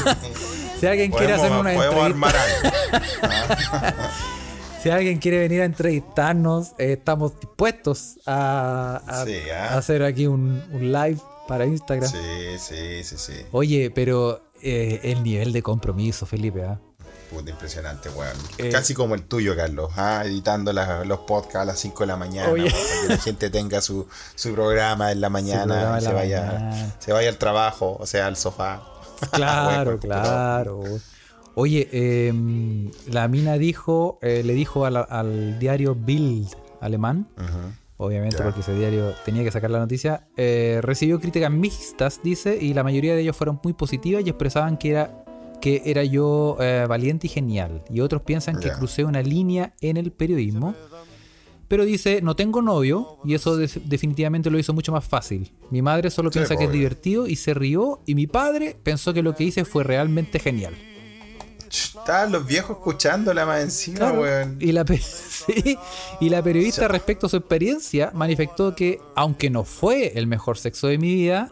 si 0.81 0.87
alguien 0.87 1.13
quiere 1.13 1.33
hacer 1.35 1.53
una 1.53 1.73
podemos 1.73 2.07
entrevista, 2.07 2.07
armar 2.07 2.35
algo. 2.37 2.71
si 4.83 4.91
alguien 4.91 5.19
quiere 5.19 5.39
venir 5.39 5.61
a 5.63 5.65
entrevistarnos, 5.67 6.71
eh, 6.79 6.95
estamos 6.95 7.39
dispuestos 7.39 8.19
a, 8.27 9.01
a- 9.07 9.25
Sí, 9.25 9.37
ah. 9.57 9.75
a 9.75 9.79
hacer 9.79 10.03
aquí 10.03 10.27
un, 10.27 10.63
un 10.73 10.93
live 10.93 11.19
para 11.51 11.67
Instagram. 11.67 12.09
Sí, 12.09 12.19
sí, 12.59 13.03
sí, 13.05 13.17
sí. 13.19 13.33
Oye, 13.51 13.91
pero 13.91 14.41
eh, 14.63 15.01
el 15.03 15.23
nivel 15.25 15.53
de 15.53 15.63
compromiso, 15.63 16.25
Felipe, 16.27 16.65
¿ah? 16.65 16.79
Puta, 17.31 17.51
impresionante, 17.51 18.09
weón. 18.11 18.37
Eh, 18.59 18.71
Casi 18.71 18.95
como 18.95 19.15
el 19.17 19.23
tuyo, 19.25 19.55
Carlos. 19.57 19.91
ah, 19.97 20.23
Editando 20.25 20.73
la- 20.73 21.05
los 21.05 21.21
podcasts 21.21 21.57
a 21.57 21.65
las 21.65 21.79
5 21.81 22.01
de 22.05 22.07
la 22.07 22.17
mañana. 22.17 22.51
Para 22.51 22.65
que 22.65 22.73
la 23.09 23.17
gente 23.19 23.51
tenga 23.51 23.81
su, 23.81 24.07
su 24.35 24.53
programa 24.53 25.13
en 25.13 25.21
la 25.21 25.29
mañana. 25.39 25.97
y 25.99 26.05
se, 26.05 26.13
vaya, 26.13 26.43
mañana. 26.45 26.95
se 26.99 27.13
vaya 27.13 27.29
al 27.29 27.37
trabajo, 27.39 27.97
o 28.01 28.07
sea, 28.07 28.27
al 28.27 28.37
sofá. 28.37 28.83
Claro, 29.33 29.91
Weón, 29.91 29.99
claro. 30.01 30.83
Oye, 31.55 31.89
em, 32.29 32.91
la 33.09 33.29
mina 33.29 33.59
dijo, 33.59 34.19
eh, 34.23 34.43
le 34.45 34.55
dijo 34.55 34.89
la- 34.89 35.01
al 35.03 35.59
diario 35.59 35.95
Bild 35.95 36.49
alemán, 36.81 37.27
Ujú. 37.37 37.75
Obviamente 38.01 38.37
porque 38.45 38.61
ese 38.61 38.75
diario 38.75 39.13
tenía 39.25 39.45
que 39.45 39.51
sacar 39.53 39.71
la 39.71 39.79
noticia, 39.79 40.27
eh, 40.37 40.81
recibió 40.83 41.21
críticas 41.21 41.51
mixtas, 41.51 42.21
dice, 42.25 42.59
y 42.61 42.75
la 42.75 42.83
mayoría 42.83 43.15
de 43.15 43.21
ellos 43.23 43.37
fueron 43.37 43.61
muy 43.63 43.73
positivas 43.75 44.25
y 44.27 44.29
expresaban 44.31 44.77
que 44.77 44.91
era 44.91 45.25
que 45.61 45.83
era 45.85 46.03
yo 46.05 46.57
eh, 46.59 46.87
valiente 46.89 47.27
y 47.27 47.31
genial. 47.31 47.85
Y 47.91 48.01
otros 48.01 48.23
piensan 48.23 48.59
que 48.59 48.71
crucé 48.73 49.05
una 49.05 49.21
línea 49.21 49.75
en 49.83 49.99
el 49.99 50.11
periodismo. 50.11 50.75
Pero 51.69 51.85
dice, 51.85 52.21
no 52.23 52.35
tengo 52.35 52.63
novio 52.63 53.19
y 53.25 53.35
eso 53.35 53.57
de- 53.59 53.71
definitivamente 53.85 54.51
lo 54.51 54.59
hizo 54.59 54.73
mucho 54.73 54.91
más 54.91 55.05
fácil. 55.05 55.53
Mi 55.71 55.83
madre 55.83 56.11
solo 56.11 56.31
Sí, 56.33 56.39
piensa 56.39 56.57
que 56.57 56.65
es 56.65 56.73
divertido 56.73 57.27
y 57.29 57.37
se 57.37 57.53
rió 57.55 58.01
y 58.07 58.15
mi 58.15 58.27
padre 58.27 58.75
pensó 58.83 59.13
que 59.13 59.23
lo 59.23 59.35
que 59.35 59.45
hice 59.45 59.65
fue 59.67 59.85
realmente 59.85 60.39
genial. 60.41 60.75
Estaban 61.71 62.33
los 62.33 62.47
viejos 62.47 62.79
escuchándola 62.79 63.47
más 63.47 63.63
encima, 63.63 63.99
Claro. 63.99 64.21
weón. 64.23 64.57
Y 64.61 64.73
la, 64.73 64.85
sí, 65.01 65.79
y 66.21 66.29
la 66.29 66.43
periodista 66.43 66.89
respecto 66.89 67.27
a 67.27 67.29
su 67.29 67.37
experiencia 67.37 68.11
manifestó 68.15 68.75
que 68.75 69.01
aunque 69.15 69.51
no 69.51 69.65
fue 69.65 70.19
el 70.19 70.27
mejor 70.27 70.59
sexo 70.59 70.89
de 70.89 70.99
mi 70.99 71.15
vida, 71.15 71.51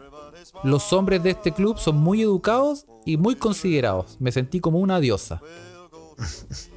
los 0.63 0.91
hombres 0.93 1.23
de 1.23 1.31
este 1.31 1.53
club 1.53 1.77
son 1.79 1.97
muy 1.97 2.21
educados 2.21 2.85
y 3.05 3.17
muy 3.17 3.35
considerados. 3.35 4.17
Me 4.19 4.31
sentí 4.31 4.59
como 4.59 4.79
una 4.79 4.99
diosa. 4.99 5.41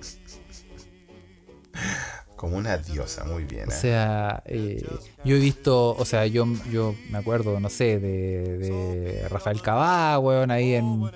Como 2.37 2.57
una 2.57 2.77
diosa, 2.77 3.25
muy 3.25 3.45
bien. 3.45 3.69
O 3.69 3.71
eh. 3.71 3.75
sea, 3.75 4.43
eh, 4.47 4.85
yo 5.25 5.37
he 5.37 5.39
visto, 5.39 5.91
o 5.95 6.05
sea, 6.05 6.27
yo, 6.27 6.45
yo 6.73 6.93
me 7.09 7.19
acuerdo, 7.19 7.61
no 7.61 7.71
sé, 7.71 8.01
de, 8.01 8.59
de 8.59 9.29
Rafael 9.29 9.63
Cabá, 9.63 10.19
weón, 10.19 10.51
ahí 10.51 10.75
en, 10.75 11.09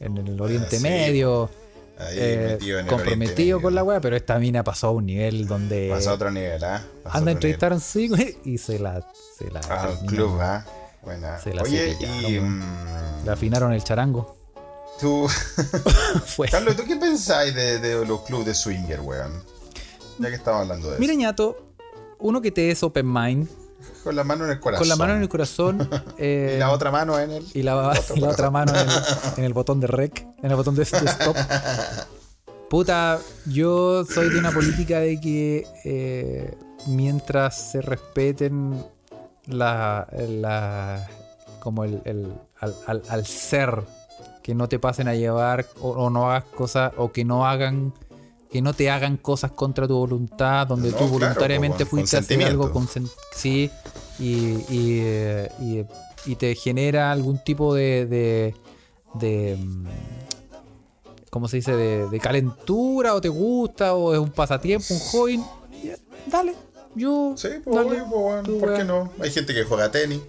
en 0.00 0.16
el 0.18 0.40
Oriente 0.40 0.76
sí. 0.78 0.82
Medio. 0.82 1.50
Ahí 1.98 2.14
eh, 2.18 2.58
en 2.60 2.86
comprometido 2.86 3.56
Oriente 3.56 3.62
con 3.62 3.74
la 3.74 3.82
weá, 3.82 4.00
pero 4.00 4.16
esta 4.16 4.38
mina 4.38 4.62
pasó 4.62 4.88
a 4.88 4.90
un 4.90 5.06
nivel 5.06 5.46
donde 5.46 5.88
Pasó 5.90 6.10
a 6.10 6.14
otro 6.14 6.30
nivel, 6.30 6.62
¿ah? 6.62 6.82
A 7.04 7.16
anda 7.18 7.30
a 7.30 7.32
entrevistar 7.32 7.72
a 7.72 7.76
un 7.76 7.80
sí, 7.80 8.08
güey, 8.08 8.36
y 8.44 8.58
se 8.58 8.78
la, 8.78 9.06
se 9.38 9.50
la. 9.50 9.60
Ah, 9.70 9.88
terminó. 9.88 10.06
club, 10.06 10.40
¿ah? 10.40 10.64
Buena. 11.02 11.38
Se 11.38 11.54
la 11.54 11.62
Oye, 11.62 11.96
y. 12.00 12.38
mm, 12.38 13.24
le 13.24 13.30
afinaron 13.30 13.72
el 13.72 13.82
charango. 13.82 14.36
tú. 15.00 15.26
Carlos, 16.50 16.76
¿tú 16.76 16.84
qué 16.84 16.96
pensáis 16.96 17.54
de, 17.54 17.78
de 17.78 18.04
los 18.04 18.22
clubes 18.22 18.46
de 18.46 18.54
swinger, 18.54 19.00
weón? 19.00 19.42
Ya 20.18 20.28
que 20.28 20.34
estamos 20.36 20.62
hablando 20.62 20.90
de 20.90 20.98
Mira, 20.98 21.12
eso. 21.12 21.20
ñato, 21.20 21.66
uno 22.18 22.40
que 22.42 22.50
te 22.50 22.70
es 22.70 22.82
open 22.82 23.10
mind, 23.10 23.48
Con 24.06 24.16
la 24.16 24.24
mano 24.24 24.44
en 24.44 24.50
el 24.52 24.60
corazón. 24.60 24.80
con 24.82 24.88
la 24.88 24.96
mano 24.96 25.14
en 25.16 25.22
el 25.22 25.28
corazón. 25.28 25.88
eh, 26.18 26.54
Y 26.56 26.58
la 26.60 26.70
otra 26.70 26.90
mano 26.90 27.18
en 27.18 27.30
el. 27.32 27.44
y 27.54 27.62
la, 27.62 27.92
y 28.14 28.20
la 28.20 28.28
otra 28.28 28.50
mano 28.50 28.72
en 28.72 28.88
el, 28.88 28.96
en 29.38 29.44
el 29.44 29.52
botón 29.52 29.80
de 29.80 29.86
rec, 29.88 30.26
en 30.42 30.50
el 30.50 30.56
botón 30.56 30.74
de, 30.76 30.84
de 30.84 31.06
stop. 31.06 31.36
Puta, 32.70 33.18
yo 33.46 34.04
soy 34.04 34.28
de 34.30 34.38
una 34.38 34.50
política 34.50 34.98
de 34.98 35.20
que 35.20 35.66
eh, 35.84 36.54
mientras 36.86 37.70
se 37.72 37.80
respeten 37.80 38.84
la, 39.46 40.06
la 40.28 41.06
como 41.60 41.84
el, 41.84 42.00
el- 42.04 42.32
al, 42.60 42.74
al- 42.86 43.02
al 43.08 43.26
ser, 43.26 43.82
que 44.42 44.54
no 44.54 44.68
te 44.68 44.78
pasen 44.78 45.08
a 45.08 45.14
llevar 45.14 45.66
o, 45.80 45.90
o 45.90 46.10
no 46.10 46.30
hagas 46.30 46.44
cosas 46.44 46.92
o 46.96 47.12
que 47.12 47.24
no 47.24 47.46
hagan 47.46 47.92
que 48.50 48.62
no 48.62 48.72
te 48.72 48.90
hagan 48.90 49.16
cosas 49.16 49.52
contra 49.52 49.86
tu 49.88 49.96
voluntad, 49.96 50.66
donde 50.66 50.90
No, 50.90 50.96
tú 50.96 51.08
voluntariamente 51.08 51.84
fuiste 51.84 52.16
a 52.16 52.20
hacer 52.20 52.42
algo 52.44 52.70
con 52.70 52.88
sí 53.34 53.70
y, 54.18 54.24
y, 54.24 55.02
y, 55.60 55.86
y 56.26 56.36
te 56.36 56.54
genera 56.54 57.12
algún 57.12 57.42
tipo 57.42 57.74
de, 57.74 58.06
de, 58.06 58.54
de, 59.14 59.56
mm, 59.56 59.86
¿cómo 61.30 61.48
se 61.48 61.56
dice? 61.56 61.72
De, 61.76 62.08
de 62.08 62.20
calentura 62.20 63.14
o 63.14 63.20
te 63.20 63.28
gusta 63.28 63.94
o 63.94 64.14
es 64.14 64.20
un 64.20 64.30
pasatiempo, 64.30 64.86
un 64.94 65.00
hobby, 65.00 65.44
dale. 66.26 66.54
Yo, 66.94 67.34
Sí, 67.36 67.48
pues, 67.62 67.76
dale, 67.76 68.02
pues, 68.10 68.42
tu 68.44 68.58
¿por 68.58 68.74
qué 68.74 68.84
no? 68.84 69.12
Hay 69.20 69.30
gente 69.30 69.52
que 69.52 69.64
juega 69.64 69.90
tenis. 69.90 70.20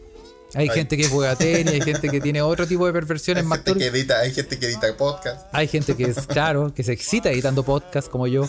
Hay 0.53 0.69
Hay- 0.69 0.75
gente 0.75 0.95
que 0.95 1.07
juega 1.09 1.35
tenis, 1.35 1.73
hay 1.73 1.81
gente 1.81 2.09
que 2.09 2.21
tiene 2.21 2.41
otro 2.41 2.65
tipo 2.65 2.85
de 2.87 2.93
perversiones 2.93 3.43
Hay 3.43 3.47
más 3.49 3.59
gente, 3.63 3.79
que 3.79 3.85
edita, 3.87 4.19
hay 4.19 4.33
gente 4.33 4.57
que 4.57 4.65
edita 4.67 4.95
podcast. 4.95 5.41
Hay 5.51 5.67
gente 5.67 5.95
que 5.95 6.05
es, 6.05 6.25
claro, 6.25 6.73
que 6.73 6.83
se 6.83 6.93
excita 6.93 7.29
editando 7.31 7.63
podcast 7.63 8.07
como 8.09 8.27
yo. 8.27 8.47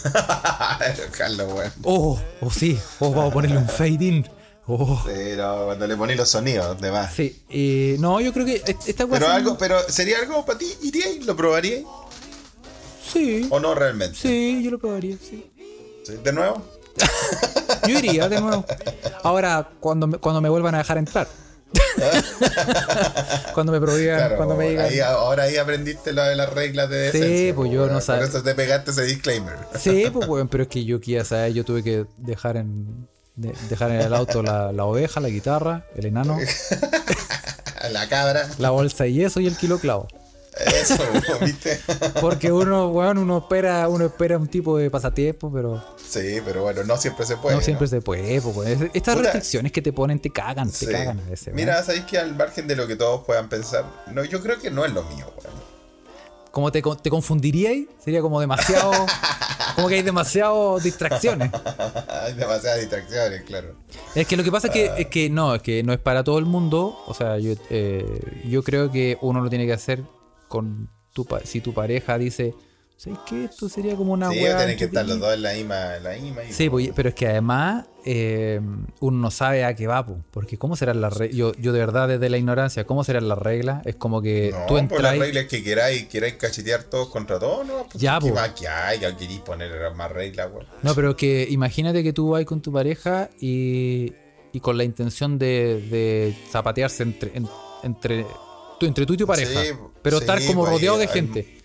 Carlos, 1.17 1.53
weón. 1.53 1.73
Oh, 1.83 2.21
oh 2.41 2.51
sí, 2.51 2.79
oh, 3.01 3.11
vamos 3.11 3.31
a 3.31 3.35
ponerle 3.35 3.59
un 3.59 3.69
fade 3.69 4.05
in. 4.05 4.29
Oh, 4.71 5.03
Sí, 5.07 5.33
no, 5.37 5.65
cuando 5.65 5.87
le 5.87 5.97
poní 5.97 6.15
los 6.15 6.29
sonidos, 6.29 6.81
de 6.81 6.93
más. 6.93 7.13
sí. 7.15 7.43
eh, 7.49 7.97
no, 7.99 8.21
yo 8.21 8.33
creo 8.33 8.45
que 8.47 8.57
est- 8.57 8.87
esta 8.89 9.07
Pero 9.07 9.27
algo, 9.29 9.57
pero 9.59 9.81
¿sería 9.89 10.19
algo 10.19 10.45
para 10.45 10.59
ti? 10.59 10.71
¿Iríais? 10.83 11.25
¿Lo 11.27 11.35
probaríais? 11.35 11.85
Sí, 13.13 13.47
¿O 13.51 13.59
no 13.59 13.75
realmente? 13.75 14.17
sí, 14.17 14.61
yo 14.63 14.71
lo 14.71 14.79
probaría, 14.79 15.17
sí. 15.17 15.51
¿Sí? 16.07 16.15
¿De 16.23 16.33
nuevo? 16.33 16.63
Yo 17.89 17.99
iría 17.99 18.29
de 18.29 18.41
nuevo. 18.41 18.65
Ahora, 19.23 19.71
cuando 19.81 20.07
me, 20.07 20.19
cuando 20.19 20.41
me 20.41 20.49
vuelvan 20.49 20.75
a 20.75 20.79
dejar 20.79 20.99
entrar. 20.99 21.29
cuando 23.55 23.73
me 23.73 23.81
prohíban, 23.81 24.17
Claro, 24.19 24.37
cuando 24.37 24.57
me 24.57 24.71
digan. 24.71 24.87
ahí, 24.87 25.01
ahora 25.01 25.45
ahí 25.45 25.57
aprendiste 25.57 26.13
lo 26.13 26.23
de 26.25 26.37
las 26.37 26.53
reglas 26.53 26.89
de 26.91 27.13
Sí, 27.13 27.53
pues 27.55 27.71
yo 27.71 27.87
no 27.89 28.01
sabía. 28.01 28.29
te 28.29 28.55
pegaste 28.55 28.91
ese 28.91 29.03
disclaimer. 29.03 29.57
Sí, 29.79 30.07
pues 30.13 30.29
weón, 30.29 30.49
pero 30.49 30.63
es 30.65 30.69
que 30.69 30.85
yo 30.85 31.01
quería 31.01 31.25
saber, 31.25 31.53
yo 31.53 31.65
tuve 31.65 31.83
que 31.83 32.07
dejar 32.19 32.57
en 32.57 33.09
de- 33.37 33.55
dejar 33.69 33.91
en 33.93 34.01
el 34.01 34.15
auto 34.15 34.43
la, 34.43 34.73
la 34.73 34.85
oveja, 34.85 35.21
la 35.21 35.29
guitarra, 35.29 35.85
el 35.95 36.07
enano, 36.07 36.39
La 37.93 38.09
cabra. 38.09 38.49
la 38.59 38.71
bolsa 38.71 39.07
y 39.07 39.23
eso 39.23 39.39
y 39.41 39.47
el 39.47 39.57
kilo 39.57 39.79
clavo. 39.79 40.09
Eso, 40.59 40.97
¿viste? 41.41 41.79
Porque 42.21 42.51
uno, 42.51 42.89
weón, 42.89 43.19
uno 43.19 43.39
espera, 43.39 43.89
uno 43.89 44.07
espera 44.07 44.37
un 44.39 44.49
tipo 44.49 44.77
de 44.77 44.91
pasatiempo, 44.91 45.53
pero 45.53 45.83
Sí, 46.09 46.39
pero 46.45 46.63
bueno, 46.63 46.85
no 46.85 46.97
siempre 46.97 47.27
se 47.27 47.37
puede. 47.37 47.57
no 47.57 47.63
siempre 47.63 47.85
¿no? 47.87 47.91
se 47.91 48.01
puede, 48.01 48.41
pues. 48.41 48.81
Estas 48.95 49.15
Puta. 49.15 49.25
restricciones 49.25 49.73
que 49.73 49.83
te 49.83 49.93
ponen 49.93 50.19
te 50.21 50.31
cagan, 50.31 50.71
te 50.71 50.77
Sí. 50.77 50.87
cagan 50.87 51.21
a 51.21 51.31
veces. 51.31 51.53
Mira, 51.55 51.83
sabéis 51.83 52.05
que 52.05 52.19
al 52.19 52.35
margen 52.35 52.67
de 52.67 52.77
lo 52.77 52.87
que 52.87 52.97
todos 52.97 53.25
puedan 53.27 53.49
pensar, 53.49 53.85
no, 54.13 54.25
yo 54.25 54.41
creo 54.43 54.59
que 54.59 54.71
no 54.71 54.85
es 54.85 54.93
lo 54.93 55.03
mío, 55.05 55.27
weón. 55.37 55.59
como 56.51 56.73
te, 56.73 56.83
te 57.03 57.11
confundiríais, 57.11 57.87
sería 58.03 58.21
como 58.23 58.41
demasiado, 58.41 58.91
como 59.77 59.89
que 59.89 59.97
hay 59.97 60.03
demasiado 60.03 60.79
distracciones. 60.81 61.51
Hay 62.09 62.35
demasiadas 62.35 62.81
distracciones, 62.81 63.43
claro. 63.43 63.75
Es 64.15 64.27
que 64.27 64.37
lo 64.37 64.43
que 64.45 64.51
pasa 64.51 64.67
es 64.67 64.73
que, 64.73 64.91
es 64.99 65.07
que 65.07 65.31
no, 65.31 65.55
es 65.55 65.63
que 65.63 65.83
no 65.83 65.93
es 65.95 65.99
para 65.99 66.25
todo 66.25 66.39
el 66.39 66.45
mundo. 66.47 66.99
O 67.07 67.15
sea, 67.15 67.39
yo, 67.39 67.53
eh, 67.71 68.21
yo 68.45 68.63
creo 68.63 68.91
que 68.91 69.17
uno 69.23 69.41
lo 69.41 69.49
tiene 69.49 69.65
que 69.67 69.73
hacer 69.73 70.03
con 70.49 70.91
tu 71.15 71.27
si 71.45 71.61
tu 71.61 71.73
pareja 71.73 72.19
dice, 72.19 72.55
¿sabes 72.99 73.19
qué? 73.29 73.45
Esto 73.45 73.69
sería 73.69 73.95
como 73.95 74.13
una 74.13 74.29
sí, 74.31 74.39
tienen 74.39 74.77
que 74.77 74.85
estar 74.87 75.07
los 75.07 75.15
entretenida". 75.15 75.27
dos 75.27 75.35
en 75.37 75.43
la 75.43 75.53
misma, 75.55 75.97
en 75.97 76.03
la 76.03 76.11
misma. 76.17 76.43
Sí, 76.51 76.69
pues, 76.69 76.91
pero 76.97 77.09
es 77.11 77.15
que 77.15 77.29
además 77.29 77.87
eh, 78.05 78.61
uno 79.01 79.19
no 79.19 79.31
sabe 79.31 79.65
a 79.65 79.75
qué 79.77 79.87
va, 79.87 80.05
po, 80.05 80.19
porque 80.33 80.59
cómo 80.59 80.75
serán 80.75 81.01
las 81.01 81.17
reglas. 81.17 81.37
Yo, 81.37 81.53
yo 81.55 81.73
de 81.73 81.79
verdad 81.79 82.09
desde 82.09 82.29
la 82.29 82.39
ignorancia, 82.39 82.85
¿cómo 82.85 83.05
serán 83.05 83.29
las 83.29 83.39
reglas? 83.39 83.87
Es 83.87 83.95
como 83.95 84.21
que 84.21 84.51
No, 84.53 84.59
tú 84.67 84.75
pues 84.75 84.83
entras... 84.83 85.03
las 85.03 85.19
reglas 85.19 85.45
que 85.47 85.63
queráis, 85.63 86.07
queráis 86.09 86.35
cachetear 86.35 86.83
todos 86.85 87.09
contra 87.09 87.39
todos, 87.39 87.65
¿no? 87.67 87.87
Pues, 87.91 88.03
Ya, 88.03 88.19
¿Qué 88.21 88.31
po. 88.31 88.35
más 88.35 88.49
que 88.51 88.67
hay? 88.67 88.99
¿Ya 88.99 89.17
queréis 89.17 89.41
poner 89.41 89.71
más 89.95 90.11
reglas, 90.11 90.49
weón? 90.53 90.67
No, 90.83 90.93
pero 90.95 91.17
que 91.17 91.47
imagínate 91.49 92.03
que 92.03 92.13
tú 92.13 92.31
vas 92.31 92.45
con 92.47 92.61
tu 92.61 92.73
pareja 92.73 93.31
y, 93.41 94.13
y 94.53 94.59
con 94.61 94.77
la 94.77 94.83
intención 94.83 95.39
de, 95.39 95.87
de 95.89 96.37
zapatearse 96.51 97.05
entre, 97.05 97.37
en- 97.37 97.49
entre, 97.85 98.27
tú, 98.81 98.87
entre 98.87 99.07
tú 99.07 99.13
y 99.13 99.17
tu 99.19 99.27
pareja. 99.27 99.63
Sí, 99.63 99.69
pero 100.03 100.19
sí, 100.19 100.25
estar 100.25 100.45
como 100.47 100.63
pues, 100.63 100.73
rodeado 100.73 100.97
de 100.99 101.05
hay- 101.07 101.13
gente. 101.13 101.58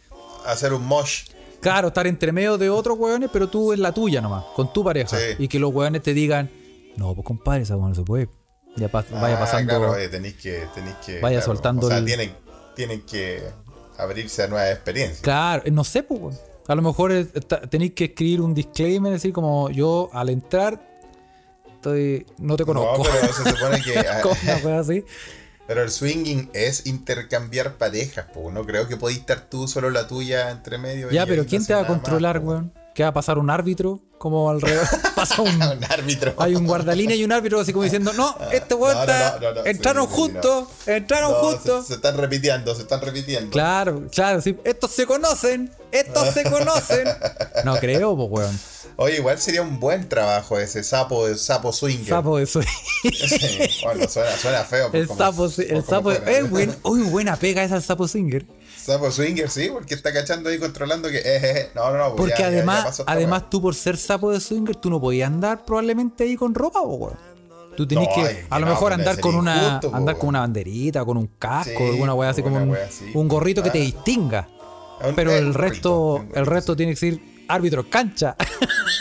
Hacer 0.45 0.73
un 0.73 0.85
mosh. 0.85 1.25
Claro, 1.61 1.87
estar 1.89 2.05
entre 2.07 2.31
medio 2.31 2.57
de 2.57 2.69
otros 2.69 2.97
hueones, 2.99 3.29
pero 3.31 3.47
tú 3.47 3.71
en 3.73 3.81
la 3.81 3.93
tuya 3.93 4.19
nomás, 4.21 4.43
con 4.55 4.73
tu 4.73 4.83
pareja. 4.83 5.17
Sí. 5.17 5.35
Y 5.39 5.47
que 5.47 5.59
los 5.59 5.73
hueones 5.73 6.01
te 6.03 6.13
digan, 6.13 6.51
no, 6.97 7.13
pues 7.15 7.25
compadre, 7.25 7.61
esa 7.63 7.75
no 7.77 7.93
se 7.95 8.01
puede. 8.03 8.27
Ya 8.75 8.91
pas- 8.91 9.09
vaya 9.11 9.37
Ah, 9.37 9.39
pasando. 9.39 9.69
Claro, 9.77 9.97
eh, 9.97 10.09
tenéis 10.09 10.35
que, 10.35 10.63
que. 11.05 11.19
Vaya 11.21 11.37
claro, 11.37 11.45
soltando 11.53 11.85
O 11.87 11.89
sea, 11.89 11.99
el- 11.99 12.05
tienen, 12.05 12.35
tienen 12.75 13.01
que 13.03 13.41
abrirse 13.97 14.43
a 14.43 14.47
nuevas 14.47 14.71
experiencias. 14.71 15.21
Claro, 15.21 15.61
eh, 15.65 15.71
no 15.71 15.83
sé, 15.83 16.03
pues. 16.03 16.37
A 16.67 16.75
lo 16.75 16.81
mejor 16.81 17.11
eh, 17.11 17.25
tenéis 17.69 17.93
que 17.93 18.05
escribir 18.05 18.41
un 18.41 18.53
disclaimer, 18.53 19.11
decir 19.13 19.31
como 19.33 19.69
yo 19.69 20.09
al 20.13 20.29
entrar 20.29 20.89
estoy 21.75 22.25
no 22.37 22.55
te 22.55 22.65
conozco. 22.65 23.03
No, 23.03 23.03
pero 23.03 23.33
se 23.33 23.49
supone 23.49 23.81
que. 23.81 23.99
ah, 24.67 24.79
así. 24.79 25.03
Pero 25.67 25.81
el 25.81 25.91
swinging 25.91 26.49
es 26.53 26.85
intercambiar 26.85 27.77
parejas, 27.77 28.25
po. 28.33 28.51
No 28.51 28.65
creo 28.65 28.87
que 28.87 28.97
podéis 28.97 29.19
estar 29.19 29.49
tú 29.49 29.67
solo 29.67 29.89
la 29.89 30.07
tuya 30.07 30.51
entre 30.51 30.77
medio. 30.77 31.09
Ya, 31.09 31.23
y 31.23 31.25
pero 31.25 31.45
¿quién 31.45 31.65
te 31.65 31.73
va 31.73 31.81
a 31.81 31.87
controlar, 31.87 32.39
más, 32.39 32.47
weón? 32.47 32.83
que 32.93 33.03
va 33.03 33.09
a 33.09 33.13
pasar 33.13 33.37
un 33.37 33.49
árbitro, 33.49 34.01
como 34.17 34.49
alrededor. 34.49 34.87
Pasa 35.15 35.41
un. 35.41 35.49
Un 35.55 35.83
árbitro. 35.83 36.33
Hay 36.37 36.55
un 36.55 36.65
guardalínea 36.65 37.15
y 37.15 37.23
un 37.23 37.31
árbitro 37.31 37.59
así 37.59 37.73
como 37.73 37.83
diciendo, 37.83 38.13
no, 38.13 38.35
este 38.51 38.75
weón 38.75 38.97
está. 38.97 39.39
no, 39.39 39.49
no, 39.49 39.55
no, 39.55 39.65
entraron 39.65 40.07
sí, 40.07 40.13
juntos, 40.13 40.67
entraron 40.85 41.33
juntos. 41.33 41.81
Se, 41.83 41.87
se 41.89 41.93
están 41.95 42.17
repitiendo, 42.17 42.75
se 42.75 42.83
están 42.83 43.01
repitiendo. 43.01 43.49
Claro, 43.49 44.07
claro, 44.11 44.41
sí. 44.41 44.57
Estos 44.63 44.91
se 44.91 45.05
conocen, 45.05 45.71
estos 45.91 46.29
se 46.29 46.43
conocen. 46.43 47.07
No 47.63 47.75
creo, 47.77 48.15
pues 48.15 48.29
weón. 48.29 48.59
Oye, 48.95 49.17
igual 49.17 49.39
sería 49.39 49.61
un 49.61 49.79
buen 49.79 50.07
trabajo 50.07 50.59
ese 50.59 50.83
sapo, 50.83 51.27
el 51.27 51.37
sapo 51.37 51.73
swinger. 51.73 52.07
Sapo 52.09 52.37
de 52.37 52.45
Sí, 52.45 52.59
bueno, 53.83 54.07
suena, 54.07 54.31
suena 54.37 54.63
feo. 54.63 54.87
por 54.91 54.95
El 54.99 55.07
sapo, 55.07 55.45
el 55.45 55.83
sapo. 55.83 56.11
Es 56.11 56.49
buen, 56.49 56.75
uy, 56.83 57.01
buena 57.03 57.35
pega 57.35 57.63
esa 57.63 57.77
el 57.77 57.83
sapo 57.83 58.07
singer. 58.07 58.45
Sapo 58.77 59.09
swinger, 59.11 59.49
sí, 59.49 59.69
porque 59.71 59.93
está 59.95 60.11
cachando 60.13 60.49
ahí 60.49 60.59
controlando 60.59 61.09
que. 61.09 61.17
eh, 61.17 61.23
eh, 61.37 61.41
eh. 61.43 61.69
No, 61.73 61.89
no, 61.91 61.97
no. 61.97 62.03
pues 62.15 62.17
Porque 62.17 62.29
ya- 62.31 62.37
ya- 62.37 62.41
ya 62.41 62.47
además, 62.57 62.83
pasó 62.85 63.03
además 63.07 63.49
tú 63.49 63.61
por 63.61 63.75
ser 63.75 63.97
sapo 63.97 64.31
de 64.31 64.39
swinger, 64.39 64.75
tú 64.75 64.89
no 64.89 64.99
podías 64.99 65.27
andar 65.27 65.65
probablemente 65.65 66.23
ahí 66.25 66.35
con 66.35 66.53
ropa, 66.53 66.81
po, 66.81 66.87
weón. 66.95 67.33
Tú 67.75 67.87
tenías 67.87 68.09
No, 68.15 68.23
que, 68.23 68.29
ay, 68.29 68.37
a 68.51 68.59
lo 68.59 68.65
no, 68.67 68.71
mejor 68.73 68.89
me 68.89 68.95
andar 69.01 69.19
con 69.19 69.33
una, 69.33 69.55
injusto, 69.55 69.89
po, 69.89 69.97
andar 69.97 70.17
con 70.19 70.29
una 70.29 70.41
banderita, 70.41 71.03
con 71.03 71.17
un 71.17 71.27
casco, 71.39 71.71
Sí, 71.79 71.83
alguna 71.89 72.13
weá 72.13 72.29
así 72.29 72.43
como 72.43 72.57
un, 72.57 72.75
así. 72.75 73.09
un 73.15 73.27
gorrito 73.27 73.63
que 73.63 73.71
te 73.71 73.79
distinga. 73.79 74.47
Pero 75.15 75.31
eh, 75.31 75.39
el 75.39 75.53
resto, 75.55 76.23
el 76.35 76.45
resto 76.45 76.75
tiene 76.75 76.91
que 76.93 76.97
ser 76.97 77.19
árbitro 77.47 77.89
cancha. 77.89 78.35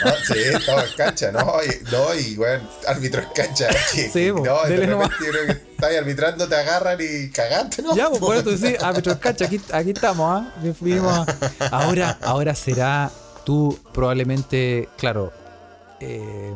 Ah, 0.05 0.15
sí, 0.27 0.35
todo 0.67 0.81
en 0.81 0.93
cancha, 0.97 1.31
no, 1.31 1.53
y, 1.63 1.85
no, 1.93 2.15
y 2.15 2.35
bueno, 2.35 2.69
árbitro 2.89 3.23
en 3.23 3.29
cancha. 3.35 3.69
que- 3.95 4.09
Sí, 4.09 4.33
no, 4.33 4.43
de 4.43 4.69
repente 4.71 4.87
nomás. 4.89 5.11
yo 5.11 5.27
creo 5.31 5.47
que 5.47 5.53
estás 5.53 5.97
arbitrando, 5.97 6.49
te 6.49 6.57
agarran 6.57 6.99
y 7.01 7.31
cagaste, 7.31 7.83
¿no? 7.83 7.95
ya, 7.95 8.09
pues 8.09 8.19
por 8.19 8.35
eso 8.37 8.57
sí, 8.57 8.75
árbitro 8.83 9.21
cancha, 9.21 9.45
aquí, 9.45 9.61
aquí 9.73 9.91
estamos, 9.91 10.43
¿ah? 10.45 10.53
Fuimos. 10.77 11.25
Ahora, 11.71 12.19
ahora 12.23 12.55
será 12.57 13.13
tú 13.45 13.79
probablemente, 13.93 14.89
claro, 14.99 15.33
eh, 16.01 16.53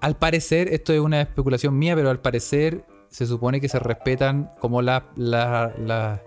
al 0.00 0.16
parecer, 0.16 0.72
esto 0.72 0.92
es 0.92 1.00
una 1.00 1.20
especulación 1.22 1.76
mía, 1.76 1.96
pero 1.96 2.10
al 2.10 2.20
parecer 2.20 2.84
se 3.10 3.26
supone 3.26 3.60
que 3.60 3.68
se 3.68 3.80
respetan 3.80 4.52
como 4.60 4.82
la, 4.82 5.06
la, 5.16 5.72
la, 5.78 6.22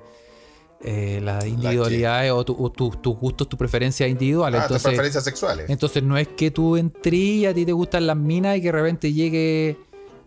eh, 0.83 1.19
las 1.23 1.45
individualidades 1.45 2.31
o, 2.31 2.43
tu- 2.43 2.55
o 2.63 2.71
tu- 2.71 2.89
tus 2.91 3.15
gustos, 3.17 3.47
tus 3.47 3.57
preferencias 3.57 4.09
individuales. 4.09 4.61
Ah, 4.61 4.63
tus 4.67 4.77
entonces, 4.77 4.87
preferencias 4.89 5.23
sexuales. 5.23 5.69
entonces 5.69 6.01
no 6.03 6.17
es 6.17 6.27
que 6.29 6.49
tú 6.51 6.75
entres 6.77 7.13
y 7.13 7.45
a 7.45 7.53
ti 7.53 7.65
te 7.65 7.71
gustan 7.71 8.07
las 8.07 8.17
minas 8.17 8.57
y 8.57 8.61
que 8.61 8.67
de 8.67 8.71
repente 8.71 9.13
llegue 9.13 9.77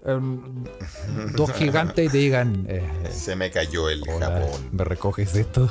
em, 0.05 0.41
dos 1.35 1.51
gigantes 1.55 2.07
y 2.07 2.09
te 2.09 2.19
digan, 2.19 2.67
eh, 2.69 2.83
Se 3.11 3.35
me 3.37 3.51
cayó 3.51 3.89
el 3.89 4.03
Hola, 4.09 4.27
Japón. 4.27 4.69
¿me 4.73 4.85
recoges 4.85 5.35
esto? 5.35 5.69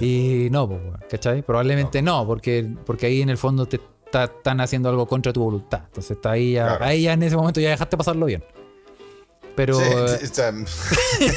Y 0.00 0.48
no, 0.50 0.68
pues, 0.68 0.80
¿cachai? 1.10 1.42
Probablemente 1.42 2.00
no, 2.02 2.26
porque, 2.26 2.68
porque 2.86 3.06
ahí 3.06 3.22
en 3.22 3.28
el 3.30 3.36
fondo 3.38 3.66
te 3.66 3.80
está- 4.06 4.24
están 4.24 4.60
haciendo 4.60 4.88
algo 4.88 5.06
contra 5.06 5.32
tu 5.32 5.42
voluntad. 5.42 5.82
Entonces 5.86 6.12
está 6.12 6.32
ahí 6.32 6.52
ya, 6.52 6.66
Claro. 6.68 6.84
ahí 6.84 7.02
ya 7.02 7.12
en 7.14 7.22
ese 7.24 7.36
momento 7.36 7.60
ya 7.60 7.70
dejaste 7.70 7.96
pasarlo 7.96 8.26
bien. 8.26 8.42
Pero 9.58 9.74
Sí, 9.76 9.84
eh, 9.90 10.28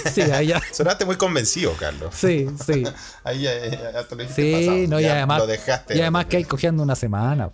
sí, 0.14 0.22
ahí 0.22 0.46
ya. 0.50 0.62
sonaste 0.72 1.06
muy 1.06 1.16
convencido, 1.16 1.74
Carlos. 1.74 2.14
Sí, 2.16 2.48
sí. 2.64 2.84
Ahí 3.24 3.42
ya, 3.42 3.52
ya- 3.68 3.92
ya 3.94 4.04
te 4.08 4.16
lo 4.16 4.30
Sí, 4.30 4.52
pasado. 4.54 4.78
no, 4.90 5.00
y 5.00 5.06
además, 5.06 5.40
Lo 5.40 5.48
dejaste. 5.48 5.98
y 5.98 6.02
además 6.02 6.26
que 6.28 6.38
hay 6.38 6.44
cogiendo 6.44 6.84
una 6.84 6.96
semana. 6.96 7.50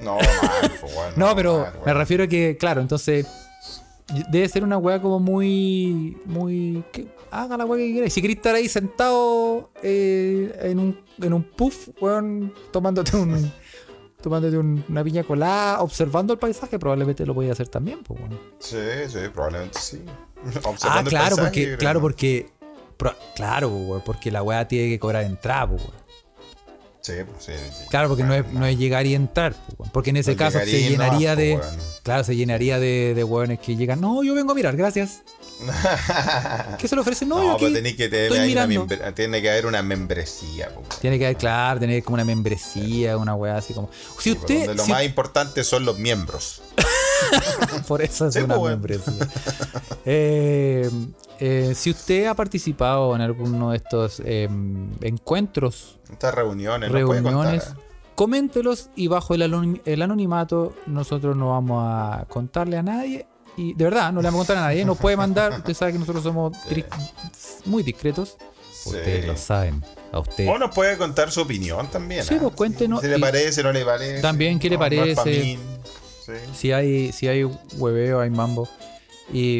No, 0.00 0.16
mal, 0.16 0.72
pues, 0.80 0.92
bueno, 0.92 1.12
No, 1.16 1.36
pero 1.36 1.60
mal, 1.60 1.72
me 1.86 1.94
refiero 1.94 2.24
a 2.24 2.26
que, 2.26 2.56
claro, 2.58 2.80
entonces 2.80 3.26
debe 4.28 4.48
ser 4.48 4.64
una 4.64 4.76
weá 4.76 5.00
como 5.00 5.20
muy. 5.20 6.16
muy. 6.24 6.82
que 6.92 7.06
haga 7.30 7.56
la 7.56 7.64
weá 7.64 7.78
que 7.86 7.92
quieras. 7.92 8.12
Si 8.12 8.20
querés 8.20 8.38
estar 8.38 8.56
ahí 8.56 8.68
sentado 8.68 9.70
eh, 9.84 10.52
en, 10.62 10.80
un, 10.80 11.00
en 11.22 11.32
un 11.32 11.44
puff, 11.44 11.90
weón, 12.00 12.52
tomándote 12.72 13.16
un. 13.16 13.52
Tomándote 14.22 14.58
un- 14.58 14.84
una 14.88 15.04
piña 15.04 15.22
colada, 15.24 15.80
observando 15.80 16.32
el 16.32 16.38
paisaje, 16.38 16.78
probablemente 16.78 17.24
lo 17.26 17.34
podías 17.34 17.52
hacer 17.52 17.68
también, 17.68 18.02
pues, 18.02 18.20
weón. 18.20 18.38
Sí, 18.58 18.76
sí, 19.08 19.18
probablemente 19.32 19.78
sí. 19.78 20.02
Ah, 20.64 20.68
Observando 20.68 21.00
el 21.10 21.16
claro, 21.16 21.36
paisaje, 21.36 21.44
porque, 21.44 21.64
creo. 21.66 21.78
claro, 21.78 22.00
porque. 22.00 22.50
pro- 22.96 23.14
claro, 23.34 23.70
pues, 23.88 24.02
porque 24.04 24.30
la 24.30 24.42
weá 24.42 24.66
tiene 24.68 24.88
que 24.88 24.98
cobrar 24.98 25.24
entrada, 25.24 25.68
pues. 25.68 25.82
Sí, 27.08 27.14
pues, 27.24 27.44
sí, 27.44 27.52
sí. 27.78 27.84
Claro, 27.88 28.08
porque 28.08 28.22
no 28.22 28.34
es, 28.34 28.46
no 28.52 28.66
es 28.66 28.76
llegar 28.76 29.06
y 29.06 29.14
entrar, 29.14 29.54
porque 29.92 30.10
en 30.10 30.18
ese 30.18 30.32
No 30.32 30.36
caso 30.36 30.58
se 30.58 30.82
llenaría 30.82 31.34
de. 31.36 31.58
Claro, 32.02 32.22
se 32.22 32.36
llenaría 32.36 32.78
de, 32.78 33.14
de 33.14 33.24
weones 33.24 33.58
que 33.60 33.76
llegan. 33.76 34.00
No, 34.00 34.22
yo 34.22 34.34
vengo 34.34 34.52
a 34.52 34.54
mirar, 34.54 34.76
gracias. 34.76 35.22
¿Qué 36.78 36.86
se 36.86 36.94
le 36.94 37.00
ofrece? 37.00 37.24
No, 37.26 37.38
No, 37.38 37.44
yo 37.44 37.52
aquí 37.52 37.64
pues 37.64 37.72
tenés 37.74 37.96
que 37.96 38.08
tener 38.08 39.14
tiene 39.14 39.42
que 39.42 39.50
haber 39.50 39.66
una 39.66 39.82
membresía. 39.82 40.70
Tiene 41.00 41.18
que 41.18 41.24
haber, 41.26 41.36
claro, 41.36 41.80
tener 41.80 42.02
como 42.04 42.14
una 42.14 42.24
membresía, 42.24 43.16
una 43.16 43.34
weá 43.34 43.56
así 43.56 43.72
como. 43.74 43.90
Si 44.20 44.32
usted. 44.32 44.74
lo 44.74 44.84
si- 44.84 44.90
más 44.90 45.04
importante 45.04 45.64
son 45.64 45.84
los 45.84 45.98
miembros. 45.98 46.62
por 47.88 48.02
eso 48.02 48.26
es 48.28 48.34
Sí, 48.34 48.40
una 48.40 48.54
pues, 48.56 48.64
weón. 48.64 48.80
membresía. 48.80 49.28
Eh, 50.04 50.90
eh, 51.40 51.72
si 51.74 51.90
usted 51.90 52.26
ha 52.26 52.34
participado 52.34 53.14
en 53.14 53.20
alguno 53.22 53.70
de 53.70 53.76
estos 53.76 54.20
eh, 54.24 54.48
encuentros, 55.02 55.98
Estas 56.10 56.34
reuniones, 56.34 56.90
no 56.90 56.94
reuniones, 56.96 57.64
¿eh? 57.64 57.80
coméntelos 58.14 58.90
y 58.96 59.06
bajo 59.08 59.34
el, 59.34 59.80
el 59.84 60.02
anonimato 60.02 60.74
nosotros 60.86 61.36
no 61.36 61.50
vamos 61.50 61.84
a 61.86 62.24
contarle 62.28 62.76
a 62.76 62.82
nadie. 62.82 63.26
Y 63.56 63.74
de 63.74 63.84
verdad, 63.84 64.12
no 64.12 64.22
le 64.22 64.28
vamos 64.28 64.44
a 64.44 64.46
contar 64.46 64.56
a 64.64 64.66
nadie. 64.68 64.84
Nos 64.84 64.98
puede 64.98 65.16
mandar, 65.16 65.52
usted 65.52 65.74
sabe 65.74 65.92
que 65.92 65.98
nosotros 65.98 66.22
somos 66.22 66.56
muy 67.64 67.82
discretos. 67.82 68.36
Sí. 68.72 68.90
Ustedes 68.90 69.26
lo 69.26 69.36
saben. 69.36 69.82
A 70.12 70.20
usted. 70.20 70.48
O 70.48 70.56
nos 70.58 70.72
puede 70.72 70.96
contar 70.96 71.32
su 71.32 71.40
opinión 71.40 71.88
también. 71.88 72.22
Sí, 72.24 72.34
¿ah? 72.36 72.38
pues, 72.40 72.54
cuéntenos 72.54 73.00
Si 73.00 73.08
le 73.08 73.18
parece, 73.18 73.62
no 73.64 73.72
le 73.72 73.84
parece. 73.84 74.22
También, 74.22 74.58
¿qué 74.60 74.70
le 74.70 74.76
No, 74.78 74.84
no 74.84 74.88
pa' 74.88 75.24
parece? 75.24 75.42
mí. 75.44 75.58
Sí. 76.28 76.50
Si 76.54 76.72
hay, 76.72 77.10
si 77.12 77.26
hay 77.26 77.44
hueveo, 77.44 78.20
hay 78.20 78.30
mambo. 78.30 78.68
Y, 79.32 79.58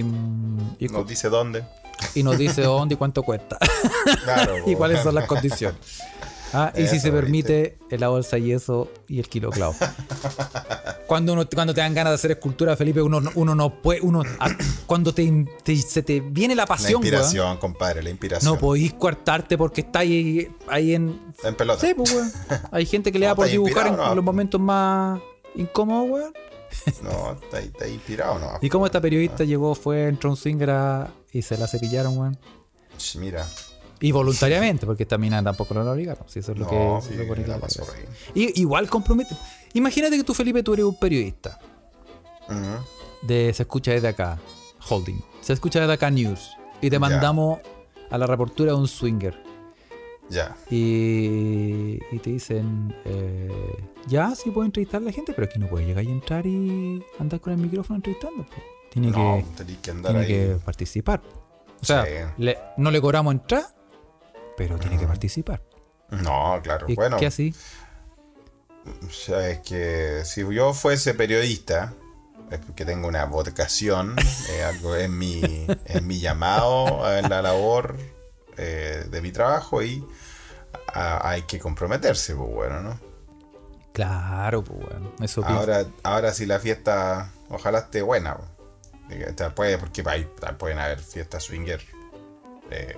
y, 0.79 0.89
Nos 0.91 1.07
dice 1.09 1.29
dónde. 1.29 1.64
y 2.14 2.23
nos 2.23 2.39
dice 2.39 2.62
dónde 2.62 2.95
y 2.95 2.99
cuánto 2.99 3.23
cuesta. 3.23 3.59
Claro. 4.25 4.57
y 4.66 4.75
cuáles 4.75 4.99
pues. 4.99 5.05
son 5.05 5.14
las 5.14 5.27
condiciones. 5.27 5.81
Ah, 6.53 6.73
y 6.75 6.87
si 6.87 6.99
se 6.99 7.12
permite 7.12 7.77
la 7.91 8.09
bolsa 8.09 8.39
y 8.39 8.53
eso 8.53 8.91
y 9.07 9.19
el 9.19 9.29
kilo 9.29 9.51
clavo. 9.51 9.75
Cuando, 11.07 11.35
uno, 11.35 11.47
cuando 11.53 11.75
te 11.75 11.83
dan 11.83 11.93
ganas 11.93 12.12
de 12.12 12.14
hacer 12.14 12.31
escultura, 12.31 12.75
Felipe, 12.77 13.03
uno, 13.03 13.21
uno 13.35 13.55
no 13.55 13.83
puede. 13.83 14.01
Uno, 14.01 14.23
ah, 14.41 14.49
cuando 14.87 15.12
te, 15.12 15.31
te- 15.62 15.77
se 15.77 16.03
te 16.03 16.21
viene 16.21 16.55
la 16.55 16.62
La 16.62 16.66
pasión, 16.66 17.03
weón, 17.03 17.05
inspiración, 17.05 17.57
compadre, 17.59 18.03
la 18.03 18.09
inspiración. 18.11 18.51
no 18.55 18.59
podís 18.59 18.95
coartarte 18.95 19.59
porque 19.59 19.83
está 19.83 20.01
ahí, 20.01 20.51
ahí 20.69 20.95
en. 20.95 21.21
En 21.45 21.55
pelota. 21.55 21.87
Sí, 21.87 21.93
pues, 21.95 22.14
weón. 22.14 22.33
Hay 22.73 22.87
gente 22.87 23.12
que 23.12 23.19
le 23.19 23.27
da 23.27 23.35
por 23.35 23.47
dibujar 23.47 23.89
en 23.89 23.97
¿no? 23.97 24.14
los 24.14 24.25
momentos 24.25 24.59
más 24.61 25.21
incómodos, 25.55 26.09
weón. 26.11 26.33
No, 27.03 27.33
está, 27.33 27.61
está 27.61 27.87
inspirado, 27.89 28.39
¿no? 28.39 28.59
Y 28.61 28.69
como 28.69 28.87
esta 28.87 28.99
Ah. 28.99 29.03
periodista 29.03 29.45
llegó, 29.45 29.75
fue, 29.75 30.09
entró 30.09 30.31
un 30.31 30.37
swinger 30.37 30.71
a- 30.71 31.09
y 31.33 31.43
se 31.43 31.57
la 31.59 31.66
cepillaron, 31.66 32.16
weón. 32.19 32.39
Mira. 33.19 33.47
Y 34.01 34.12
voluntariamente, 34.12 34.87
porque 34.87 35.03
esta 35.03 35.19
mina 35.19 35.43
tampoco 35.43 35.75
lo 35.75 35.91
obligaron. 35.91 36.29
Si 36.29 36.39
eso 36.39 36.53
es 36.53 36.59
lo 36.59 36.64
No, 36.66 37.01
que 37.01 37.07
sí, 37.09 37.14
lo 37.16 37.35
la 37.47 37.59
pasó 37.59 37.83
ahí. 37.83 38.05
Y, 38.35 38.61
igual 38.61 38.89
compromete. 38.89 39.37
Imagínate 39.75 40.16
que 40.16 40.25
tú, 40.25 40.35
Felipe, 40.35 40.62
tú 40.62 40.75
eres 40.75 40.85
un 40.85 40.99
periodista. 40.99 41.59
De 43.23 43.53
Se 43.53 43.62
escucha 43.64 43.91
desde 43.93 44.09
acá. 44.09 44.39
Holding. 44.89 45.21
Se 45.41 45.53
escucha 45.53 45.81
desde 45.81 45.93
acá 45.95 46.11
News. 46.11 46.57
Y 46.81 46.91
te 46.91 46.99
mandamos 46.99 47.59
a 48.11 48.16
la 48.19 48.27
reportura 48.27 48.73
de 48.73 48.79
un 48.79 48.87
swinger. 48.89 49.37
Ya. 50.31 50.55
Y, 50.70 51.99
y 52.12 52.18
te 52.18 52.31
dicen, 52.31 52.95
eh, 53.05 53.51
ya, 54.07 54.35
sí 54.35 54.51
puedo 54.51 54.66
entrevistar 54.66 55.01
a 55.01 55.05
la 55.05 55.12
gente, 55.12 55.33
pero 55.33 55.47
aquí 55.47 55.59
no 55.59 55.68
puede 55.68 55.87
llegar 55.87 56.05
y 56.05 56.11
entrar 56.11 56.47
y 56.47 57.03
andar 57.18 57.41
con 57.41 57.53
el 57.55 57.59
micrófono 57.59 57.97
entrevistando. 57.97 58.47
Tiene 58.91 59.11
No, 59.11 59.43
que, 59.57 59.76
que 59.81 59.91
andar 59.91 60.12
tiene 60.12 60.26
ahí. 60.26 60.33
que 60.33 60.57
participar. 60.64 61.22
O 61.81 61.85
sea, 61.85 62.05
Sí. 62.05 62.11
le- 62.39 62.59
no 62.76 62.91
le 62.91 63.01
cobramos 63.01 63.33
entrar, 63.35 63.64
pero 64.57 64.79
tiene 64.79 64.99
que 64.99 65.07
participar. 65.07 65.62
No, 66.11 66.59
claro. 66.62 66.87
¿Y 66.89 66.95
bueno, 66.95 67.16
qué 67.18 67.26
así? 67.26 67.55
o 69.07 69.11
sea, 69.11 69.49
es 69.51 69.59
que 69.61 70.22
si 70.24 70.41
yo 70.55 70.72
fuese 70.72 71.12
periodista, 71.14 71.93
es 72.51 72.59
porque 72.61 72.85
tengo 72.87 73.07
una 73.09 73.24
vocación, 73.26 74.16
eh, 74.51 74.62
algo 74.64 74.97
en 74.97 75.16
mi, 75.18 75.66
en 75.87 76.07
mi 76.07 76.18
llamado, 76.20 77.16
en 77.16 77.29
la 77.29 77.43
labor 77.43 77.97
eh, 78.59 79.07
de 79.11 79.21
mi 79.23 79.33
trabajo 79.33 79.83
y 79.83 80.05
a- 80.93 81.29
hay 81.31 81.43
que 81.43 81.59
comprometerse, 81.59 82.35
pues 82.35 82.51
bueno, 82.51 82.81
¿no? 82.83 83.01
Claro, 83.93 84.63
pues 84.63 84.81
bueno. 84.81 85.13
Eso 85.21 85.41
pienso. 85.43 85.61
Ahora, 85.61 85.87
ahora 86.03 86.33
si 86.33 86.47
la 86.47 86.59
fiesta, 86.61 87.33
ojalá 87.49 87.79
esté 87.81 88.03
buena. 88.03 88.37
puede, 89.55 89.79
porque 89.79 90.03
pueden 90.59 90.79
haber 90.79 91.01
fiestas 91.01 91.45
swinger 91.45 91.81
eh, 92.71 92.97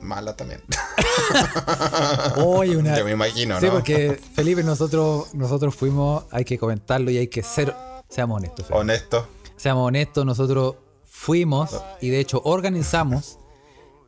malas 0.00 0.36
también. 0.36 0.62
Una. 2.76 2.96
Yo 2.96 3.04
me 3.04 3.12
imagino, 3.12 3.58
sí, 3.60 3.66
¿no? 3.66 3.72
porque 3.72 4.20
Felipe, 4.34 4.62
nosotros, 4.62 5.34
nosotros 5.34 5.74
fuimos, 5.74 6.24
hay 6.30 6.44
que 6.44 6.58
comentarlo 6.58 7.10
y 7.10 7.18
hay 7.18 7.28
que 7.28 7.42
ser, 7.42 7.74
seamos 8.08 8.36
honestos. 8.38 8.66
Felipe. 8.66 8.80
Honesto. 8.80 9.28
Seamos 9.56 9.86
honestos, 9.88 10.26
nosotros 10.26 10.76
fuimos 11.04 11.80
y 12.00 12.10
de 12.10 12.20
hecho 12.20 12.40
organizamos 12.44 13.38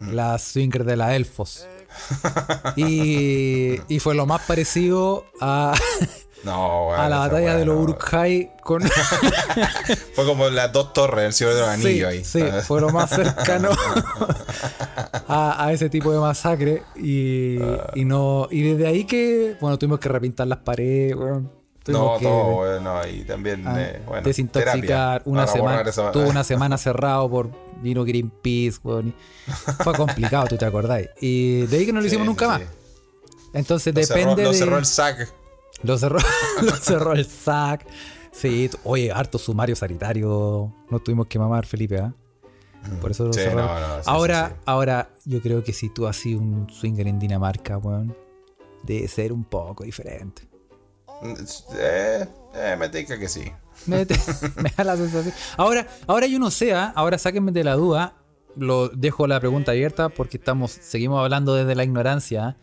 la 0.00 0.38
swinger 0.38 0.84
de 0.84 0.96
la 0.96 1.14
Elfos. 1.16 1.66
Y, 2.76 3.78
y 3.88 3.98
fue 4.00 4.14
lo 4.14 4.26
más 4.26 4.42
parecido 4.42 5.26
a, 5.40 5.74
No, 6.42 6.88
weón, 6.88 7.00
a 7.00 7.08
la 7.08 7.18
batalla 7.18 7.56
de 7.56 7.64
los. 7.64 7.76
Uruk-hai 7.78 8.50
con... 8.62 8.82
Fue 10.14 10.24
como 10.26 10.48
las 10.48 10.72
dos 10.72 10.92
torres 10.92 11.22
del 11.24 11.32
Señor 11.32 11.54
de 11.54 11.60
los 11.60 11.68
sí, 11.76 11.86
Anillos 11.86 12.08
ahí. 12.08 12.24
sí, 12.24 12.42
fue 12.66 12.80
lo 12.80 12.90
más 12.90 13.10
cercano 13.10 13.70
a, 15.28 15.64
a 15.66 15.72
ese 15.72 15.88
tipo 15.88 16.12
de 16.12 16.18
masacre. 16.18 16.82
Y, 16.96 17.58
y 17.94 18.04
no 18.04 18.48
y 18.50 18.62
desde 18.72 18.86
ahí 18.86 19.04
que, 19.04 19.56
bueno, 19.60 19.78
tuvimos 19.78 20.00
que 20.00 20.08
repintar 20.08 20.46
las 20.46 20.58
paredes. 20.58 21.16
Tuvimos 21.82 22.12
No, 22.12 22.18
que 22.18 22.24
todo, 22.24 22.44
bueno, 22.56 23.06
y 23.06 23.24
también, 23.24 23.66
ah, 23.68 23.74
eh, 23.80 24.02
bueno, 24.06 24.22
desintoxicar 24.22 24.80
terapia 24.80 25.22
una 25.26 25.46
semana. 25.46 25.70
borrar 25.72 25.88
esa- 25.88 26.12
Tuvo 26.12 26.28
una 26.28 26.42
semana 26.42 26.78
cerrado 26.78 27.28
por 27.28 27.50
vino 27.82 28.04
Greenpeace, 28.04 28.78
weón. 28.82 29.14
Fue 29.82 29.94
complicado, 29.94 30.46
tú 30.48 30.56
te 30.56 30.64
acordáis. 30.64 31.08
Y 31.20 31.66
de 31.66 31.78
ahí 31.78 31.86
que 31.86 31.92
no 31.92 32.00
lo 32.00 32.06
hicimos 32.06 32.24
Sí, 32.24 32.28
nunca 32.28 32.44
sí, 32.44 32.50
más. 32.64 32.72
Entonces 33.52 33.94
Lo 33.94 34.00
depende 34.00 34.34
cerró, 34.36 34.42
lo 34.44 34.52
de... 34.52 34.58
cerró 34.58 34.78
el 34.78 34.84
SAC. 34.86 35.32
Lo 35.82 35.98
cerró, 35.98 36.18
lo 36.62 36.76
cerró 36.76 37.12
el 37.12 37.24
SAC. 37.26 37.86
Sí, 38.32 38.68
oye, 38.84 39.12
harto 39.12 39.38
sumario 39.38 39.76
sanitario. 39.76 40.72
Nos 40.90 41.04
tuvimos 41.04 41.26
que 41.28 41.38
mamar, 41.38 41.66
Felipe, 41.66 41.98
¿ah? 41.98 42.12
Por 43.00 43.12
eso 43.12 43.24
lo 43.24 43.32
Sí, 43.32 43.40
cerró. 43.40 43.62
no, 43.62 43.66
no, 43.66 44.02
ahora, 44.06 44.56
ahora, 44.66 45.10
yo 45.24 45.40
creo 45.40 45.62
que 45.64 45.72
si 45.72 45.88
tú 45.88 46.06
haces 46.06 46.34
un 46.34 46.68
swinger 46.68 47.06
en 47.06 47.18
Dinamarca, 47.18 47.78
weón, 47.78 48.14
debe 48.82 49.08
ser 49.08 49.32
un 49.32 49.44
poco 49.44 49.84
diferente. 49.84 50.42
Eh, 51.78 52.26
eh, 52.54 52.76
me 52.78 52.88
tinca 52.90 53.18
que 53.18 53.28
sí. 53.28 53.50
Me, 53.86 53.98
me 54.56 54.72
da 54.76 54.84
la 54.84 54.96
sensación. 54.96 55.34
Ahora, 55.56 55.86
ahora 56.06 56.26
yo 56.26 56.38
no 56.38 56.50
sé, 56.50 56.74
¿ah? 56.74 56.92
ahora 56.94 57.18
sáquenme 57.18 57.52
de 57.52 57.64
la 57.64 57.74
duda. 57.74 58.16
Lo 58.56 58.88
dejo 58.88 59.26
la 59.26 59.40
pregunta 59.40 59.72
abierta 59.72 60.08
porque 60.10 60.36
estamos, 60.36 60.70
seguimos 60.70 61.20
hablando 61.22 61.54
desde 61.56 61.74
la 61.74 61.82
ignorancia. 61.84 62.56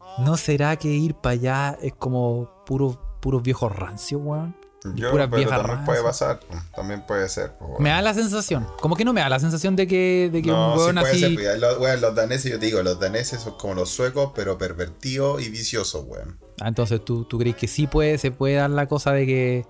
¿ah? 0.00 0.22
¿No 0.24 0.36
será 0.36 0.76
que 0.76 0.88
ir 0.88 1.14
para 1.14 1.32
allá 1.34 1.78
es 1.82 1.94
como 1.94 2.50
puros 2.66 2.98
puros 3.20 3.42
viejos 3.42 3.74
rancios, 3.74 4.20
weón? 4.24 4.56
Yo, 4.94 5.10
puras 5.10 5.26
pero 5.28 5.38
viejas 5.38 5.58
también 5.62 5.84
puede 5.84 6.02
rancias. 6.02 6.38
pasar. 6.38 6.60
También 6.76 7.06
puede 7.06 7.28
ser. 7.28 7.50
pues, 7.58 7.60
bueno. 7.70 7.76
Me 7.80 7.88
da 7.90 8.02
la 8.02 8.14
sensación. 8.14 8.66
Como 8.80 8.94
que 8.94 9.04
no 9.04 9.12
me 9.12 9.20
da 9.20 9.28
la 9.28 9.40
sensación 9.40 9.74
de 9.74 9.86
que, 9.88 10.30
de 10.32 10.42
que 10.42 10.48
No, 10.48 10.72
un 10.74 10.78
sí 10.78 10.84
weón 10.84 10.96
puede 10.96 11.10
así. 11.10 11.20
ser. 11.20 11.34
pues, 11.34 11.58
Los, 11.58 11.78
weón, 11.78 12.00
los 12.00 12.14
daneses, 12.14 12.52
yo 12.52 12.58
te 12.60 12.66
digo, 12.66 12.82
los 12.82 13.00
daneses 13.00 13.40
son 13.40 13.56
como 13.58 13.74
los 13.74 13.90
suecos, 13.90 14.30
pero 14.34 14.58
pervertidos 14.58 15.42
y 15.42 15.50
viciosos, 15.50 16.04
weón. 16.06 16.38
Ah, 16.60 16.68
entonces 16.68 17.04
tú, 17.04 17.24
tú 17.24 17.38
crees 17.38 17.56
que 17.56 17.66
sí 17.68 17.86
puede, 17.88 18.18
se 18.18 18.30
puede 18.30 18.54
dar 18.56 18.70
la 18.70 18.86
cosa 18.86 19.12
de 19.12 19.26
que, 19.26 19.66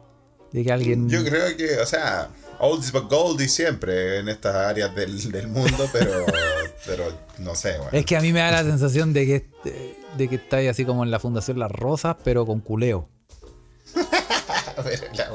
de 0.52 0.64
que 0.64 0.72
alguien. 0.72 1.08
Yo 1.08 1.24
creo 1.24 1.56
que, 1.56 1.78
o 1.78 1.86
sea, 1.86 2.28
oldies 2.58 2.92
but 2.92 3.10
goldies 3.10 3.52
siempre 3.52 4.18
en 4.18 4.28
estas 4.28 4.54
áreas 4.54 4.94
del, 4.94 5.30
del 5.30 5.48
mundo, 5.48 5.88
pero, 5.92 6.26
pero 6.86 7.04
no 7.38 7.54
sé, 7.54 7.78
weón. 7.78 7.88
Es 7.92 8.04
que 8.06 8.16
a 8.16 8.20
mí 8.20 8.32
me 8.32 8.40
da 8.40 8.50
la 8.50 8.62
sensación 8.62 9.12
de 9.12 9.26
que, 9.26 9.50
de 10.16 10.28
que 10.28 10.36
estáis 10.36 10.70
así 10.70 10.84
como 10.84 11.04
en 11.04 11.10
la 11.10 11.18
Fundación 11.18 11.58
Las 11.58 11.70
Rosas, 11.70 12.16
pero 12.24 12.46
con 12.46 12.60
culeo. 12.60 13.08
La, 15.14 15.30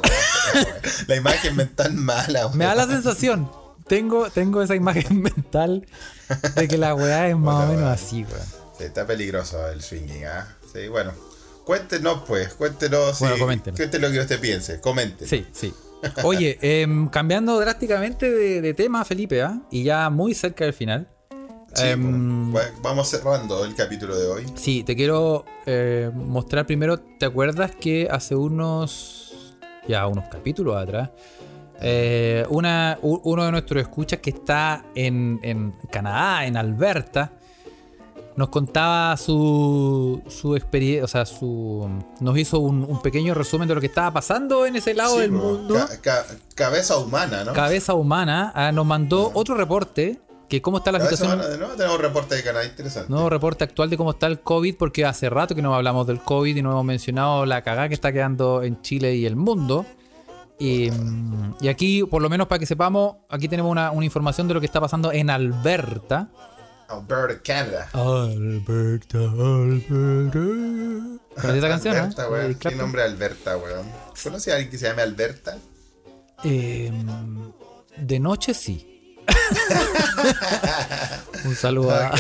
la 1.08 1.16
imagen 1.16 1.56
mental 1.56 1.94
mala. 1.94 2.50
Me 2.50 2.66
da 2.66 2.76
la 2.76 2.86
sensación. 2.86 3.50
Tengo, 3.88 4.30
tengo 4.30 4.62
esa 4.62 4.76
imagen 4.76 5.22
mental 5.24 5.88
de 6.56 6.68
que 6.68 6.78
la 6.78 6.94
weá 6.94 7.28
es 7.28 7.36
más 7.36 7.68
o 7.68 7.74
menos 7.74 7.90
así, 7.90 8.24
weón. 8.24 8.46
Sí, 8.78 8.84
está 8.84 9.06
peligroso 9.08 9.68
el 9.70 9.82
swinging, 9.82 10.26
¿ah? 10.26 10.48
Sí, 10.72 10.88
bueno. 10.88 11.12
Cuéntenos, 11.66 12.24
pues, 12.28 12.54
cuéntenos. 12.54 13.20
Bueno, 13.20 13.36
sí, 13.36 13.42
coméntenos. 13.42 13.80
Cuéntenos 13.80 14.10
lo 14.10 14.14
que 14.16 14.22
usted 14.22 14.40
piense, 14.40 14.80
comenten. 14.82 15.28
Sí, 15.28 15.46
sí. 15.52 15.74
Oye, 16.24 16.58
em, 16.62 17.08
cambiando 17.08 17.60
drásticamente 17.60 18.32
de, 18.32 18.62
de 18.62 18.74
tema, 18.74 19.06
Felipe, 19.06 19.42
¿ah? 19.42 19.62
y 19.70 19.84
ya 19.84 20.10
muy 20.10 20.34
cerca 20.34 20.66
del 20.66 20.74
final. 20.74 21.08
Sí, 21.74 21.88
em, 21.88 22.52
bueno, 22.52 22.70
vamos 22.82 23.08
cerrando 23.10 23.64
el 23.64 23.76
capítulo 23.76 24.18
de 24.18 24.28
hoy. 24.28 24.46
Sí, 24.56 24.84
te 24.84 24.96
quiero 24.96 25.46
eh, 25.66 26.12
mostrar 26.14 26.66
primero, 26.66 27.00
¿te 27.00 27.26
acuerdas 27.26 27.72
que 27.80 28.10
hace 28.12 28.36
unos, 28.36 29.58
ya 29.88 30.06
unos 30.08 30.26
capítulos 30.26 30.76
atrás, 30.76 31.12
eh, 31.80 32.46
una, 32.50 33.00
uno 33.02 33.46
de 33.46 33.52
nuestros 33.52 33.82
escuchas 33.82 34.20
que 34.20 34.32
está 34.32 34.86
en, 34.96 35.40
en 35.44 35.74
Canadá, 35.90 36.46
en 36.46 36.58
Alberta, 36.58 37.34
nos 38.36 38.50
contaba 38.50 39.16
su, 39.18 40.22
su 40.28 40.56
experiencia, 40.56 41.04
o 41.04 41.08
sea, 41.08 41.26
su, 41.26 41.88
nos 42.20 42.38
hizo 42.38 42.60
un, 42.60 42.84
un 42.88 43.02
pequeño 43.02 43.34
resumen 43.34 43.68
de 43.68 43.76
lo 43.76 43.82
que 43.82 43.88
estaba 43.88 44.12
pasando 44.12 44.66
en 44.66 44.76
ese 44.76 44.94
lado 44.94 45.16
Sí, 45.16 45.22
del 45.22 45.32
pues, 45.32 45.42
mundo. 45.44 45.76
ca- 45.76 46.00
ca- 46.02 46.26
cabeza 46.56 46.98
humana, 46.98 47.44
¿no? 47.44 47.54
Cabeza 47.54 47.94
humana, 47.94 48.52
ah, 48.56 48.72
nos 48.72 48.86
mandó 48.86 49.32
otro 49.34 49.56
reporte, 49.56 50.20
que 50.48 50.62
cómo 50.62 50.78
está 50.80 50.92
la 50.92 51.00
Cabeza 51.00 51.16
situación. 51.18 51.40
humana, 51.40 51.52
de 51.54 51.58
nuevo 51.60 51.74
tenemos 51.76 51.96
un 51.98 52.02
reporte 52.04 52.36
de 52.36 52.44
Canadá 52.44 52.66
interesante. 52.66 53.10
Nuevo 53.10 53.30
reporte 53.30 53.64
actual 53.64 53.90
de 53.90 53.98
cómo 53.98 54.12
está 54.12 54.28
el 54.28 54.40
COVID, 54.42 54.76
porque 54.78 55.06
hace 55.06 55.30
rato 55.30 55.56
que 55.56 55.62
no 55.62 55.74
hablamos 55.76 56.08
del 56.08 56.20
COVID 56.20 56.56
y 56.56 56.62
no 56.62 56.72
hemos 56.72 56.86
mencionado 56.86 57.46
la 57.46 57.62
cagada 57.62 57.88
que 57.88 57.94
está 57.94 58.12
quedando 58.12 58.62
en 58.64 58.82
Chile 58.82 59.16
y 59.16 59.26
el 59.26 59.36
mundo. 59.36 59.86
Y, 60.60 60.90
y 61.62 61.68
aquí, 61.70 62.04
por 62.04 62.22
lo 62.22 62.30
menos 62.30 62.48
para 62.48 62.60
que 62.60 62.66
sepamos, 62.66 63.16
aquí 63.30 63.48
tenemos 63.48 63.72
una, 63.72 63.92
una 63.92 64.06
información 64.06 64.48
de 64.48 64.54
lo 64.54 64.60
que 64.60 64.66
está 64.68 64.80
pasando 64.80 65.12
en 65.12 65.30
Alberta. 65.30 66.30
Alberta, 66.92 67.42
Canadá. 67.44 67.90
Alberta, 67.94 69.18
Alberta. 69.18 70.40
¿Conoces 71.36 71.58
esa 71.58 71.68
canción? 71.70 71.96
Alberta, 71.96 72.24
no? 72.24 72.30
weón. 72.30 72.56
¿Qué 72.56 72.72
nombre 72.72 73.04
Alberta, 73.04 73.58
weón? 73.58 73.90
¿Conoces 74.22 74.54
a 74.54 74.58
alguien 74.58 74.70
que 74.72 74.78
se 74.78 74.88
llame 74.88 75.02
Alberta? 75.02 75.58
Eh, 76.44 76.92
de 77.98 78.20
noche 78.20 78.54
sí. 78.54 79.18
Un 81.46 81.56
saludo 81.56 81.92
a... 81.92 82.12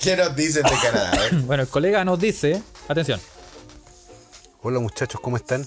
¿Qué 0.00 0.16
nos 0.16 0.34
dicen 0.34 0.62
de 0.62 0.70
Canadá? 0.82 1.10
Ver. 1.12 1.34
Bueno, 1.42 1.62
el 1.64 1.68
colega 1.68 2.04
nos 2.04 2.18
dice, 2.18 2.62
atención, 2.88 3.20
Hola 4.62 4.80
muchachos, 4.80 5.20
¿cómo 5.20 5.36
están? 5.36 5.66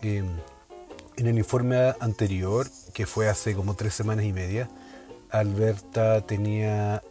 Eh, 0.00 0.24
en 1.16 1.26
el 1.26 1.36
informe 1.36 1.94
anterior, 2.00 2.66
que 2.94 3.04
fue 3.06 3.28
hace 3.28 3.54
como 3.54 3.74
tres 3.76 3.92
semanas 3.92 4.24
y 4.24 4.32
media, 4.32 4.70
Alberta 5.32 6.20
tenía 6.26 7.02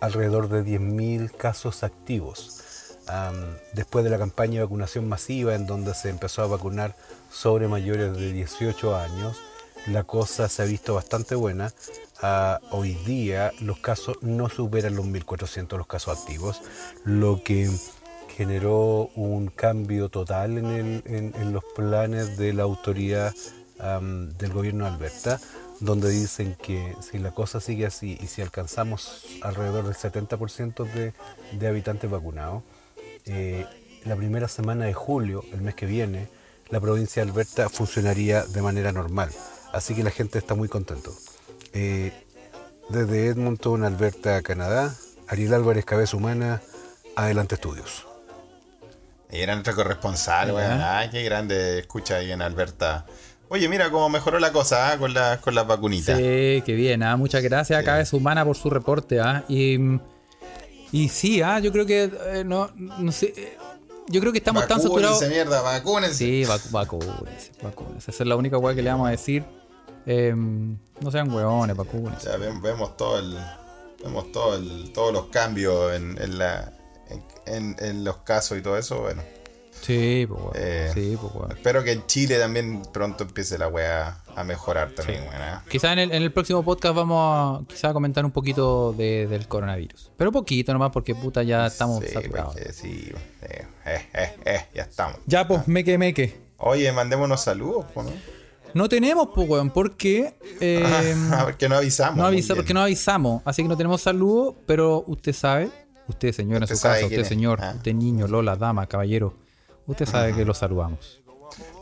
alrededor 0.00 0.48
de 0.48 0.64
10.000 0.64 1.30
casos 1.36 1.84
activos. 1.84 2.62
Después 3.74 4.04
de 4.04 4.10
la 4.10 4.18
campaña 4.18 4.54
de 4.54 4.64
vacunación 4.64 5.08
masiva, 5.08 5.54
en 5.54 5.66
donde 5.66 5.94
se 5.94 6.08
empezó 6.08 6.42
a 6.42 6.48
vacunar 6.48 6.96
sobre 7.30 7.68
mayores 7.68 8.16
de 8.16 8.32
18 8.32 8.96
años, 8.96 9.36
la 9.86 10.02
cosa 10.02 10.48
se 10.48 10.62
ha 10.62 10.64
visto 10.64 10.94
bastante 10.94 11.34
buena. 11.34 11.72
Ah, 12.22 12.60
hoy 12.70 12.94
día 13.06 13.52
los 13.60 13.78
casos 13.78 14.16
no 14.22 14.48
superan 14.48 14.96
los 14.96 15.04
1.400 15.06 15.76
los 15.76 15.86
casos 15.86 16.18
activos, 16.18 16.62
lo 17.04 17.44
que 17.44 17.70
generó 18.36 19.10
un 19.14 19.48
cambio 19.48 20.08
total 20.08 20.58
en, 20.58 21.52
los 21.52 21.64
planes 21.76 22.36
de 22.36 22.52
la 22.54 22.64
autoridad 22.64 23.34
del 23.78 24.52
gobierno 24.52 24.86
de 24.86 24.90
Alberta, 24.90 25.38
donde 25.80 26.10
dicen 26.10 26.56
que 26.62 26.96
si 27.00 27.18
la 27.18 27.32
cosa 27.32 27.60
sigue 27.60 27.86
así 27.86 28.18
y 28.20 28.26
si 28.26 28.42
alcanzamos 28.42 29.24
alrededor 29.42 29.84
del 29.84 29.94
70% 29.94 30.84
de, 30.92 31.12
de 31.52 31.66
habitantes 31.66 32.10
vacunados, 32.10 32.62
eh, 33.26 33.66
la 34.04 34.16
primera 34.16 34.48
semana 34.48 34.86
de 34.86 34.94
julio, 34.94 35.44
el 35.52 35.60
mes 35.60 35.74
que 35.74 35.86
viene, 35.86 36.28
la 36.68 36.80
provincia 36.80 37.24
de 37.24 37.30
Alberta 37.30 37.68
funcionaría 37.68 38.44
de 38.44 38.62
manera 38.62 38.92
normal. 38.92 39.30
Así 39.72 39.94
que 39.94 40.02
la 40.02 40.10
gente 40.10 40.38
está 40.38 40.54
muy 40.54 40.68
contento. 40.68 41.12
Eh, 41.72 42.12
desde 42.88 43.26
Edmonton, 43.26 43.84
Alberta, 43.84 44.40
Canadá, 44.42 44.94
Ariel 45.28 45.54
Álvarez, 45.54 45.84
Cabeza 45.84 46.16
Humana, 46.16 46.62
Adelante 47.16 47.56
Estudios. 47.56 48.06
Y 49.30 49.40
era 49.40 49.54
nuestro 49.54 49.74
corresponsal, 49.74 50.52
weón. 50.52 50.80
Ay, 50.82 51.10
qué 51.10 51.22
grande 51.24 51.80
escucha 51.80 52.16
ahí 52.16 52.30
en 52.30 52.42
Alberta. 52.42 53.06
Oye, 53.48 53.68
mira 53.68 53.90
cómo 53.90 54.08
mejoró 54.08 54.38
la 54.38 54.52
cosa 54.52 54.92
¿ah? 54.92 54.98
con, 54.98 55.14
la, 55.14 55.40
con 55.40 55.54
las 55.54 55.66
vacunitas. 55.66 56.16
Sí, 56.18 56.62
qué 56.66 56.74
bien, 56.74 57.02
ah, 57.02 57.16
muchas 57.16 57.42
gracias 57.42 57.78
a 57.78 57.80
Sí. 57.82 57.86
Cabeza 57.86 58.16
Humana 58.16 58.44
por 58.44 58.56
su 58.56 58.70
reporte. 58.70 59.20
ah, 59.20 59.44
Y, 59.48 59.78
y 60.92 61.08
sí, 61.08 61.42
ah, 61.42 61.58
yo 61.60 61.70
creo 61.72 61.86
que 61.86 62.10
eh, 62.26 62.42
no, 62.44 62.70
no 62.74 63.12
sé. 63.12 63.32
eh, 63.36 63.56
Yo 64.08 64.20
creo 64.20 64.32
que 64.32 64.38
estamos 64.38 64.66
tan 64.66 64.80
saturados. 64.80 65.22
Mierda, 65.28 65.62
vacúnense. 65.62 66.16
Sí, 66.16 66.44
vacu 66.44 66.68
vacúnense, 66.70 67.52
vacúnense. 67.62 68.10
Esa 68.10 68.22
es 68.24 68.28
la 68.28 68.36
única 68.36 68.58
weá 68.58 68.74
que 68.74 68.82
le 68.82 68.90
vamos 68.90 69.08
a 69.08 69.10
decir. 69.12 69.44
Eh, 70.06 70.34
no 70.36 71.10
sean 71.10 71.30
hueones, 71.32 71.76
vacúnense. 71.76 72.28
Ya 72.28 72.36
ve- 72.36 72.52
vemos 72.62 72.96
todo 72.96 73.18
el. 73.18 73.36
Vemos 74.02 74.30
todo 74.32 74.54
el, 74.56 74.92
todos 74.92 75.12
los 75.12 75.26
cambios 75.26 75.94
en, 75.94 76.20
en 76.20 76.38
la. 76.38 76.72
En- 77.46 77.76
en 77.78 78.04
los 78.04 78.18
casos 78.18 78.58
y 78.58 78.62
todo 78.62 78.76
eso, 78.76 79.00
bueno. 79.02 79.22
Sí, 79.82 80.26
pues 80.28 80.40
weón. 80.40 80.52
Eh, 80.56 80.90
Sí, 80.92 81.16
pues 81.20 81.32
weón. 81.34 81.52
Espero 81.52 81.84
que 81.84 81.92
en 81.92 82.06
Chile 82.06 82.38
también 82.38 82.82
pronto 82.92 83.24
empiece 83.24 83.56
la 83.58 83.68
weá 83.68 84.18
a 84.34 84.44
mejorar 84.44 84.90
también, 84.90 85.22
weón. 85.22 85.34
¿ah? 85.40 85.62
Quizá 85.68 85.92
en 85.92 85.98
el, 86.00 86.12
en 86.12 86.22
el 86.22 86.32
próximo 86.32 86.62
podcast 86.64 86.94
vamos 86.96 87.62
a, 87.62 87.64
quizá 87.72 87.90
a 87.90 87.92
comentar 87.92 88.24
un 88.24 88.32
poquito 88.32 88.92
de- 88.92 89.26
del 89.28 89.46
coronavirus. 89.48 90.10
Pero 90.16 90.32
poquito 90.32 90.72
nomás 90.72 90.90
porque 90.92 91.14
puta 91.14 91.42
ya 91.42 91.66
estamos 91.66 92.04
Sí, 92.04 92.12
saturados. 92.12 92.54
porque 92.54 92.72
sí, 92.72 93.12
eh, 93.42 93.64
eh, 93.86 94.08
eh, 94.14 94.36
eh, 94.44 94.60
ya 94.74 94.82
estamos. 94.82 95.18
Ya, 95.26 95.46
pues, 95.46 95.66
meque, 95.68 95.96
meque. 95.98 96.36
Oye, 96.58 96.90
mandémonos 96.92 97.42
saludos, 97.42 97.84
po, 97.94 98.02
¿no? 98.02 98.10
No 98.74 98.88
tenemos, 98.88 99.28
pues, 99.34 99.48
weón, 99.48 99.70
porque... 99.70 100.34
eh, 100.60 101.14
Ah, 101.32 101.42
porque 101.44 101.68
no 101.68 101.76
avisamos. 101.76 102.16
No 102.16 102.26
avisa 102.26 102.54
porque 102.54 102.74
no 102.74 102.82
avisamos, 102.82 103.40
así 103.44 103.62
que 103.62 103.68
no 103.68 103.76
tenemos 103.76 104.02
saludo, 104.02 104.56
pero 104.66 105.04
usted 105.06 105.32
sabe, 105.32 105.70
usted 106.08 106.32
señora 106.32 106.64
en 106.64 106.76
su 106.76 106.82
casa, 106.82 107.06
usted 107.06 107.24
señor, 107.24 107.60
Ah. 107.62 107.72
usted 107.76 107.94
niño, 107.94 108.26
Lola, 108.26 108.56
dama, 108.56 108.86
caballero, 108.86 109.34
usted 109.86 110.06
sabe 110.06 110.34
que 110.34 110.44
lo 110.44 110.54
saludamos. 110.54 111.22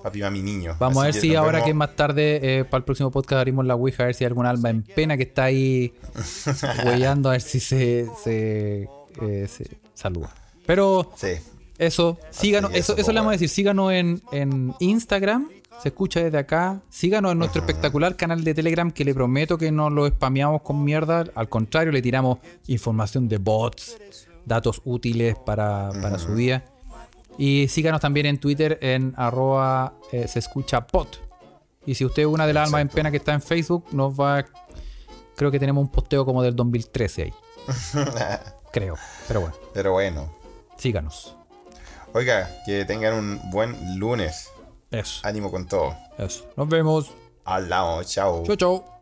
Papi, 0.03 0.21
mami, 0.21 0.43
niño. 0.43 0.77
Vamos 0.79 1.03
a 1.03 1.07
ver 1.07 1.15
si 1.15 1.35
ahora 1.35 1.53
vemos. 1.53 1.67
que 1.67 1.75
más 1.75 1.97
tarde, 1.97 2.59
eh, 2.61 2.65
para 2.65 2.79
el 2.79 2.85
próximo 2.85 3.11
podcast, 3.11 3.39
abrimos 3.41 3.65
la 3.65 3.75
Ouija, 3.75 4.03
a 4.03 4.07
ver 4.07 4.15
si 4.15 4.25
hay 4.25 4.29
algún 4.29 4.45
alma 4.47 4.69
en 4.71 4.83
pena 4.83 5.17
que 5.17 5.23
está 5.25 5.45
ahí 5.45 5.93
huellando, 6.85 7.31
a 7.31 7.33
ver 7.33 7.41
si 7.41 7.59
se, 7.61 8.07
se, 8.23 8.89
eh, 9.23 9.47
se 9.49 9.79
saluda. 9.95 10.33
Pero 10.67 11.11
Sí. 11.17 11.29
eso, 11.79 12.19
síganos, 12.31 12.71
eso, 12.73 12.93
eso, 12.93 13.01
eso 13.01 13.13
le 13.13 13.19
vamos 13.21 13.31
a 13.31 13.33
decir, 13.33 13.49
síganos 13.49 13.93
en, 13.93 14.23
en 14.33 14.75
Instagram, 14.81 15.49
se 15.83 15.89
escucha 15.89 16.21
desde 16.23 16.39
acá, 16.39 16.81
síganos 16.91 17.33
en 17.33 17.39
nuestro 17.39 17.61
espectacular 17.63 18.15
canal 18.17 18.45
de 18.45 18.55
Telegram 18.55 18.91
que 18.93 19.05
le 19.05 19.15
prometo 19.15 19.57
que 19.59 19.73
no 19.73 19.89
lo 19.91 20.07
spameamos 20.07 20.61
con 20.63 20.85
mierda, 20.85 21.25
al 21.35 21.49
contrario, 21.49 21.91
le 21.93 22.03
tiramos 22.03 22.39
información 22.67 23.29
de 23.29 23.39
bots, 23.39 23.97
datos 24.45 24.83
útiles 24.85 25.35
para, 25.45 25.91
para 26.01 26.19
su 26.19 26.35
día. 26.35 26.65
Y 27.39 27.67
síganos 27.69 28.01
también 28.01 28.27
en 28.27 28.39
Twitter 28.39 28.79
en 28.81 29.13
arroba 29.17 29.95
eh, 30.13 30.29
se 30.29 30.39
escucha 30.39 30.87
pot. 30.87 31.21
Y 31.87 31.95
si 31.97 32.05
usted 32.05 32.23
es 32.23 32.29
una 32.29 32.47
de 32.47 32.53
las 32.53 32.67
almas 32.67 32.81
en 32.83 32.89
pena 32.89 33.11
que 33.11 33.17
está 33.19 33.35
en 33.35 33.43
Facebook, 33.43 33.87
nos 33.93 34.19
va... 34.19 34.45
Creo 35.37 35.51
que 35.51 35.59
tenemos 35.59 35.83
un 35.83 35.91
posteo 35.91 36.25
como 36.25 36.43
del 36.43 36.55
2013 36.55 37.23
ahí. 37.23 37.35
Creo. 38.73 38.97
Pero 39.29 39.41
bueno, 39.41 39.55
Pero 39.73 39.93
bueno. 39.93 40.35
síganos. 40.79 41.37
Oiga, 42.13 42.49
que 42.65 42.85
tengan 42.85 43.15
un 43.15 43.41
buen 43.51 43.99
lunes. 43.99 44.51
Eso, 44.91 45.27
Ánimo 45.27 45.51
con 45.51 45.67
todo. 45.67 45.97
eso. 46.19 46.47
Nos 46.57 46.69
vemos. 46.69 47.13
Al 47.45 47.69
lado, 47.69 48.03
chao. 48.05 48.45
Chau, 48.47 48.57
chau. 48.57 48.94